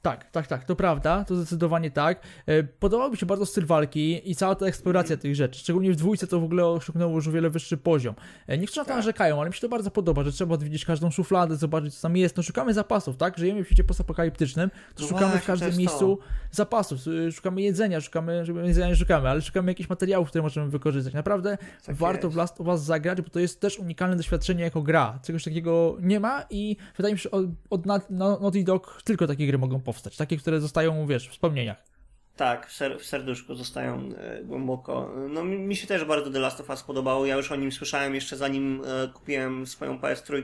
Tak, 0.02 0.30
tak, 0.30 0.46
tak, 0.46 0.64
to 0.64 0.76
prawda, 0.76 1.24
to 1.24 1.36
zdecydowanie 1.36 1.90
tak. 1.90 2.20
E, 2.46 2.62
podobał 2.62 3.10
mi 3.10 3.16
się 3.16 3.26
bardzo 3.26 3.46
styl 3.46 3.66
walki 3.66 4.30
i 4.30 4.34
cała 4.34 4.54
ta 4.54 4.66
eksploracja 4.66 5.16
tych 5.16 5.34
rzeczy. 5.34 5.60
Szczególnie 5.60 5.92
w 5.92 5.96
dwójce 5.96 6.26
to 6.26 6.40
w 6.40 6.44
ogóle 6.44 6.66
osiągnęło 6.66 7.14
już 7.14 7.28
o 7.28 7.30
wiele 7.30 7.50
wyższy 7.50 7.76
poziom. 7.76 8.14
Niektórzy 8.48 8.80
na 8.80 8.84
to 8.84 8.94
narzekają, 8.94 9.40
ale 9.40 9.50
mi 9.50 9.54
się 9.54 9.60
to 9.60 9.68
bardzo 9.68 9.90
podoba, 9.90 10.24
że 10.24 10.32
trzeba 10.32 10.54
odwiedzić 10.54 10.84
każdą 10.84 11.10
szufladę, 11.10 11.56
zobaczyć 11.56 11.94
co 11.94 12.02
tam 12.02 12.16
jest. 12.16 12.36
No 12.36 12.42
szukamy 12.42 12.74
zapasów, 12.74 13.16
tak? 13.16 13.38
Żyjemy 13.38 13.62
w 13.62 13.66
świecie 13.66 13.84
postapokaliptycznym, 13.84 14.70
to 14.94 15.02
no 15.02 15.08
szukamy 15.08 15.38
w 15.38 15.44
każdym 15.44 15.76
miejscu 15.76 16.16
to. 16.16 16.24
zapasów, 16.50 17.00
szukamy 17.32 17.62
jedzenia, 17.62 18.00
szukamy, 18.00 18.44
żeby 18.44 18.66
jedzenia 18.66 18.88
nie 18.88 18.96
szukamy, 18.96 19.28
ale 19.28 19.42
szukamy 19.42 19.70
jakichś 19.70 19.88
materiałów, 19.88 20.28
które 20.28 20.42
możemy 20.42 20.70
wykorzystać. 20.70 21.14
Naprawdę 21.14 21.58
tak 21.86 21.96
warto 21.96 22.30
w 22.30 22.36
Last 22.36 22.60
of 22.60 22.66
Us 22.66 22.80
zagrać, 22.80 23.20
bo 23.20 23.30
to 23.30 23.40
jest 23.40 23.60
też 23.60 23.78
unikalne 23.78 24.16
doświadczenie 24.16 24.64
jako 24.64 24.82
gra. 24.82 25.18
Czegoś 25.22 25.44
takiego 25.44 25.96
nie 26.00 26.20
ma 26.20 26.44
i 26.50 26.76
wydaje 26.96 27.14
mi 27.14 27.18
się, 27.18 27.22
że 27.22 27.30
od, 27.30 27.46
od 27.70 27.86
Naughty 28.10 28.64
Dog 28.64 29.02
tylko 29.04 29.26
takie 29.26 29.46
gry 29.46 29.58
mogą 29.58 29.80
powstać. 29.92 30.16
Takie, 30.16 30.37
które 30.37 30.61
zostają, 30.61 31.07
wiesz, 31.07 31.29
w 31.29 31.33
wspomnieniach. 31.33 31.90
Tak, 32.37 32.66
w, 32.66 32.72
ser 32.72 32.98
w 32.98 33.05
serduszku 33.05 33.55
zostają 33.55 34.11
e, 34.18 34.44
głęboko. 34.44 35.14
No 35.29 35.44
mi, 35.44 35.59
mi, 35.59 35.76
się 35.76 35.87
też 35.87 36.05
bardzo 36.05 36.31
The 36.31 36.38
Last 36.38 36.61
of 36.61 36.70
Us 36.70 36.83
podobało. 36.83 37.26
Ja 37.26 37.37
już 37.37 37.53
o 37.53 37.57
nim 37.57 37.72
słyszałem 37.72 38.14
jeszcze 38.14 38.37
zanim 38.37 38.83
e, 38.85 39.09
kupiłem 39.09 39.66
swoją 39.66 39.98
PS3 39.98 40.42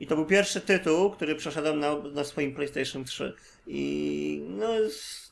i 0.00 0.06
to 0.06 0.16
był 0.16 0.26
pierwszy 0.26 0.60
tytuł, 0.60 1.10
który 1.10 1.34
przeszedłem 1.34 1.80
na, 1.80 1.96
na 1.98 2.24
swoim 2.24 2.54
PlayStation 2.54 3.04
3. 3.04 3.32
I 3.66 4.42
no 4.48 4.68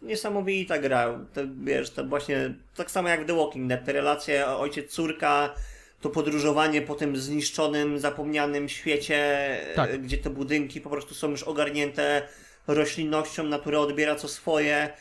niesamowita 0.03 0.79
gra. 0.79 1.21
To, 1.35 1.41
wiesz, 1.65 1.91
to 1.91 2.05
właśnie 2.05 2.55
tak 2.77 2.91
samo 2.91 3.09
jak 3.09 3.25
The 3.25 3.37
Walking 3.37 3.69
Dead. 3.69 3.85
Te 3.85 3.93
relacje 3.93 4.47
ojciec-córka, 4.47 5.55
to 6.01 6.11
podróżowanie 6.11 6.83
po 6.83 6.95
tym 6.95 7.17
zniszczonym, 7.17 7.99
zapomnianym 7.99 8.69
świecie, 8.69 9.49
tak. 9.75 10.03
gdzie 10.03 10.19
te 10.19 10.31
budynki 10.31 10.81
po 10.81 10.91
prostu 10.91 11.15
są 11.15 11.31
już 11.31 11.43
ogarnięte 11.43 12.29
roślinnością, 12.75 13.45
natura 13.45 13.79
odbiera 13.79 14.15
co 14.15 14.29
swoje. 14.29 14.93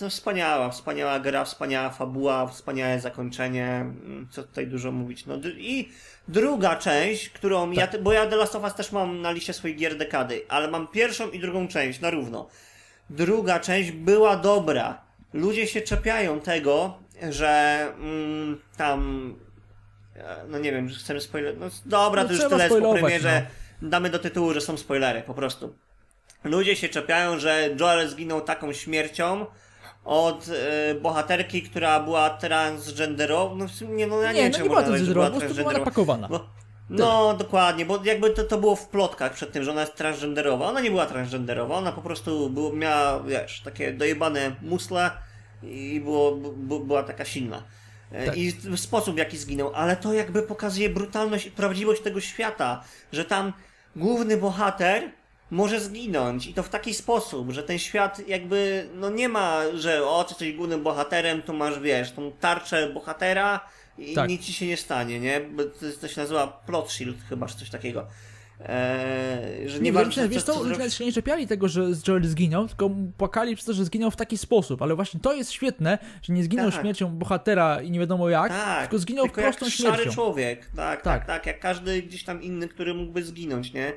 No, 0.00 0.10
wspaniała, 0.10 0.70
wspaniała 0.70 1.20
gra, 1.20 1.44
wspaniała 1.44 1.90
fabuła, 1.90 2.46
wspaniałe 2.46 3.00
zakończenie. 3.00 3.66
Mm, 3.66 4.28
co 4.30 4.42
tutaj 4.42 4.66
dużo 4.66 4.92
mówić. 4.92 5.26
No 5.26 5.36
i 5.56 5.88
druga 6.28 6.76
część, 6.76 7.28
którą 7.28 7.74
tak. 7.74 7.94
ja, 7.94 8.00
bo 8.00 8.12
ja 8.12 8.26
The 8.26 8.36
Last 8.36 8.56
of 8.56 8.62
Us 8.62 8.74
też 8.74 8.92
mam 8.92 9.22
na 9.22 9.30
liście 9.30 9.52
swoich 9.52 9.76
gier 9.76 9.96
dekady, 9.96 10.42
ale 10.48 10.68
mam 10.70 10.88
pierwszą 10.88 11.30
i 11.30 11.40
drugą 11.40 11.68
część 11.68 12.00
na 12.00 12.10
równo. 12.10 12.48
Druga 13.10 13.60
część 13.60 13.90
była 13.90 14.36
dobra. 14.36 15.04
Ludzie 15.32 15.66
się 15.66 15.80
czepiają 15.80 16.40
tego, 16.40 16.98
że 17.30 17.86
mm, 17.98 18.60
tam 18.76 19.34
e, 20.16 20.36
no 20.48 20.58
nie 20.58 20.72
wiem, 20.72 20.88
że 20.88 20.98
chcemy 20.98 21.20
spoiler. 21.20 21.58
No 21.58 21.66
dobra, 21.86 22.22
no, 22.22 22.28
to 22.28 22.34
już 22.34 22.44
tyle 22.48 22.64
jest 22.64 22.80
po 22.80 22.92
premierze. 22.92 23.46
No. 23.82 23.88
Damy 23.88 24.10
do 24.10 24.18
tytułu, 24.18 24.52
że 24.52 24.60
są 24.60 24.76
spoilery, 24.76 25.22
po 25.22 25.34
prostu. 25.34 25.74
Ludzie 26.44 26.76
się 26.76 26.88
czepiają, 26.88 27.38
że 27.38 27.70
Joel 27.80 28.08
zginął 28.08 28.40
taką 28.40 28.72
śmiercią 28.72 29.46
od 30.04 30.48
y, 30.48 30.94
bohaterki, 30.94 31.62
która 31.62 32.00
była 32.00 32.30
transgenderową. 32.30 33.56
No, 33.56 33.66
nie, 33.88 34.06
no 34.06 34.22
ja 34.22 34.32
nie, 34.32 34.42
nie, 34.42 34.50
no 34.50 34.58
nie, 34.58 34.62
nie 34.62 34.68
była 34.68 34.82
transgenderowa, 34.82 35.30
po 35.30 35.38
prostu 35.38 35.56
była 35.56 35.72
napakowana. 35.72 36.28
Bo, 36.28 36.48
no, 36.90 37.28
tak. 37.28 37.38
dokładnie, 37.38 37.86
bo 37.86 38.04
jakby 38.04 38.30
to, 38.30 38.44
to 38.44 38.58
było 38.58 38.76
w 38.76 38.88
plotkach 38.88 39.32
przed 39.32 39.52
tym, 39.52 39.64
że 39.64 39.70
ona 39.70 39.80
jest 39.80 39.94
transgenderowa. 39.94 40.66
Ona 40.66 40.80
nie 40.80 40.90
była 40.90 41.06
transgenderowa, 41.06 41.74
ona 41.74 41.92
po 41.92 42.02
prostu 42.02 42.50
było, 42.50 42.72
miała, 42.72 43.20
wiesz, 43.20 43.60
takie 43.64 43.92
dojebane 43.92 44.56
musle 44.62 45.10
i 45.62 46.00
było, 46.00 46.32
była 46.80 47.02
taka 47.02 47.24
silna. 47.24 47.62
E, 48.12 48.26
tak. 48.26 48.36
I 48.36 48.52
sposób, 48.76 49.14
w 49.14 49.18
jaki 49.18 49.36
zginął, 49.36 49.74
ale 49.74 49.96
to 49.96 50.12
jakby 50.12 50.42
pokazuje 50.42 50.88
brutalność 50.88 51.46
i 51.46 51.50
prawdziwość 51.50 52.02
tego 52.02 52.20
świata, 52.20 52.84
że 53.12 53.24
tam 53.24 53.52
główny 53.96 54.36
bohater 54.36 55.10
może 55.50 55.80
zginąć 55.80 56.46
i 56.46 56.54
to 56.54 56.62
w 56.62 56.68
taki 56.68 56.94
sposób, 56.94 57.50
że 57.50 57.62
ten 57.62 57.78
świat 57.78 58.28
jakby, 58.28 58.88
no 58.94 59.10
nie 59.10 59.28
ma, 59.28 59.60
że 59.74 60.06
o, 60.06 60.24
ty 60.24 60.30
jesteś 60.30 60.52
głównym 60.52 60.82
bohaterem, 60.82 61.42
to 61.42 61.52
masz, 61.52 61.80
wiesz, 61.80 62.12
tą 62.12 62.32
tarczę 62.40 62.90
bohatera 62.90 63.60
i 63.98 64.14
tak. 64.14 64.28
nic 64.28 64.42
ci 64.42 64.52
się 64.52 64.66
nie 64.66 64.76
stanie, 64.76 65.20
nie? 65.20 65.40
Bo 65.40 65.64
to, 65.64 65.70
to 66.00 66.08
się 66.08 66.20
nazywa 66.20 66.46
plot 66.46 66.92
shield 66.92 67.16
chyba, 67.28 67.46
czy 67.46 67.56
coś 67.56 67.70
takiego. 67.70 68.06
Eee, 68.60 69.68
że 69.68 69.80
nie, 69.80 69.92
nie 69.92 70.28
wiesz, 70.28 70.42
co, 70.42 70.62
ludzie 70.62 70.90
się 70.90 71.04
nie 71.04 71.12
czepiali 71.12 71.46
tego, 71.46 71.68
że 71.68 71.84
Joel 72.08 72.24
zginął, 72.24 72.68
tylko 72.68 72.90
płakali 73.16 73.54
przez 73.54 73.66
to, 73.66 73.72
że 73.72 73.84
zginął 73.84 74.10
w 74.10 74.16
taki 74.16 74.38
sposób, 74.38 74.82
ale 74.82 74.94
właśnie 74.94 75.20
to 75.20 75.34
jest 75.34 75.52
świetne, 75.52 75.98
że 76.22 76.32
nie 76.32 76.44
zginął 76.44 76.70
tak. 76.70 76.80
śmiercią 76.80 77.10
bohatera 77.10 77.82
i 77.82 77.90
nie 77.90 78.00
wiadomo 78.00 78.28
jak, 78.28 78.48
tak. 78.48 78.80
tylko 78.80 78.98
zginął 78.98 79.24
tylko 79.24 79.40
prostą 79.40 79.64
jak 79.64 79.74
śmiercią. 79.74 79.98
szary 79.98 80.10
człowiek, 80.10 80.70
tak, 80.76 81.02
tak, 81.02 81.02
tak, 81.02 81.26
tak, 81.26 81.46
jak 81.46 81.60
każdy 81.60 82.02
gdzieś 82.02 82.24
tam 82.24 82.42
inny, 82.42 82.68
który 82.68 82.94
mógłby 82.94 83.24
zginąć, 83.24 83.72
nie? 83.72 83.92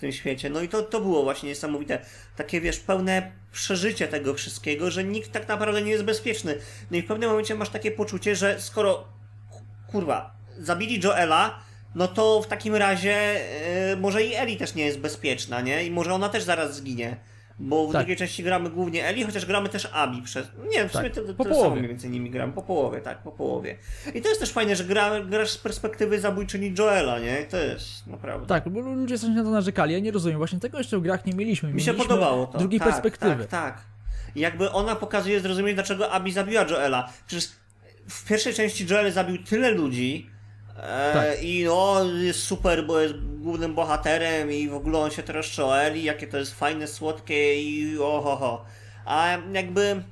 Tym 0.00 0.12
świecie. 0.12 0.50
No 0.50 0.60
i 0.60 0.68
to, 0.68 0.82
to 0.82 1.00
było 1.00 1.22
właśnie 1.22 1.48
niesamowite. 1.48 1.98
Takie, 2.36 2.60
wiesz, 2.60 2.80
pełne 2.80 3.32
przeżycie 3.52 4.08
tego 4.08 4.34
wszystkiego, 4.34 4.90
że 4.90 5.04
nikt 5.04 5.32
tak 5.32 5.48
naprawdę 5.48 5.82
nie 5.82 5.90
jest 5.90 6.04
bezpieczny. 6.04 6.58
No 6.90 6.96
i 6.96 7.02
w 7.02 7.06
pewnym 7.06 7.30
momencie 7.30 7.54
masz 7.54 7.68
takie 7.68 7.90
poczucie, 7.90 8.36
że 8.36 8.60
skoro, 8.60 9.04
kurwa, 9.90 10.34
zabili 10.58 11.00
Joela, 11.00 11.60
no 11.94 12.08
to 12.08 12.42
w 12.42 12.46
takim 12.46 12.74
razie 12.74 13.40
yy, 13.90 13.96
może 13.96 14.22
i 14.22 14.34
Eli 14.34 14.56
też 14.56 14.74
nie 14.74 14.84
jest 14.84 14.98
bezpieczna, 14.98 15.60
nie? 15.60 15.84
I 15.84 15.90
może 15.90 16.14
ona 16.14 16.28
też 16.28 16.42
zaraz 16.42 16.76
zginie. 16.76 17.16
Bo 17.62 17.88
w 17.88 17.92
tak. 17.92 18.00
drugiej 18.02 18.16
części 18.16 18.42
gramy 18.42 18.70
głównie 18.70 19.06
Eli, 19.06 19.24
chociaż 19.24 19.46
gramy 19.46 19.68
też 19.68 19.88
Abi 19.92 20.22
przez. 20.22 20.48
Nie, 20.70 20.88
w 20.88 20.92
sumie 20.92 21.10
tak. 21.10 21.24
to, 21.24 21.34
to, 21.34 21.44
to 21.44 21.54
samo 21.54 21.76
mniej 21.76 21.88
więcej 21.88 22.10
nimi 22.10 22.30
gramy. 22.30 22.52
Po 22.52 22.62
połowie, 22.62 23.00
tak, 23.00 23.22
po 23.22 23.32
połowie. 23.32 23.76
I 24.14 24.22
to 24.22 24.28
jest 24.28 24.40
też 24.40 24.50
fajne, 24.50 24.76
że 24.76 24.84
gra, 24.84 25.20
grasz 25.20 25.50
z 25.50 25.58
perspektywy 25.58 26.20
zabójczyni 26.20 26.74
Joela, 26.78 27.18
nie? 27.18 27.44
To 27.44 27.56
jest 27.56 28.06
naprawdę. 28.06 28.46
Tak, 28.46 28.68
bo 28.68 28.80
ludzie 28.80 29.18
coś 29.18 29.30
na 29.30 29.42
to 29.42 29.50
narzekali. 29.50 29.92
Ja 29.92 30.00
nie 30.00 30.10
rozumiem. 30.10 30.38
Właśnie 30.38 30.60
tego 30.60 30.78
jeszcze 30.78 30.98
w 30.98 31.02
grach 31.02 31.26
nie 31.26 31.32
mieliśmy. 31.32 31.72
Mi 31.72 31.82
się 31.82 31.94
podobało 31.94 32.46
to. 32.46 32.58
Drugiej 32.58 32.80
tak, 32.80 32.88
perspektywy. 32.88 33.46
Tak, 33.46 33.74
tak. 33.74 33.82
Jakby 34.36 34.70
ona 34.70 34.96
pokazuje 34.96 35.40
zrozumieć, 35.40 35.74
dlaczego 35.74 36.10
Abi 36.10 36.32
zabiła 36.32 36.64
Joela. 36.64 37.12
Przecież 37.26 37.48
w 38.08 38.28
pierwszej 38.28 38.54
części 38.54 38.86
Joel 38.90 39.12
zabił 39.12 39.44
tyle 39.44 39.70
ludzi, 39.70 40.30
E, 40.82 41.12
tak. 41.12 41.42
I 41.42 41.64
no, 41.64 42.04
jest 42.04 42.42
super, 42.42 42.86
bo 42.86 43.00
jest 43.00 43.14
głównym 43.38 43.74
bohaterem 43.74 44.52
i 44.52 44.68
w 44.68 44.74
ogóle 44.74 44.98
on 44.98 45.10
się 45.10 45.22
troszczy 45.22 45.64
o 45.64 45.80
Eli, 45.80 46.04
jakie 46.04 46.26
to 46.26 46.38
jest 46.38 46.54
fajne, 46.54 46.86
słodkie 46.86 47.62
i 47.62 47.98
ohoho. 47.98 48.64
A 49.04 49.38
jakby 49.52 50.02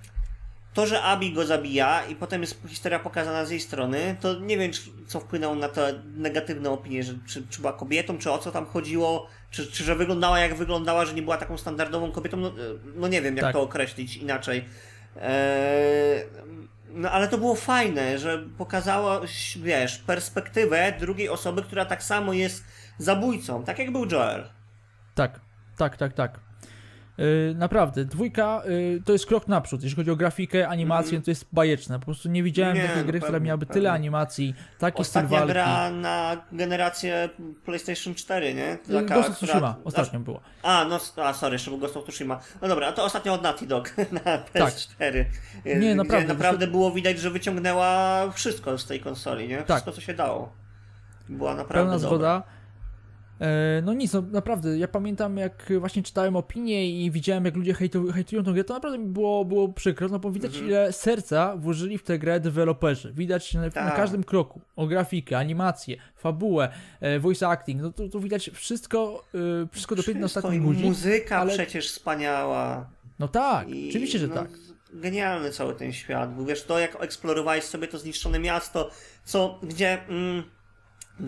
to, 0.75 0.87
że 0.87 1.03
Abi 1.03 1.33
go 1.33 1.47
zabija 1.47 2.07
i 2.07 2.15
potem 2.15 2.41
jest 2.41 2.61
historia 2.69 2.99
pokazana 2.99 3.45
z 3.45 3.51
jej 3.51 3.61
strony, 3.61 4.17
to 4.21 4.39
nie 4.39 4.59
wiem, 4.59 4.71
co 5.07 5.21
wpłynęło 5.21 5.55
na 5.55 5.69
te 5.69 6.03
negatywne 6.17 6.71
opinie, 6.71 7.03
że 7.03 7.15
czy, 7.27 7.47
czy 7.51 7.61
była 7.61 7.73
kobietą, 7.73 8.19
czy 8.19 8.31
o 8.31 8.39
co 8.39 8.53
tam 8.53 8.67
chodziło, 8.67 9.27
czy, 9.51 9.67
czy 9.67 9.85
że 9.85 9.97
wyglądała 9.97 10.39
jak 10.39 10.55
wyglądała, 10.55 11.05
że 11.05 11.15
nie 11.15 11.23
była 11.23 11.37
taką 11.37 11.59
standardową 11.59 12.13
kobietą, 12.13 12.37
no, 12.37 12.53
no 12.95 13.09
nie 13.09 13.23
wiem, 13.23 13.37
jak 13.37 13.45
tak. 13.45 13.53
to 13.53 13.63
określić 13.63 14.17
inaczej. 14.17 14.65
Eee, 15.23 16.25
no 16.91 17.11
ale 17.11 17.29
to 17.29 17.39
było 17.39 17.55
fajne, 17.55 18.19
że 18.19 18.39
pokazało, 18.59 19.21
wiesz, 19.57 19.99
perspektywę 19.99 20.93
drugiej 21.01 21.29
osoby, 21.29 21.63
która 21.63 21.85
tak 21.85 22.03
samo 22.03 22.33
jest 22.33 22.65
zabójcą, 22.99 23.65
tak 23.65 23.79
jak 23.79 23.93
był 23.93 24.07
Joel. 24.07 24.49
Tak, 25.15 25.41
tak, 25.77 25.97
tak, 25.97 26.13
tak. 26.13 26.48
Yy, 27.19 27.55
naprawdę, 27.55 28.05
dwójka 28.05 28.63
yy, 28.67 29.03
to 29.05 29.13
jest 29.13 29.27
krok 29.27 29.49
naprzód. 29.49 29.83
Jeśli 29.83 29.97
chodzi 29.97 30.11
o 30.11 30.17
grafikę, 30.17 30.69
animację, 30.69 31.13
mm. 31.13 31.23
to 31.23 31.31
jest 31.31 31.47
bajeczne. 31.53 31.99
Po 31.99 32.05
prostu 32.05 32.29
nie 32.29 32.43
widziałem 32.43 32.77
nie, 32.77 32.83
takiej 32.83 32.97
no, 32.97 33.05
gry, 33.05 33.21
która 33.21 33.41
miałaby 33.41 33.67
tyle 33.67 33.93
animacji, 33.93 34.55
taki 34.79 34.99
Ostatnia 34.99 35.29
styl 35.29 35.39
walki. 35.39 35.53
gra 35.53 35.91
na 35.91 36.43
generację 36.53 37.29
PlayStation 37.65 38.15
4, 38.15 38.55
nie? 38.55 38.79
Yy, 38.89 39.03
Taka, 39.03 39.15
Ghost 39.15 39.29
of 39.29 39.37
Tsushima 39.37 39.59
która... 39.59 39.77
ostatnią 39.85 40.25
była. 40.25 40.41
A, 40.63 40.85
no, 40.85 41.01
a, 41.17 41.33
sorry, 41.33 41.55
jeszcze 41.55 41.71
był 41.71 41.79
Ghost 41.79 41.97
of 41.97 42.05
Tsushima. 42.05 42.41
No 42.63 42.69
dobra, 42.69 42.93
to 42.93 43.05
ostatnio 43.05 43.33
od 43.33 43.43
Naughty 43.43 43.67
Dog 43.67 43.95
na 44.25 44.39
PS4. 44.39 44.89
Tak. 44.99 45.81
Nie, 45.81 45.95
naprawdę. 45.95 46.29
naprawdę 46.29 46.67
było 46.67 46.91
widać, 46.91 47.19
że 47.19 47.31
wyciągnęła 47.31 48.25
wszystko 48.31 48.79
z 48.79 48.87
tej 48.87 49.01
konsoli, 49.01 49.49
nie? 49.49 49.57
Tak. 49.57 49.67
Wszystko, 49.67 49.91
tak. 49.91 49.95
co 49.95 50.01
się 50.01 50.15
dało. 50.15 50.53
Była 51.29 51.55
naprawdę 51.55 51.75
Pełna 51.75 51.93
dobra. 51.93 52.09
zgoda. 52.09 52.58
E, 53.41 53.83
no 53.85 53.93
nic, 53.93 54.13
no 54.13 54.23
naprawdę, 54.23 54.79
ja 54.79 54.89
pamiętam 54.89 55.37
jak 55.37 55.73
właśnie 55.79 56.03
czytałem 56.03 56.37
opinie 56.37 56.91
i 56.91 57.11
widziałem 57.11 57.45
jak 57.45 57.57
ludzie 57.57 57.75
hejtu, 57.75 58.13
hejtują 58.13 58.45
tę 58.45 58.53
grę, 58.53 58.65
to 58.65 58.75
naprawdę 58.75 58.99
mi 58.99 59.07
było, 59.07 59.45
było 59.45 59.69
przykro, 59.69 60.09
no 60.09 60.19
bo 60.19 60.31
widać 60.31 60.53
mhm. 60.53 60.69
ile 60.69 60.93
serca 60.93 61.57
włożyli 61.57 61.99
w 61.99 62.03
tę 62.03 62.19
grę 62.19 62.41
deweloperzy. 62.41 63.13
Widać 63.13 63.55
na, 63.55 63.61
na 63.61 63.71
tak. 63.71 63.97
każdym 63.97 64.25
kroku, 64.25 64.61
o 64.77 64.87
grafikę, 64.87 65.39
animację, 65.39 65.97
fabułę, 66.17 66.69
e, 67.01 67.19
voice 67.19 67.49
acting, 67.49 67.83
no 67.83 67.93
to, 67.93 68.09
to 68.09 68.21
widać 68.21 68.51
wszystko, 68.55 69.25
e, 69.35 69.69
wszystko 69.73 69.95
dopięte 69.95 70.21
na 70.21 70.27
ostatnim 70.27 70.63
guzik. 70.63 70.85
muzyka 70.85 71.39
ale... 71.39 71.55
przecież 71.55 71.89
wspaniała. 71.89 72.91
No 73.19 73.29
tak, 73.29 73.69
I, 73.69 73.89
oczywiście, 73.89 74.19
że 74.19 74.27
no, 74.27 74.35
tak. 74.35 74.49
Genialny 74.93 75.51
cały 75.51 75.75
ten 75.75 75.93
świat, 75.93 76.35
bo 76.35 76.45
wiesz, 76.45 76.63
to 76.65 76.79
jak 76.79 77.03
eksplorowałeś 77.03 77.65
sobie 77.65 77.89
to 77.89 77.99
zniszczone 77.99 78.39
miasto, 78.39 78.91
co, 79.25 79.61
gdzie... 79.63 80.09
Mm, 80.09 80.43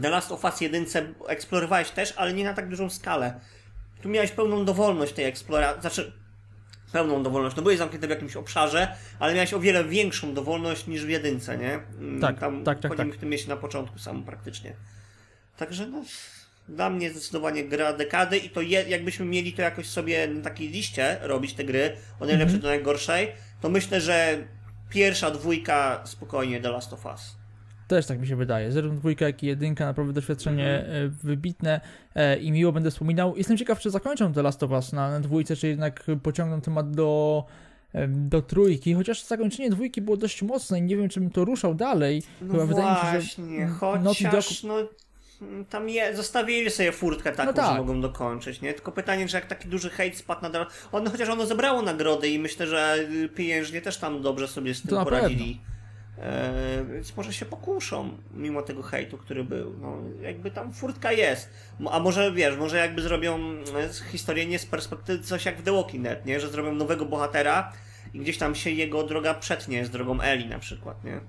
The 0.03 0.11
Last 0.11 0.33
of 0.33 0.45
Us 0.45 0.61
1 0.61 0.87
eksplorowałeś 1.29 1.91
też, 1.91 2.15
ale 2.17 2.33
nie 2.33 2.45
na 2.45 2.55
tak 2.55 2.69
dużą 2.69 2.91
skalę. 2.91 3.41
Tu 4.03 4.09
miałeś 4.09 4.31
pełną 4.31 4.65
dowolność 4.65 5.13
tej 5.13 5.25
eksploracji. 5.25 5.81
Znaczy, 5.81 6.13
pełną 6.93 7.23
dowolność. 7.23 7.57
No 7.57 7.63
byłeś 7.63 7.79
zamknięty 7.79 8.07
w 8.07 8.11
jakimś 8.11 8.37
obszarze, 8.37 8.97
ale 9.19 9.35
miałeś 9.35 9.55
o 9.55 9.61
wiele 9.61 9.85
większą 9.85 10.35
dowolność 10.35 10.87
niż 10.87 11.05
w 11.05 11.09
jedynce, 11.09 11.59
nie? 11.59 11.75
Mm, 11.99 12.21
Tak, 12.21 12.39
Tam 12.39 12.65
tak, 12.65 12.81
tak, 12.81 12.97
tak. 12.97 13.15
w 13.15 13.19
tym 13.19 13.29
mieście 13.29 13.49
na 13.49 13.57
początku 13.57 13.99
sam 13.99 14.25
praktycznie. 14.25 14.73
Także 15.57 15.87
no, 15.87 16.03
dla 16.69 16.91
mnie 16.91 17.11
zdecydowanie 17.11 17.65
gra 17.65 17.93
dekady 17.93 18.39
i 18.39 18.51
to 18.51 18.61
je, 18.61 18.83
jakbyśmy 18.89 19.27
mieli 19.27 19.53
to 19.53 19.63
jakoś 19.63 19.87
sobie 19.89 20.29
na 20.29 20.43
takiej 20.43 20.69
liście 20.69 21.19
robić 21.21 21.55
te 21.55 21.65
gry 21.65 21.97
od 22.21 22.29
najlepszej 22.29 22.43
Mhm. 22.57 22.61
do 22.63 22.69
najgorszej, 22.69 23.33
to 23.61 23.69
myślę, 23.69 24.01
że 24.01 24.39
pierwsza 24.91 25.31
dwójka 25.31 26.01
spokojnie 26.05 26.61
The 26.61 26.71
Last 26.71 26.93
of 26.93 27.07
Us. 27.07 27.37
Też 27.91 28.07
tak 28.07 28.21
mi 28.21 28.27
się 28.27 28.37
wydaje. 28.37 28.73
Zarówno 28.73 28.99
dwójka, 28.99 29.25
jak 29.25 29.43
i 29.43 29.47
jedynka, 29.47 29.85
naprawdę 29.87 30.13
doświadczenie 30.13 30.79
Mhm. 30.81 31.07
e, 31.07 31.09
wybitne 31.09 31.81
e, 32.15 32.37
i 32.39 32.53
miło 32.53 32.73
będę 32.73 32.91
wspominał. 32.91 33.37
Jestem 33.37 33.57
ciekaw, 33.57 33.81
czy 33.81 33.91
zakończą 33.91 34.33
The 34.33 34.43
Last 34.43 34.63
of 34.63 34.71
Us 34.71 34.93
na, 34.93 35.11
na 35.11 35.21
dwójce, 35.21 35.57
czy 35.57 35.69
jednak 35.69 36.05
pociągną 36.23 36.61
temat 36.61 36.91
do, 36.91 37.45
do 38.09 38.43
trójki, 38.43 38.95
chociaż 38.95 39.25
zakończenie 39.25 39.71
dwójki 39.71 40.01
było 40.03 40.17
dość 40.17 40.43
mocne 40.43 40.79
i 40.79 40.83
nie 40.83 40.97
wiem, 40.97 41.09
czy 41.09 41.21
bym 41.21 41.31
to 41.31 41.45
ruszał 41.45 41.75
dalej. 41.75 42.23
No 42.41 42.53
Chyba 42.53 42.67
wydaje 42.67 42.91
mi 42.91 42.97
się, 42.97 43.07
że 43.07 43.13
właśnie, 43.13 43.67
chociaż 43.67 44.63
no, 44.63 44.75
tam 45.71 45.89
je, 45.89 46.17
zostawili 46.17 46.71
sobie 46.71 46.93
furtkę 46.93 47.33
taką, 47.33 47.47
No 47.47 47.53
tak. 47.53 47.73
że 47.73 47.79
mogą 47.79 48.01
dokończyć, 48.01 48.61
nie? 48.61 48.75
Tylko 48.75 48.93
pytanie, 48.93 49.29
że 49.29 49.37
jak 49.39 49.47
taki 49.47 49.69
duży 49.69 49.91
hejt 49.91 50.17
spadł 50.17 50.43
na... 50.43 50.67
On, 50.93 51.07
chociaż 51.11 51.29
ono 51.29 51.47
zebrało 51.47 51.83
nagrody 51.83 52.29
i 52.29 52.39
myślę, 52.39 52.67
że 52.67 52.97
y, 53.25 53.29
pieniężnie 53.29 53.81
też 53.83 53.97
tam 53.99 54.23
dobrze 54.23 54.49
sobie 54.49 54.75
z 54.75 54.83
tym 54.83 54.91
To 54.91 55.05
poradzili. 55.05 55.61
E, 56.21 56.85
więc 56.95 57.17
może 57.17 57.33
się 57.33 57.47
pokuszą, 57.47 58.11
mimo 58.35 58.63
tego 58.63 58.83
hejtu, 58.83 59.19
który 59.19 59.45
był. 59.45 59.75
No, 59.81 59.97
jakby 60.23 60.51
tam 60.51 60.73
furtka 60.73 61.13
jest. 61.13 61.51
A 61.91 62.01
może 62.01 62.33
wiesz, 62.33 62.57
może 62.57 62.77
jakby 62.79 63.03
zrobią 63.03 63.39
e, 63.39 64.11
historię 64.13 64.47
nie 64.47 64.59
z 64.59 64.67
perspektywy, 64.67 65.25
coś 65.25 65.45
jak 65.45 65.59
w 65.59 65.63
The 65.63 65.73
Walking 65.73 66.05
Dead, 66.05 66.27
nie? 66.27 66.41
Że 66.41 66.49
zrobią 66.49 66.75
nowego 66.75 67.05
bohatera 67.07 67.73
i 68.15 68.19
gdzieś 68.19 68.39
tam 68.39 68.55
się 68.55 68.71
jego 68.71 69.03
droga 69.03 69.35
przetnie 69.35 69.87
z 69.87 69.91
drogą 69.91 70.21
Eli 70.21 70.47
na 70.47 70.59
przykład, 70.59 71.05
nie? 71.05 71.21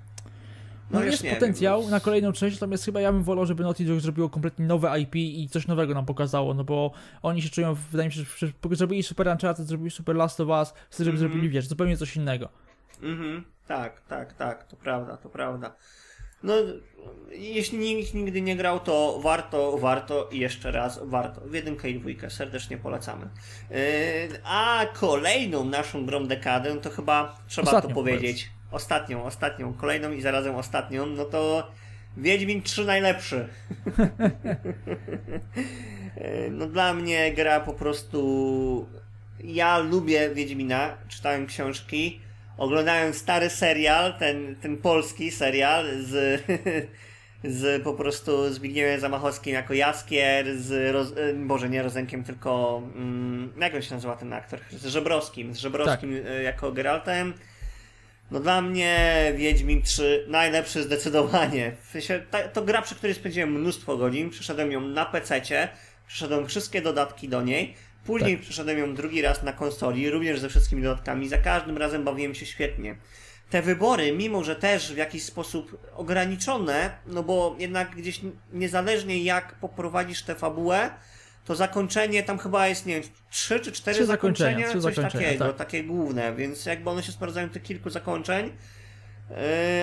No, 0.92 1.00
już 1.04 1.12
jest 1.12 1.24
nie 1.24 1.34
potencjał 1.34 1.82
wiem. 1.82 1.90
no. 1.90 1.96
na 1.96 2.00
kolejną 2.00 2.32
część, 2.32 2.56
natomiast 2.56 2.86
chyba 2.86 3.02
ja 3.02 3.12
bym 3.12 3.24
wolał, 3.24 3.46
żeby 3.46 3.64
Naughty 3.64 3.86
Dog 3.86 4.00
zrobiło 4.00 4.30
kompletnie 4.30 4.66
nowe 4.66 5.00
IP 5.00 5.16
i 5.16 5.50
coś 5.52 5.68
nowego 5.68 5.94
nam 5.94 6.06
pokazało, 6.06 6.54
no 6.54 6.64
bo 6.64 6.92
oni 7.22 7.42
się 7.42 7.50
czują, 7.50 7.76
wydaje 7.92 8.10
mi 8.10 8.14
się, 8.14 8.22
że 8.38 8.52
zrobili 8.72 9.04
Super 9.04 9.28
Uncharted, 9.28 9.68
zrobili 9.68 9.92
Super 9.92 10.16
Last 10.16 10.40
of 10.40 10.48
Us, 10.48 10.74
chcę, 10.90 11.04
żeby 11.04 11.16
Mhm. 11.18 11.18
zrobili, 11.18 11.50
wiesz, 11.50 11.68
zupełnie 11.68 11.98
coś 11.98 12.16
innego. 12.16 12.50
Mhm, 13.02 13.44
tak, 13.72 14.02
tak, 14.02 14.34
tak, 14.34 14.64
to 14.64 14.76
prawda, 14.76 15.18
to 15.18 15.30
prawda. 15.30 15.76
No, 16.44 16.54
jeśli 17.32 17.96
nikt 17.96 18.14
nigdy 18.14 18.42
nie 18.42 18.56
grał, 18.56 18.80
to 18.80 19.20
warto, 19.24 19.78
warto 19.78 20.30
i 20.32 20.40
jeszcze 20.40 20.72
raz 20.72 21.00
warto. 21.04 21.42
W 21.42 21.54
jedynkę 21.54 21.90
i 21.90 22.00
dwójkę 22.00 22.30
serdecznie 22.30 22.78
polecamy. 22.78 23.30
Yy, 23.70 23.78
a 24.44 24.86
kolejną 24.94 25.66
naszą 25.66 26.06
grą 26.06 26.28
dekadę, 26.28 26.78
to 26.82 26.90
chyba 26.90 27.38
trzeba 27.48 27.72
Ostatnią, 27.72 27.90
to 27.90 27.96
powiedzieć. 27.96 28.50
Ostatnią, 28.72 29.24
ostatnią, 29.24 29.74
kolejną 29.74 30.12
i 30.12 30.22
zarazem 30.22 30.56
ostatnią, 30.56 31.06
no 31.06 31.26
to 31.26 31.72
Wiedźmin 32.18 32.62
3 32.62 32.86
najlepszy. 32.86 33.48
Yy, 36.18 36.50
no 36.52 36.68
dla 36.68 36.94
mnie 36.94 37.34
gra 37.34 37.60
po 37.60 37.74
prostu... 37.74 38.90
Ja 39.44 39.78
lubię 39.78 40.30
Wiedźmina, 40.36 40.98
czytałem 41.08 41.48
książki, 41.48 42.22
oglądałem 42.58 43.14
stary 43.14 43.50
serial, 43.50 44.14
ten, 44.14 44.56
ten 44.56 44.78
polski 44.78 45.32
serial 45.32 45.86
z, 46.04 46.42
z 47.44 47.84
po 47.84 47.94
prostu 47.94 48.54
Zbigniewem 48.54 49.00
Zamachowskim 49.00 49.54
jako 49.54 49.74
Jaskier, 49.74 50.58
z, 50.58 50.94
roz, 50.94 51.14
e, 51.18 51.34
Boże, 51.34 51.70
nie 51.70 51.84
Rozenkiem, 51.84 52.24
tylko 52.24 52.82
mm, 52.96 53.54
jak 53.62 53.76
on 53.76 53.82
się 53.82 53.96
nazywa 53.96 54.16
ten 54.16 54.34
aktor? 54.34 54.60
Z 54.72 54.86
Żebrowskim, 54.86 55.56
z 55.56 55.58
Żebrowskim 55.58 56.22
e, 56.28 56.44
jako 56.44 56.72
Geraltem. 56.72 57.34
No 58.32 58.40
dla 58.40 58.62
mnie 58.62 59.34
Wiedźmin 59.36 59.82
3 59.82 60.26
najlepszy 60.28 60.84
zdecydowanie. 60.84 61.72
W 61.84 61.92
sensie, 61.92 62.22
ta, 62.32 62.48
to 62.48 62.62
gra, 62.62 62.82
przy 62.82 62.96
której 62.96 63.16
spędziłem 63.16 63.52
mnóstwo 63.52 63.98
godzin, 63.98 64.30
przeszedłem 64.30 64.72
ją 64.72 64.82
na 64.82 65.06
PC-cie, 65.06 65.70
przeszedłem 66.08 66.48
wszystkie 66.48 66.82
dodatki 66.82 67.30
do 67.30 67.42
niej, 67.42 67.76
później 68.06 68.38
przeszedłem 68.38 68.78
ją 68.78 68.96
drugi 68.96 69.22
raz 69.22 69.44
na 69.44 69.54
konsoli, 69.54 70.10
również 70.10 70.40
ze 70.40 70.50
wszystkimi 70.50 70.84
dodatkami, 70.84 71.30
za 71.30 71.38
każdym 71.38 71.78
razem 71.78 72.04
bawiłem 72.04 72.36
się 72.36 72.46
świetnie. 72.46 72.96
Te 73.50 73.62
wybory, 73.62 74.12
mimo 74.12 74.44
że 74.44 74.56
też 74.56 74.94
w 74.94 74.98
jakiś 74.98 75.24
sposób 75.24 75.92
ograniczone, 75.96 76.92
no 77.06 77.24
bo 77.24 77.56
jednak 77.60 77.96
gdzieś 77.96 78.22
niezależnie 78.54 79.24
jak 79.24 79.56
poprowadzisz 79.56 80.24
tę 80.24 80.36
fabułę, 80.36 80.90
to 81.46 81.56
zakończenie 81.56 82.24
tam 82.24 82.40
chyba 82.40 82.68
jest, 82.68 82.86
nie 82.86 83.02
wiem, 83.02 83.12
trzy 83.32 83.60
czy 83.60 83.72
cztery 83.72 83.98
Trzy 83.98 84.06
zakończenia, 84.06 84.52
zakończenia, 84.52 84.70
trzy 84.70 84.82
coś 84.82 84.96
zakończenia, 84.96 85.26
takiego, 85.26 85.46
tak. 85.46 85.56
takie 85.56 85.84
główne, 85.84 86.36
więc 86.36 86.66
jakby 86.66 86.90
one 86.90 87.04
się 87.04 87.12
sprawdzają 87.12 87.50
tych 87.50 87.64
kilku 87.64 87.90
zakończeń. 87.90 88.52
Yy, 89.30 89.36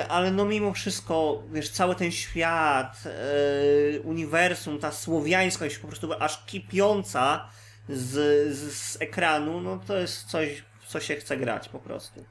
ale 0.08 0.30
no 0.30 0.44
mimo 0.44 0.72
wszystko, 0.72 1.42
wiesz, 1.52 1.70
cały 1.70 1.94
ten 1.94 2.12
świat, 2.12 3.04
yy, 3.92 4.00
uniwersum, 4.00 4.78
ta 4.78 4.92
słowiańskość 4.92 5.78
po 5.78 5.88
prostu 5.88 6.12
aż 6.20 6.44
kipiąca 6.46 7.48
z, 7.88 8.12
z, 8.56 8.72
z 8.72 9.02
ekranu, 9.02 9.60
no 9.60 9.80
to 9.86 9.96
jest 9.98 10.24
coś, 10.24 10.64
w 10.80 10.88
co 10.88 11.00
się 11.00 11.14
chce 11.14 11.36
grać 11.36 11.68
po 11.68 11.78
prostu. 11.78 12.24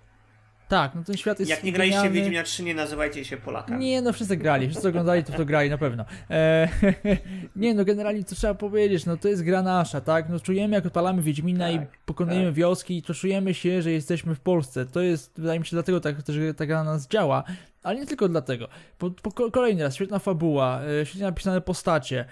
Tak, 0.67 0.95
no 0.95 1.03
ten 1.03 1.17
świat 1.17 1.39
jest 1.39 1.49
Jak 1.49 1.63
nie 1.63 1.71
graliście 1.71 1.97
genialny. 1.97 2.19
Wiedźmina 2.19 2.43
3, 2.43 2.63
nie 2.63 2.75
nazywajcie 2.75 3.25
się 3.25 3.37
Polakami. 3.37 3.85
Nie, 3.85 4.01
no 4.01 4.13
wszyscy 4.13 4.37
grali, 4.37 4.69
wszyscy 4.69 4.87
oglądali, 4.87 5.23
to 5.23 5.33
to 5.33 5.45
grali 5.45 5.69
na 5.69 5.77
pewno. 5.77 6.05
E, 6.29 6.67
nie, 7.55 7.73
no 7.73 7.85
generalnie 7.85 8.23
to 8.23 8.35
trzeba 8.35 8.53
powiedzieć, 8.53 9.05
no 9.05 9.17
to 9.17 9.27
jest 9.27 9.43
gra 9.43 9.61
nasza, 9.61 10.01
tak? 10.01 10.29
No 10.29 10.39
czujemy 10.39 10.75
jak 10.75 10.85
odpalamy 10.85 11.21
Wiedźmina 11.21 11.71
i 11.71 11.79
Tak, 11.79 11.97
pokonujemy 12.05 12.45
tak. 12.45 12.53
wioski, 12.53 13.01
to 13.01 13.13
czujemy 13.13 13.53
się, 13.53 13.81
że 13.81 13.91
jesteśmy 13.91 14.35
w 14.35 14.39
Polsce. 14.39 14.85
To 14.85 15.01
jest, 15.01 15.33
wydaje 15.37 15.59
mi 15.59 15.65
się, 15.65 15.75
dlatego 15.75 15.99
tak, 15.99 16.23
też 16.23 16.35
ta 16.57 16.65
gra 16.65 16.83
na 16.83 16.91
nas 16.91 17.07
działa, 17.07 17.43
ale 17.83 17.99
nie 17.99 18.05
tylko 18.05 18.29
dlatego. 18.29 18.67
Po, 18.97 19.11
po, 19.11 19.31
ko- 19.31 19.51
kolejny 19.51 19.83
raz, 19.83 19.95
świetna 19.95 20.19
fabuła, 20.19 20.81
e, 21.01 21.05
świetnie 21.05 21.27
napisane 21.27 21.61
postacie, 21.61 22.25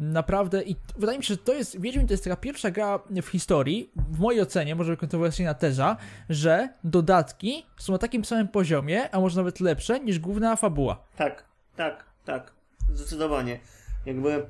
naprawdę 0.00 0.62
i 0.62 0.76
wydaje 0.96 1.18
mi 1.18 1.24
się, 1.24 1.34
że 1.34 1.38
to 1.38 1.54
jest, 1.54 1.80
Wiedźmin 1.80 2.06
to 2.06 2.12
jest 2.12 2.24
taka 2.24 2.36
pierwsza 2.36 2.70
gra 2.70 3.00
w 3.22 3.26
historii, 3.26 3.90
w 3.96 4.18
mojej 4.18 4.40
ocenie, 4.40 4.74
może 4.74 4.96
kontrowersyjna 4.96 5.54
teza, 5.54 5.96
że 6.28 6.68
dodatki 6.84 7.66
są 7.78 7.92
na 7.92 7.98
takim 7.98 8.24
samym 8.24 8.48
poziomie, 8.48 9.10
a 9.10 9.20
może 9.20 9.36
nawet 9.36 9.60
lepsze 9.60 10.00
niż 10.00 10.18
główna 10.18 10.56
fabuła. 10.56 11.04
Tak, 11.16 11.44
tak, 11.76 12.04
tak. 12.24 12.52
Zdecydowanie. 12.92 13.60
Jakby 14.06 14.46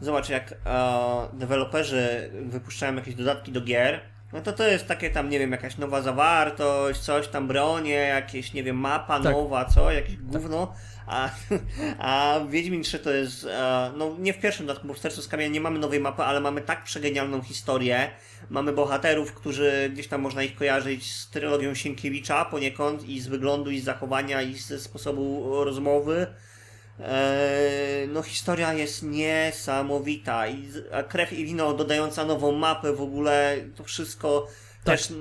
zobacz, 0.00 0.28
jak 0.28 0.52
e, 0.52 0.56
deweloperzy 1.32 2.30
wypuszczają 2.46 2.94
jakieś 2.94 3.14
dodatki 3.14 3.52
do 3.52 3.60
gier, 3.60 4.00
no 4.36 4.42
to 4.42 4.52
to 4.52 4.66
jest 4.66 4.86
takie 4.86 5.10
tam, 5.10 5.28
nie 5.28 5.38
wiem, 5.38 5.52
jakaś 5.52 5.78
nowa 5.78 6.02
zawartość, 6.02 7.00
coś 7.00 7.28
tam 7.28 7.48
bronie, 7.48 7.94
jakieś, 7.94 8.52
nie 8.52 8.62
wiem, 8.62 8.76
mapa 8.76 9.20
Tak. 9.20 9.32
nowa, 9.32 9.64
co, 9.64 9.92
jakieś 9.92 10.16
gówno, 10.16 10.72
a, 11.06 11.30
a 11.98 12.40
Wiedźmin 12.48 12.82
3 12.82 12.98
to 12.98 13.10
jest, 13.10 13.44
e, 13.44 13.92
no 13.96 14.16
nie 14.18 14.32
w 14.32 14.40
pierwszym 14.40 14.66
dodatku, 14.66 14.88
bo 14.88 14.94
w 14.94 14.98
Sercu 14.98 15.22
z 15.22 15.28
Kamienia 15.28 15.50
nie 15.50 15.60
mamy 15.60 15.78
nowej 15.78 16.00
mapy, 16.00 16.22
ale 16.22 16.40
mamy 16.40 16.60
tak 16.60 16.84
przegenialną 16.84 17.42
historię, 17.42 18.10
mamy 18.50 18.72
bohaterów, 18.72 19.32
którzy 19.32 19.90
gdzieś 19.92 20.08
tam 20.08 20.20
można 20.20 20.42
ich 20.42 20.56
kojarzyć 20.56 21.14
z 21.14 21.30
trylogią 21.30 21.74
Sienkiewicza 21.74 22.44
poniekąd 22.44 23.08
i 23.08 23.20
z 23.20 23.26
wyglądu, 23.26 23.70
i 23.70 23.80
z 23.80 23.84
zachowania, 23.84 24.42
i 24.42 24.54
ze 24.54 24.80
sposobu 24.80 25.50
rozmowy. 25.64 26.26
Eee, 27.00 28.08
no 28.08 28.22
historia 28.22 28.72
jest 28.72 29.02
niesamowita 29.02 30.46
i 30.48 30.68
a 30.92 31.02
krew 31.02 31.32
i 31.32 31.44
wino 31.44 31.74
dodająca 31.74 32.24
nową 32.24 32.52
mapę 32.52 32.92
w 32.92 33.00
ogóle 33.00 33.56
to 33.76 33.84
wszystko 33.84 34.46
Tak. 34.84 34.98
też 34.98 35.12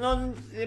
no, 0.00 0.18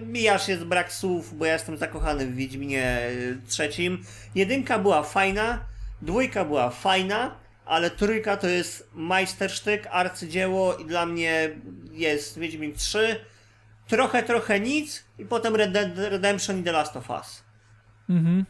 mijasz 0.02 0.48
jest 0.48 0.64
brak 0.64 0.94
słów, 0.94 1.38
bo 1.38 1.46
ja 1.46 1.54
jestem 1.54 1.78
zakochany 1.78 2.26
w 2.26 2.36
Wiedźminie 2.36 2.84
e, 2.84 3.12
trzecim. 3.48 4.04
Jedynka 4.36 4.80
była 4.80 5.04
fajna, 5.04 5.60
dwójka 6.02 6.46
była 6.46 6.70
fajna, 6.70 7.36
ale 7.66 7.92
trójka 7.92 8.38
to 8.38 8.48
jest 8.48 8.90
majstersztyk, 8.94 9.88
arcydzieło 9.92 10.76
i 10.78 10.86
dla 10.86 11.06
mnie 11.06 11.50
jest 11.92 12.40
Wiedźmin 12.40 12.74
3. 12.76 13.20
Trochę, 13.88 14.24
trochę 14.24 14.60
nic 14.60 15.04
i 15.20 15.26
potem 15.26 15.56
Red 15.56 15.72
Dead 15.72 15.90
Redemption 15.98 16.60
i 16.60 16.64
The 16.64 16.72
Last 16.72 16.96
of 16.96 17.10
Us. 17.10 17.44
Mhm. 18.10 18.46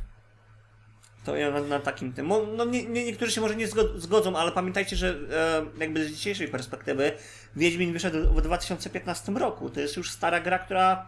To 1.26 1.36
ja 1.36 1.52
na, 1.52 1.62
na 1.62 1.80
takim 1.80 2.14
tym. 2.14 2.28
No, 2.58 2.66
nie, 2.66 2.84
nie, 2.86 3.06
niektórzy 3.06 3.32
się 3.32 3.42
może 3.42 3.56
nie 3.56 3.68
zgo- 3.68 3.98
zgodzą, 4.00 4.36
ale 4.38 4.52
pamiętajcie, 4.52 4.95
że 4.95 5.16
e, 5.32 5.66
jakby 5.80 6.06
z 6.06 6.12
dzisiejszej 6.12 6.47
perspektywy 6.47 7.12
Wiedźmin 7.56 7.93
wyszedł 7.93 8.34
w 8.34 8.41
2015 8.41 9.32
roku. 9.32 9.70
To 9.70 9.80
jest 9.80 9.97
już 9.97 10.12
stara 10.12 10.39
gra, 10.39 10.60
która 10.60 11.08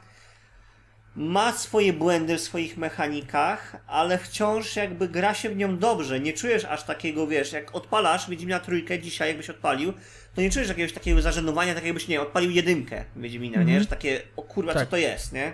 ma 1.15 1.51
swoje 1.51 1.93
błędy 1.93 2.37
w 2.37 2.41
swoich 2.41 2.77
mechanikach, 2.77 3.75
ale 3.87 4.17
wciąż 4.17 4.75
jakby 4.75 5.07
gra 5.07 5.33
się 5.33 5.49
w 5.49 5.55
nią 5.57 5.77
dobrze. 5.77 6.19
Nie 6.19 6.33
czujesz 6.33 6.65
aż 6.65 6.83
takiego, 6.83 7.27
wiesz, 7.27 7.51
jak 7.51 7.75
odpalasz 7.75 8.29
Wiedźmina 8.29 8.59
trójkę 8.59 8.99
dzisiaj, 8.99 9.27
jakbyś 9.27 9.49
odpalił, 9.49 9.93
to 10.35 10.41
nie 10.41 10.49
czujesz 10.49 10.67
jakiegoś 10.67 10.93
takiego 10.93 11.21
zażenowania, 11.21 11.75
tak 11.75 11.85
jakbyś, 11.85 12.07
nie 12.07 12.21
odpalił 12.21 12.51
jedynkę 12.51 13.05
Wiedźmina, 13.15 13.55
nie? 13.57 13.61
Mhm. 13.61 13.79
Że 13.79 13.85
takie, 13.85 14.21
o 14.35 14.41
kurwa, 14.43 14.73
Tak. 14.73 14.83
co 14.83 14.91
to 14.91 14.97
jest, 14.97 15.33
nie? 15.33 15.53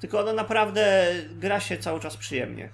Tylko 0.00 0.20
ona 0.20 0.32
naprawdę 0.32 1.06
gra 1.30 1.60
się 1.60 1.78
cały 1.78 2.00
czas 2.00 2.16
przyjemnie. 2.16 2.68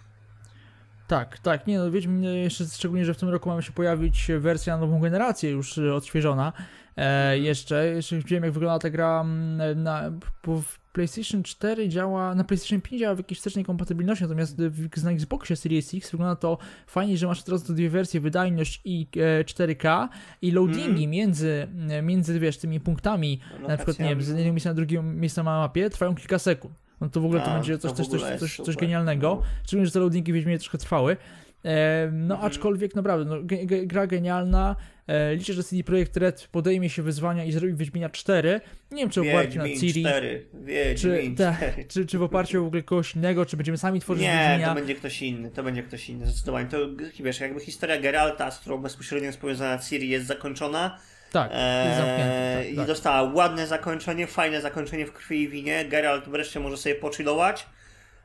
Tak, 1.12 1.38
tak, 1.38 1.66
nie 1.66 1.78
no, 1.78 1.90
Wiedźmin 1.90 2.22
jeszcze 2.22 2.64
szczególnie, 2.64 3.04
że 3.04 3.14
w 3.14 3.16
tym 3.16 3.28
roku 3.28 3.48
mamy 3.48 3.62
się 3.62 3.72
pojawić 3.72 4.28
wersja 4.38 4.74
na 4.74 4.80
nową 4.80 5.00
generację 5.00 5.50
już 5.50 5.78
y, 5.78 5.94
odświeżona. 5.94 6.52
E, 6.96 7.38
jeszcze, 7.38 7.86
jeszcze 7.86 8.16
widziałem 8.16 8.44
jak 8.44 8.52
wygląda 8.52 8.78
ta 8.78 8.90
gra 8.90 9.20
mm, 9.20 9.82
na, 9.82 10.12
bo 10.44 10.60
w 10.60 10.78
PlayStation 10.78 11.42
4 11.42 11.88
działa, 11.88 12.34
na 12.34 12.44
PlayStation 12.44 12.80
5 12.80 13.00
działa 13.00 13.14
w 13.14 13.18
jakiejś 13.18 13.38
wstecznej 13.38 13.64
kompatybilności, 13.64 14.24
natomiast 14.24 14.56
w, 14.62 15.04
na 15.04 15.10
Xboxie 15.10 15.56
Series 15.56 15.94
X 15.94 16.10
wygląda 16.10 16.36
to 16.36 16.58
fajnie, 16.86 17.16
że 17.16 17.26
masz 17.26 17.42
teraz 17.42 17.62
te 17.62 17.72
dwie 17.72 17.90
wersje, 17.90 18.20
wydajność 18.20 18.80
i 18.84 19.06
e, 19.16 19.44
4K 19.44 20.08
i 20.42 20.50
loadingi 20.50 21.08
między, 21.08 21.68
między, 22.02 22.40
wiesz, 22.40 22.58
tymi 22.58 22.80
punktami, 22.80 23.40
na 23.68 23.76
przykład, 23.76 23.98
nie 23.98 24.08
wiem, 24.08 24.22
z 24.22 24.28
jednego 24.28 24.52
miejsca 24.52 24.70
na 24.70 24.74
drugie 24.74 25.02
miejsce 25.02 25.42
na 25.42 25.58
mapie, 25.58 25.90
trwają 25.90 26.14
kilka 26.14 26.38
sekund. 26.38 26.74
No 27.02 27.08
to 27.08 27.20
w 27.20 27.24
ogóle 27.24 27.40
to 27.40 27.46
A, 27.50 27.54
będzie 27.54 27.78
to 27.78 27.92
coś, 27.94 28.06
w 28.06 28.10
coś, 28.10 28.20
coś, 28.20 28.30
coś, 28.30 28.56
coś 28.56 28.66
super. 28.66 28.76
genialnego. 28.76 29.28
No. 29.40 29.42
Szczególnie, 29.66 29.86
że 29.86 29.92
te 29.92 29.98
loadingi 30.00 30.32
w 30.32 30.34
Wiedźminie 30.34 30.58
troszkę 30.58 30.78
trwały. 30.78 31.16
No 32.12 32.34
Mhm. 32.34 32.40
aczkolwiek 32.46 32.94
naprawdę, 32.94 33.24
no, 33.30 33.36
gra 33.86 34.06
genialna. 34.06 34.76
E, 35.06 35.34
liczę, 35.34 35.52
że 35.52 35.64
CD 35.64 35.84
Projekt 35.84 36.16
Red 36.16 36.48
podejmie 36.52 36.90
się 36.90 37.02
wyzwania 37.02 37.44
i 37.44 37.52
zrobi 37.52 37.74
Wiedźmina 37.74 38.08
4. 38.10 38.60
Nie 38.90 38.98
wiem, 38.98 39.10
czy 39.10 39.20
w 39.20 39.28
oparciu 39.28 39.58
na 39.58 39.64
Ciri, 39.68 40.00
4. 40.04 40.46
czy, 40.96 41.32
ta, 41.38 41.54
4. 41.56 41.84
czy, 41.84 42.06
czy 42.06 42.18
w 42.18 42.22
oparciu 42.22 42.64
w 42.64 42.66
ogóle 42.66 42.82
kogoś 42.82 43.16
innego, 43.16 43.46
czy 43.46 43.56
będziemy 43.56 43.78
sami 43.78 44.00
tworzyć 44.00 44.22
Nie, 44.22 44.46
Wiedźmina. 44.48 44.68
to 44.68 44.74
będzie 44.74 44.94
ktoś 44.94 45.22
inny, 45.22 45.50
to 45.50 45.62
będzie 45.62 45.82
ktoś 45.82 46.10
inny, 46.10 46.26
zdecydowanie. 46.26 46.68
To 46.68 46.78
wiesz, 47.20 47.40
jakby 47.40 47.60
historia 47.60 48.00
Geralta, 48.00 48.50
z 48.50 48.58
którą 48.58 48.78
bezpośrednio 48.78 49.26
jest 49.26 49.40
powiązana 49.40 49.78
Ciri, 49.78 50.08
jest 50.08 50.26
zakończona 50.26 50.98
Tak, 51.32 51.50
eee, 51.54 51.96
zamknięty. 51.96 52.64
i 52.64 52.76
Tak, 52.76 52.76
tak. 52.76 52.86
dostała 52.86 53.22
ładne 53.32 53.66
zakończenie, 53.66 54.26
fajne 54.26 54.60
zakończenie 54.60 55.06
w 55.06 55.12
krwi 55.12 55.42
i 55.42 55.48
winie. 55.48 55.84
Geralt 55.84 56.28
wreszcie 56.28 56.60
może 56.60 56.76
sobie 56.76 56.94
pochillować. 56.94 57.66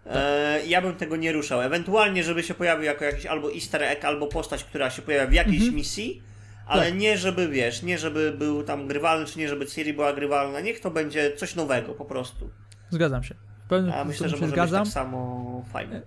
Tak. 0.04 0.14
Eee, 0.16 0.70
ja 0.70 0.82
bym 0.82 0.96
tego 0.96 1.16
nie 1.16 1.32
ruszał. 1.32 1.62
Ewentualnie, 1.62 2.24
żeby 2.24 2.44
się 2.44 2.54
pojawił 2.54 2.84
jako 2.86 3.06
jakiś 3.06 3.26
albo 3.26 3.54
easter 3.54 3.84
egg, 3.84 4.06
albo 4.06 4.28
postać, 4.28 4.64
która 4.64 4.90
się 4.90 5.02
pojawia 5.02 5.28
w 5.28 5.34
jakiejś 5.34 5.58
Mhm. 5.58 5.76
misji, 5.76 6.22
ale 6.68 6.86
Tak. 6.86 6.96
nie 7.00 7.18
żeby, 7.18 7.48
wiesz, 7.48 7.84
nie 7.84 7.98
żeby 7.98 8.32
był 8.32 8.64
tam 8.64 8.88
grywalny, 8.88 9.26
czy 9.26 9.40
nie 9.40 9.50
żeby 9.50 9.66
Ciri 9.66 9.94
była 9.94 10.14
grywalna. 10.14 10.60
Niech 10.62 10.80
to 10.80 10.92
będzie 10.92 11.36
coś 11.36 11.56
nowego 11.56 11.94
po 11.94 12.06
prostu. 12.06 12.50
Zgadzam 12.90 13.24
się. 13.24 13.36
W 13.66 13.70
pewnym 13.70 13.94
A 13.94 14.04
myślę, 14.04 14.30
że 14.30 14.36
może 14.38 14.48
zgadzam. 14.48 14.84
być 14.84 14.94
tak 14.94 15.04
samo 15.04 15.66
fajne. 15.74 16.02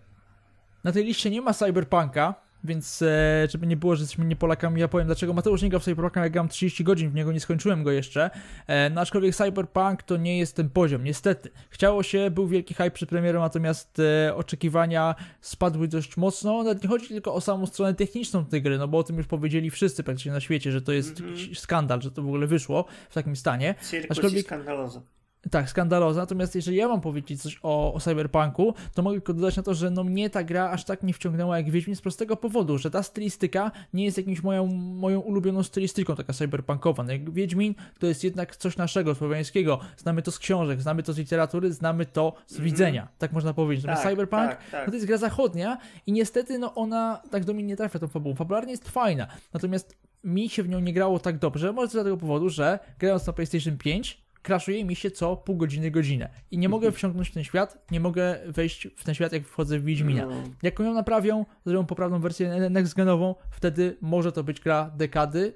Na 0.84 0.92
tej 0.92 1.04
liście 1.04 1.30
nie 1.30 1.40
ma 1.40 1.54
Cyberpunka, 1.54 2.34
więc 2.64 3.02
e, 3.02 3.48
żeby 3.50 3.66
nie 3.66 3.76
było, 3.76 3.96
że 3.96 4.02
jesteśmy 4.02 4.24
nie 4.24 4.36
Polakami, 4.36 4.80
ja 4.80 4.88
powiem 4.88 5.06
dlaczego 5.06 5.32
Mateusz 5.32 5.62
nie 5.62 5.68
grał 5.68 5.80
w 5.80 5.84
Cyberpunka, 5.84 6.20
ja 6.20 6.28
gram 6.30 6.48
30 6.48 6.84
godzin 6.84 7.10
w 7.10 7.14
niego, 7.14 7.32
nie 7.32 7.40
skończyłem 7.40 7.82
go 7.82 7.90
jeszcze. 7.90 8.30
E, 8.66 8.90
no 8.90 9.00
aczkolwiek 9.00 9.34
Cyberpunk 9.36 10.02
to 10.02 10.16
nie 10.16 10.38
jest 10.38 10.56
ten 10.56 10.70
poziom, 10.70 11.04
niestety. 11.04 11.50
Chciało 11.70 12.02
się, 12.02 12.30
był 12.30 12.46
wielki 12.48 12.74
hype 12.74 12.90
przed 12.90 13.08
premierą, 13.08 13.40
natomiast 13.40 13.98
e, 14.28 14.34
oczekiwania 14.36 15.14
spadły 15.40 15.88
dość 15.88 16.16
mocno. 16.16 16.62
Nawet 16.62 16.82
nie 16.82 16.88
chodzi 16.88 17.08
tylko 17.08 17.34
o 17.34 17.40
samą 17.40 17.66
stronę 17.66 17.94
techniczną 17.94 18.44
tej 18.44 18.62
gry, 18.62 18.78
no 18.78 18.88
bo 18.88 18.98
o 18.98 19.02
tym 19.02 19.16
już 19.16 19.26
powiedzieli 19.26 19.70
wszyscy 19.70 20.02
praktycznie 20.04 20.32
na 20.32 20.40
świecie, 20.40 20.72
że 20.72 20.82
to 20.82 20.92
jest 20.92 21.10
Mhm. 21.20 21.30
jakiś 21.38 21.58
skandal, 21.60 22.02
że 22.02 22.10
to 22.10 22.22
w 22.22 22.26
ogóle 22.26 22.46
wyszło 22.46 22.84
w 23.10 23.14
takim 23.14 23.36
stanie. 23.36 23.74
Cirkus 23.90 24.18
Aczkolwiek- 24.18 24.42
skandaloza. 24.42 25.02
Tak, 25.50 25.70
skandaloza. 25.70 26.20
Natomiast 26.20 26.54
jeżeli 26.54 26.76
ja 26.76 26.88
mam 26.88 27.00
powiedzieć 27.00 27.42
coś 27.42 27.58
o, 27.62 27.94
o 27.94 28.00
Cyberpunku, 28.00 28.74
to 28.94 29.02
mogę 29.02 29.16
tylko 29.16 29.34
dodać 29.34 29.56
na 29.56 29.62
to, 29.62 29.74
że 29.74 29.90
no 29.90 30.04
mnie 30.04 30.30
ta 30.30 30.44
gra 30.44 30.70
aż 30.70 30.84
tak 30.84 31.02
nie 31.02 31.12
wciągnęła 31.12 31.56
jak 31.56 31.70
Wiedźmin 31.70 31.96
z 31.96 32.00
prostego 32.00 32.36
powodu, 32.36 32.78
że 32.78 32.90
ta 32.90 33.02
stylistyka 33.02 33.70
nie 33.94 34.04
jest 34.04 34.16
jakimś 34.16 34.42
moją, 34.42 34.66
moją 34.76 35.20
ulubioną 35.20 35.62
stylistyką, 35.62 36.16
taka 36.16 36.32
cyberpunkowa. 36.32 37.02
No 37.02 37.12
jak 37.12 37.30
Wiedźmin 37.30 37.74
to 37.98 38.06
jest 38.06 38.24
jednak 38.24 38.56
coś 38.56 38.76
naszego, 38.76 39.14
słowiańskiego. 39.14 39.80
Znamy 39.96 40.22
to 40.22 40.30
z 40.30 40.38
książek, 40.38 40.82
znamy 40.82 41.02
to 41.02 41.12
z 41.12 41.18
literatury, 41.18 41.72
znamy 41.72 42.06
to 42.06 42.32
z 42.46 42.60
widzenia. 42.60 43.08
Tak 43.18 43.32
można 43.32 43.54
powiedzieć. 43.54 43.84
Natomiast 43.84 44.02
Tak, 44.02 44.12
Cyberpunk 44.12 44.48
tak, 44.48 44.70
tak. 44.70 44.86
no 44.86 44.90
to 44.90 44.94
jest 44.94 45.06
gra 45.06 45.16
zachodnia 45.16 45.78
i 46.06 46.12
niestety 46.12 46.58
no 46.58 46.74
ona 46.74 47.22
tak 47.30 47.44
do 47.44 47.54
mnie 47.54 47.62
nie 47.64 47.76
trafia 47.76 47.98
tą 47.98 48.08
fabułą. 48.08 48.34
Fabularnie 48.34 48.70
jest 48.70 48.88
fajna, 48.88 49.26
natomiast 49.54 49.96
mi 50.24 50.48
się 50.48 50.62
w 50.62 50.68
nią 50.68 50.80
nie 50.80 50.92
grało 50.92 51.18
tak 51.18 51.38
dobrze, 51.38 51.72
może 51.72 51.88
z 51.88 51.92
tego 51.92 52.16
powodu, 52.16 52.48
że 52.48 52.78
grając 52.98 53.26
na 53.26 53.32
PlayStation 53.32 53.78
5 53.78 54.29
kraszuje 54.42 54.84
mi 54.84 54.96
się 54.96 55.10
co 55.10 55.36
pół 55.36 55.56
godziny, 55.56 55.90
godzinę. 55.90 56.28
I 56.50 56.58
nie 56.58 56.68
mogę 56.68 56.92
wsiąknąć 56.92 57.28
w 57.28 57.32
ten 57.32 57.44
świat, 57.44 57.78
nie 57.90 58.00
mogę 58.00 58.38
wejść 58.46 58.88
w 58.96 59.04
ten 59.04 59.14
świat, 59.14 59.32
jak 59.32 59.44
wchodzę 59.44 59.78
w 59.78 59.84
Wiedźmina. 59.84 60.26
No. 60.26 60.42
Jak 60.62 60.78
ją 60.78 60.94
naprawią, 60.94 61.46
zrobią 61.66 61.86
poprawną 61.86 62.20
wersję 62.20 62.50
next-genową, 62.70 63.34
wtedy 63.50 63.96
może 64.00 64.32
to 64.32 64.44
być 64.44 64.60
gra 64.60 64.90
dekady. 64.96 65.52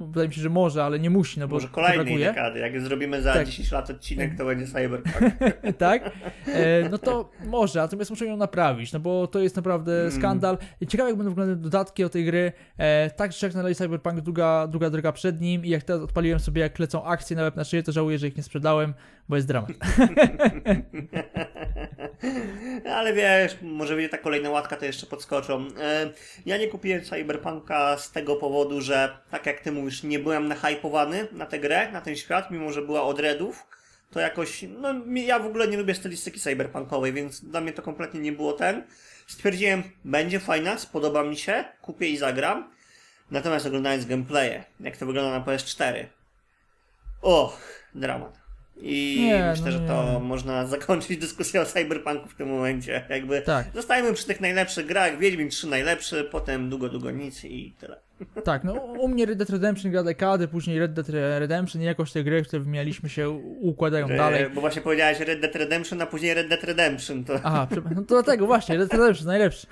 Wydaje 0.00 0.28
mi 0.28 0.34
się, 0.34 0.40
że 0.40 0.48
może, 0.48 0.84
ale 0.84 0.98
nie 0.98 1.10
musi, 1.10 1.40
no 1.40 1.48
bo 1.48 1.54
Może 1.56 1.68
kolejnej 1.68 2.18
dekady. 2.18 2.58
Jak 2.60 2.80
zrobimy 2.80 3.22
za 3.22 3.32
Tak. 3.32 3.46
10 3.46 3.72
lat 3.72 3.90
odcinek, 3.90 4.36
to 4.38 4.44
będzie 4.44 4.66
Cyberpunk. 4.66 5.16
tak? 5.78 6.10
E, 6.46 6.88
no 6.90 6.98
to 6.98 7.30
może, 7.46 7.78
natomiast 7.80 8.10
muszę 8.10 8.26
ją 8.26 8.36
naprawić, 8.36 8.92
no 8.92 9.00
bo 9.00 9.26
to 9.26 9.38
jest 9.40 9.56
naprawdę 9.56 10.00
Mm. 10.00 10.12
skandal. 10.12 10.58
Ciekawe, 10.88 11.08
jak 11.10 11.18
będą 11.18 11.30
wyglądały 11.30 11.56
dodatki 11.56 12.04
o 12.04 12.08
tej 12.08 12.24
gry. 12.24 12.52
E, 12.78 13.10
tak, 13.10 13.42
jak 13.42 13.54
na 13.54 13.62
razie 13.62 13.74
Cyberpunk 13.74 14.20
długa, 14.20 14.66
długa 14.66 14.90
droga 14.90 15.12
przed 15.12 15.40
nim 15.40 15.64
i 15.64 15.68
jak 15.68 15.82
teraz 15.82 16.02
odpaliłem 16.02 16.40
sobie, 16.40 16.62
jak 16.62 16.78
lecą 16.78 17.04
akcje 17.04 17.36
nawet 17.36 17.56
na 17.56 17.64
szyję, 17.64 17.82
to 17.82 17.92
żałuję, 17.92 18.18
że 18.18 18.28
ich 18.28 18.36
nie 18.36 18.42
sprzedałem, 18.42 18.94
bo 19.28 19.36
jest 19.36 19.48
dramat. 19.48 19.70
Ale 22.94 23.12
wiesz, 23.14 23.56
może 23.62 23.94
będzie 23.94 24.08
ta 24.08 24.18
kolejna 24.18 24.50
łatka, 24.50 24.76
to 24.76 24.84
jeszcze 24.84 25.06
podskoczą. 25.06 25.66
E, 25.80 26.10
Ja 26.46 26.58
nie 26.58 26.68
kupiłem 26.68 27.02
Cyberpunka 27.02 27.96
z 27.98 28.12
tego 28.12 28.36
powodu, 28.36 28.80
że 28.80 29.18
tak 29.30 29.46
jak 29.46 29.60
ty 29.60 29.72
mówisz, 29.72 29.87
nie 30.02 30.18
byłem 30.18 30.48
nahypowany 30.48 31.28
na 31.32 31.46
tę 31.46 31.58
grę, 31.58 31.92
na 31.92 32.00
ten 32.00 32.16
świat, 32.16 32.50
mimo 32.50 32.72
że 32.72 32.82
była 32.82 33.02
od 33.02 33.20
Redów. 33.20 33.66
To 34.10 34.20
jakoś, 34.20 34.64
no 34.68 34.94
ja 35.14 35.38
w 35.38 35.46
ogóle 35.46 35.68
nie 35.68 35.76
lubię 35.76 35.94
stylistyki 35.94 36.40
cyberpunkowej, 36.40 37.12
więc 37.12 37.44
dla 37.44 37.60
mnie 37.60 37.72
to 37.72 37.82
kompletnie 37.82 38.20
nie 38.20 38.32
było 38.32 38.52
ten. 38.52 38.84
Stwierdziłem, 39.26 39.82
będzie 40.04 40.40
fajna, 40.40 40.78
spodoba 40.78 41.22
mi 41.24 41.36
się, 41.36 41.64
kupię 41.82 42.08
i 42.08 42.16
zagram. 42.16 42.70
Natomiast 43.30 43.66
oglądając 43.66 44.06
gameplaye, 44.06 44.64
jak 44.80 44.96
to 44.96 45.06
wygląda 45.06 45.38
na 45.38 45.44
PS4, 45.44 46.04
och, 47.22 47.60
dramat. 47.94 48.40
I 48.80 49.20
Nie, 49.20 49.44
myślę, 49.50 49.64
no 49.64 49.72
że 49.72 49.80
to 49.80 50.20
można 50.20 50.66
zakończyć 50.76 51.18
dyskusję 51.18 51.60
o 51.60 51.66
Cyberpunku 51.66 52.28
w 52.28 52.34
tym 52.34 52.48
momencie. 52.48 53.06
Jakby 53.08 53.42
Tak. 53.42 53.66
zostajemy 53.74 54.12
przy 54.12 54.26
tych 54.26 54.40
najlepszych 54.40 54.86
grach, 54.86 55.18
Wiedźmin 55.18 55.50
3 55.50 55.66
najlepszy, 55.66 56.28
potem 56.32 56.70
długo, 56.70 56.88
długo 56.88 57.10
nic 57.10 57.44
i 57.44 57.74
tyle. 57.78 58.00
Tak, 58.44 58.64
no 58.64 58.72
u 58.72 59.08
mnie 59.08 59.26
Red 59.26 59.38
Dead 59.38 59.50
Redemption 59.50 59.92
gra 59.92 60.02
dekady, 60.02 60.48
później 60.48 60.78
Red 60.78 60.92
Dead 60.92 61.08
Redemption 61.38 61.82
i 61.82 61.84
jakoś 61.84 62.12
te 62.12 62.24
gry, 62.24 62.42
które 62.42 62.62
wymienialiśmy 62.62 63.08
się 63.08 63.30
układają 63.60 64.08
dalej. 64.08 64.50
Bo 64.54 64.60
właśnie 64.60 64.82
powiedziałeś 64.82 65.20
Red 65.20 65.40
Dead 65.40 65.56
Redemption, 65.56 66.02
a 66.02 66.06
później 66.06 66.34
Red 66.34 66.48
Dead 66.48 66.64
Redemption. 66.64 67.24
To... 67.24 67.34
Aha, 67.42 67.66
przepraszam, 67.70 68.00
no 68.00 68.06
to 68.06 68.22
dlatego 68.22 68.46
właśnie, 68.46 68.76
Red 68.76 68.88
Dead 68.88 69.00
Redemption 69.00 69.26
najlepszy. 69.26 69.66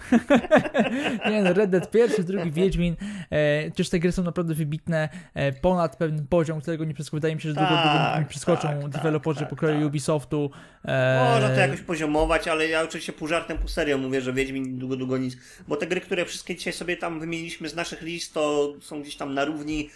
nie 1.31 1.43
no, 1.43 1.53
Red 1.53 1.71
Dead 1.71 1.91
pierwszy, 1.91 2.25
drugi 2.25 2.51
Wiedźmin, 2.51 2.97
e, 3.31 3.71
przecież 3.71 3.91
te 3.91 3.99
gry 3.99 4.13
są 4.13 4.23
naprawdę 4.23 4.55
wybitne, 4.55 5.09
e, 5.35 5.53
ponad 5.53 5.97
pewien 5.97 6.27
poziom, 6.27 6.61
którego 6.61 6.85
nie 6.85 6.95
przeskoczą, 6.95 7.17
wydaje 7.17 7.35
mi 7.35 7.41
się, 7.41 7.49
że 7.49 7.55
długo, 7.55 7.69
długo 7.69 7.83
nie 7.83 7.99
Tak, 7.99 8.29
przeskoczą 8.29 8.69
tak, 8.69 8.89
deweloperzy 8.89 9.41
tak, 9.41 9.49
pokroju 9.49 9.79
tak. 9.79 9.87
Ubisoftu. 9.87 10.51
Można 11.33 11.49
to 11.49 11.61
jakoś 11.61 11.81
poziomować, 11.81 12.49
ale 12.49 12.69
ja 12.69 12.83
oczywiście 12.83 13.13
pół 13.13 13.29
żartem, 13.29 13.59
pół 13.59 13.69
serio 13.69 13.99
mówię, 13.99 14.21
że 14.21 14.33
Wiedźmin 14.33 14.79
długo, 14.79 14.97
długo 14.97 15.19
nic. 15.19 15.37
Bo 15.69 15.77
te 15.77 15.87
gry, 15.87 16.01
które 16.01 16.25
wszystkie 16.25 16.57
dzisiaj 16.57 16.73
sobie 16.73 16.97
tam 16.97 17.21
wymieniliśmy 17.21 17.69
z 17.69 17.75
naszych 17.75 18.03
list, 18.03 18.35
to 18.35 18.75
są 18.81 19.03
gdzieś 19.03 19.17
tam 19.17 19.35
na 19.35 19.45
równi. 19.45 19.91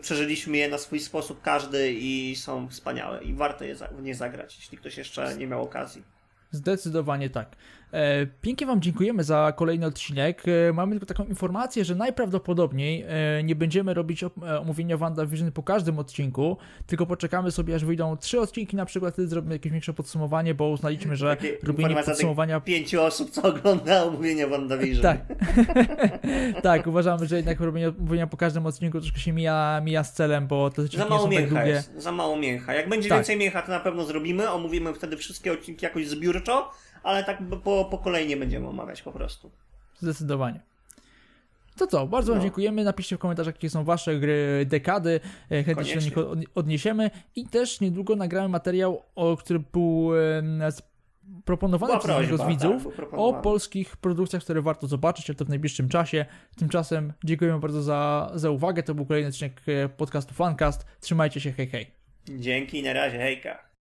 Przeżyliśmy 0.00 0.56
je 0.56 0.68
na 0.68 0.78
swój 0.78 1.00
sposób 1.00 1.42
każdy 1.42 1.92
i 1.92 2.36
są 2.36 2.68
wspaniałe. 2.68 3.24
I 3.24 3.34
warto 3.34 3.64
je 3.64 3.74
w 3.74 4.02
nie 4.02 4.14
zagrać, 4.14 4.56
jeśli 4.56 4.78
ktoś 4.78 4.98
jeszcze 4.98 5.36
nie 5.36 5.46
miał 5.46 5.62
okazji. 5.62 6.02
Zdecydowanie 6.50 7.30
tak. 7.30 7.56
E, 7.92 8.26
pięknie 8.26 8.66
Wam 8.66 8.80
dziękujemy 8.82 9.24
za 9.24 9.52
kolejny 9.56 9.86
odcinek. 9.86 10.42
E, 10.68 10.72
mamy 10.72 10.92
tylko 10.92 11.06
taką 11.06 11.24
informację, 11.24 11.84
że 11.84 11.94
najprawdopodobniej 11.94 13.04
e, 13.08 13.42
nie 13.42 13.54
będziemy 13.54 13.94
robić 13.94 14.24
omówienia 14.60 14.96
WandaVision 14.96 15.52
po 15.52 15.62
każdym 15.62 15.98
odcinku, 15.98 16.56
tylko 16.86 17.06
poczekamy 17.06 17.50
sobie, 17.50 17.74
aż 17.74 17.84
wyjdą 17.84 18.16
trzy 18.16 18.40
odcinki 18.40 18.76
na 18.76 18.84
przykład, 18.84 19.14
wtedy 19.14 19.28
zrobimy 19.28 19.54
jakieś 19.54 19.72
większe 19.72 19.92
podsumowanie, 19.92 20.54
bo 20.54 20.68
uznaliśmy, 20.68 21.16
że 21.16 21.36
Takie 21.36 21.56
robienie 21.62 21.94
podsumowania 22.04 22.60
Pięciu 22.60 23.02
osób, 23.02 23.30
co 23.30 23.42
ogląda 23.42 24.04
omówienie 24.04 24.46
WandaVision. 24.46 25.02
Tak. 25.02 25.20
tak, 26.62 26.86
uważamy, 26.86 27.26
że 27.26 27.36
jednak 27.36 27.60
robienie 27.60 27.92
mówienia 27.98 28.26
po 28.26 28.36
każdym 28.36 28.66
odcinku 28.66 29.00
troszkę 29.00 29.18
się 29.18 29.32
mija, 29.32 29.80
mija 29.84 30.04
z 30.04 30.12
celem, 30.12 30.46
bo 30.46 30.70
te 30.70 30.86
Za 30.86 31.06
mało 31.06 31.22
tak 31.22 31.30
mięcha 31.32 31.54
długie. 31.54 31.70
jest, 31.70 31.92
za 31.96 32.12
mało 32.12 32.36
mięcha. 32.36 32.74
Jak 32.74 32.88
będzie 32.88 33.08
Tak. 33.08 33.18
więcej 33.18 33.36
mięcha, 33.36 33.62
to 33.62 33.70
na 33.72 33.80
pewno 33.80 34.04
zrobimy. 34.04 34.50
Omówimy 34.50 34.94
wtedy 34.94 35.16
wszystkie 35.16 35.52
odcinki 35.52 35.84
jakoś 35.84 36.08
zbiórczo, 36.08 36.70
ale 37.02 37.24
tak 37.24 37.38
po, 37.64 37.84
po 37.84 37.98
kolei 37.98 38.26
nie 38.26 38.36
będziemy 38.36 38.68
omawiać 38.68 39.02
po 39.02 39.12
prostu. 39.12 39.50
Zdecydowanie. 39.98 40.60
To 41.76 41.86
co, 41.86 42.06
bardzo 42.06 42.32
Wam 42.32 42.38
No. 42.38 42.42
dziękujemy. 42.42 42.84
Napiszcie 42.84 43.16
w 43.16 43.18
komentarzach, 43.18 43.54
jakie 43.54 43.70
są 43.70 43.84
Wasze 43.84 44.18
gry 44.18 44.66
dekady. 44.66 45.20
E, 45.50 45.64
Chętnie 45.64 46.00
się 46.00 46.10
do 46.10 46.34
nich 46.34 46.48
odniesiemy. 46.54 47.10
I 47.36 47.46
też 47.46 47.80
niedługo 47.80 48.16
nagramy 48.16 48.48
materiał, 48.48 49.02
o, 49.14 49.36
który 49.36 49.60
był 49.72 50.10
proponowany 51.44 51.98
przez 51.98 52.10
jednego 52.20 52.44
z 52.44 52.46
widzów 52.48 52.96
tak, 52.96 53.08
o 53.12 53.32
polskich 53.32 53.96
produkcjach, 53.96 54.42
które 54.42 54.62
warto 54.62 54.86
zobaczyć, 54.86 55.30
ale 55.30 55.36
to 55.36 55.44
w 55.44 55.48
najbliższym 55.48 55.88
czasie. 55.88 56.26
Tymczasem 56.56 57.12
dziękujemy 57.24 57.60
bardzo 57.60 57.82
za, 57.82 58.30
za 58.34 58.50
uwagę. 58.50 58.82
To 58.82 58.94
był 58.94 59.06
kolejny 59.06 59.28
odcinek 59.28 59.62
e, 59.66 59.88
podcastu 59.88 60.34
Funcast. 60.34 60.86
Trzymajcie 61.00 61.40
się, 61.40 61.52
hej 61.52 61.66
hej. 61.68 61.86
Dzięki, 62.28 62.82
na 62.82 62.92
razie, 62.92 63.18
hejka. 63.18 63.69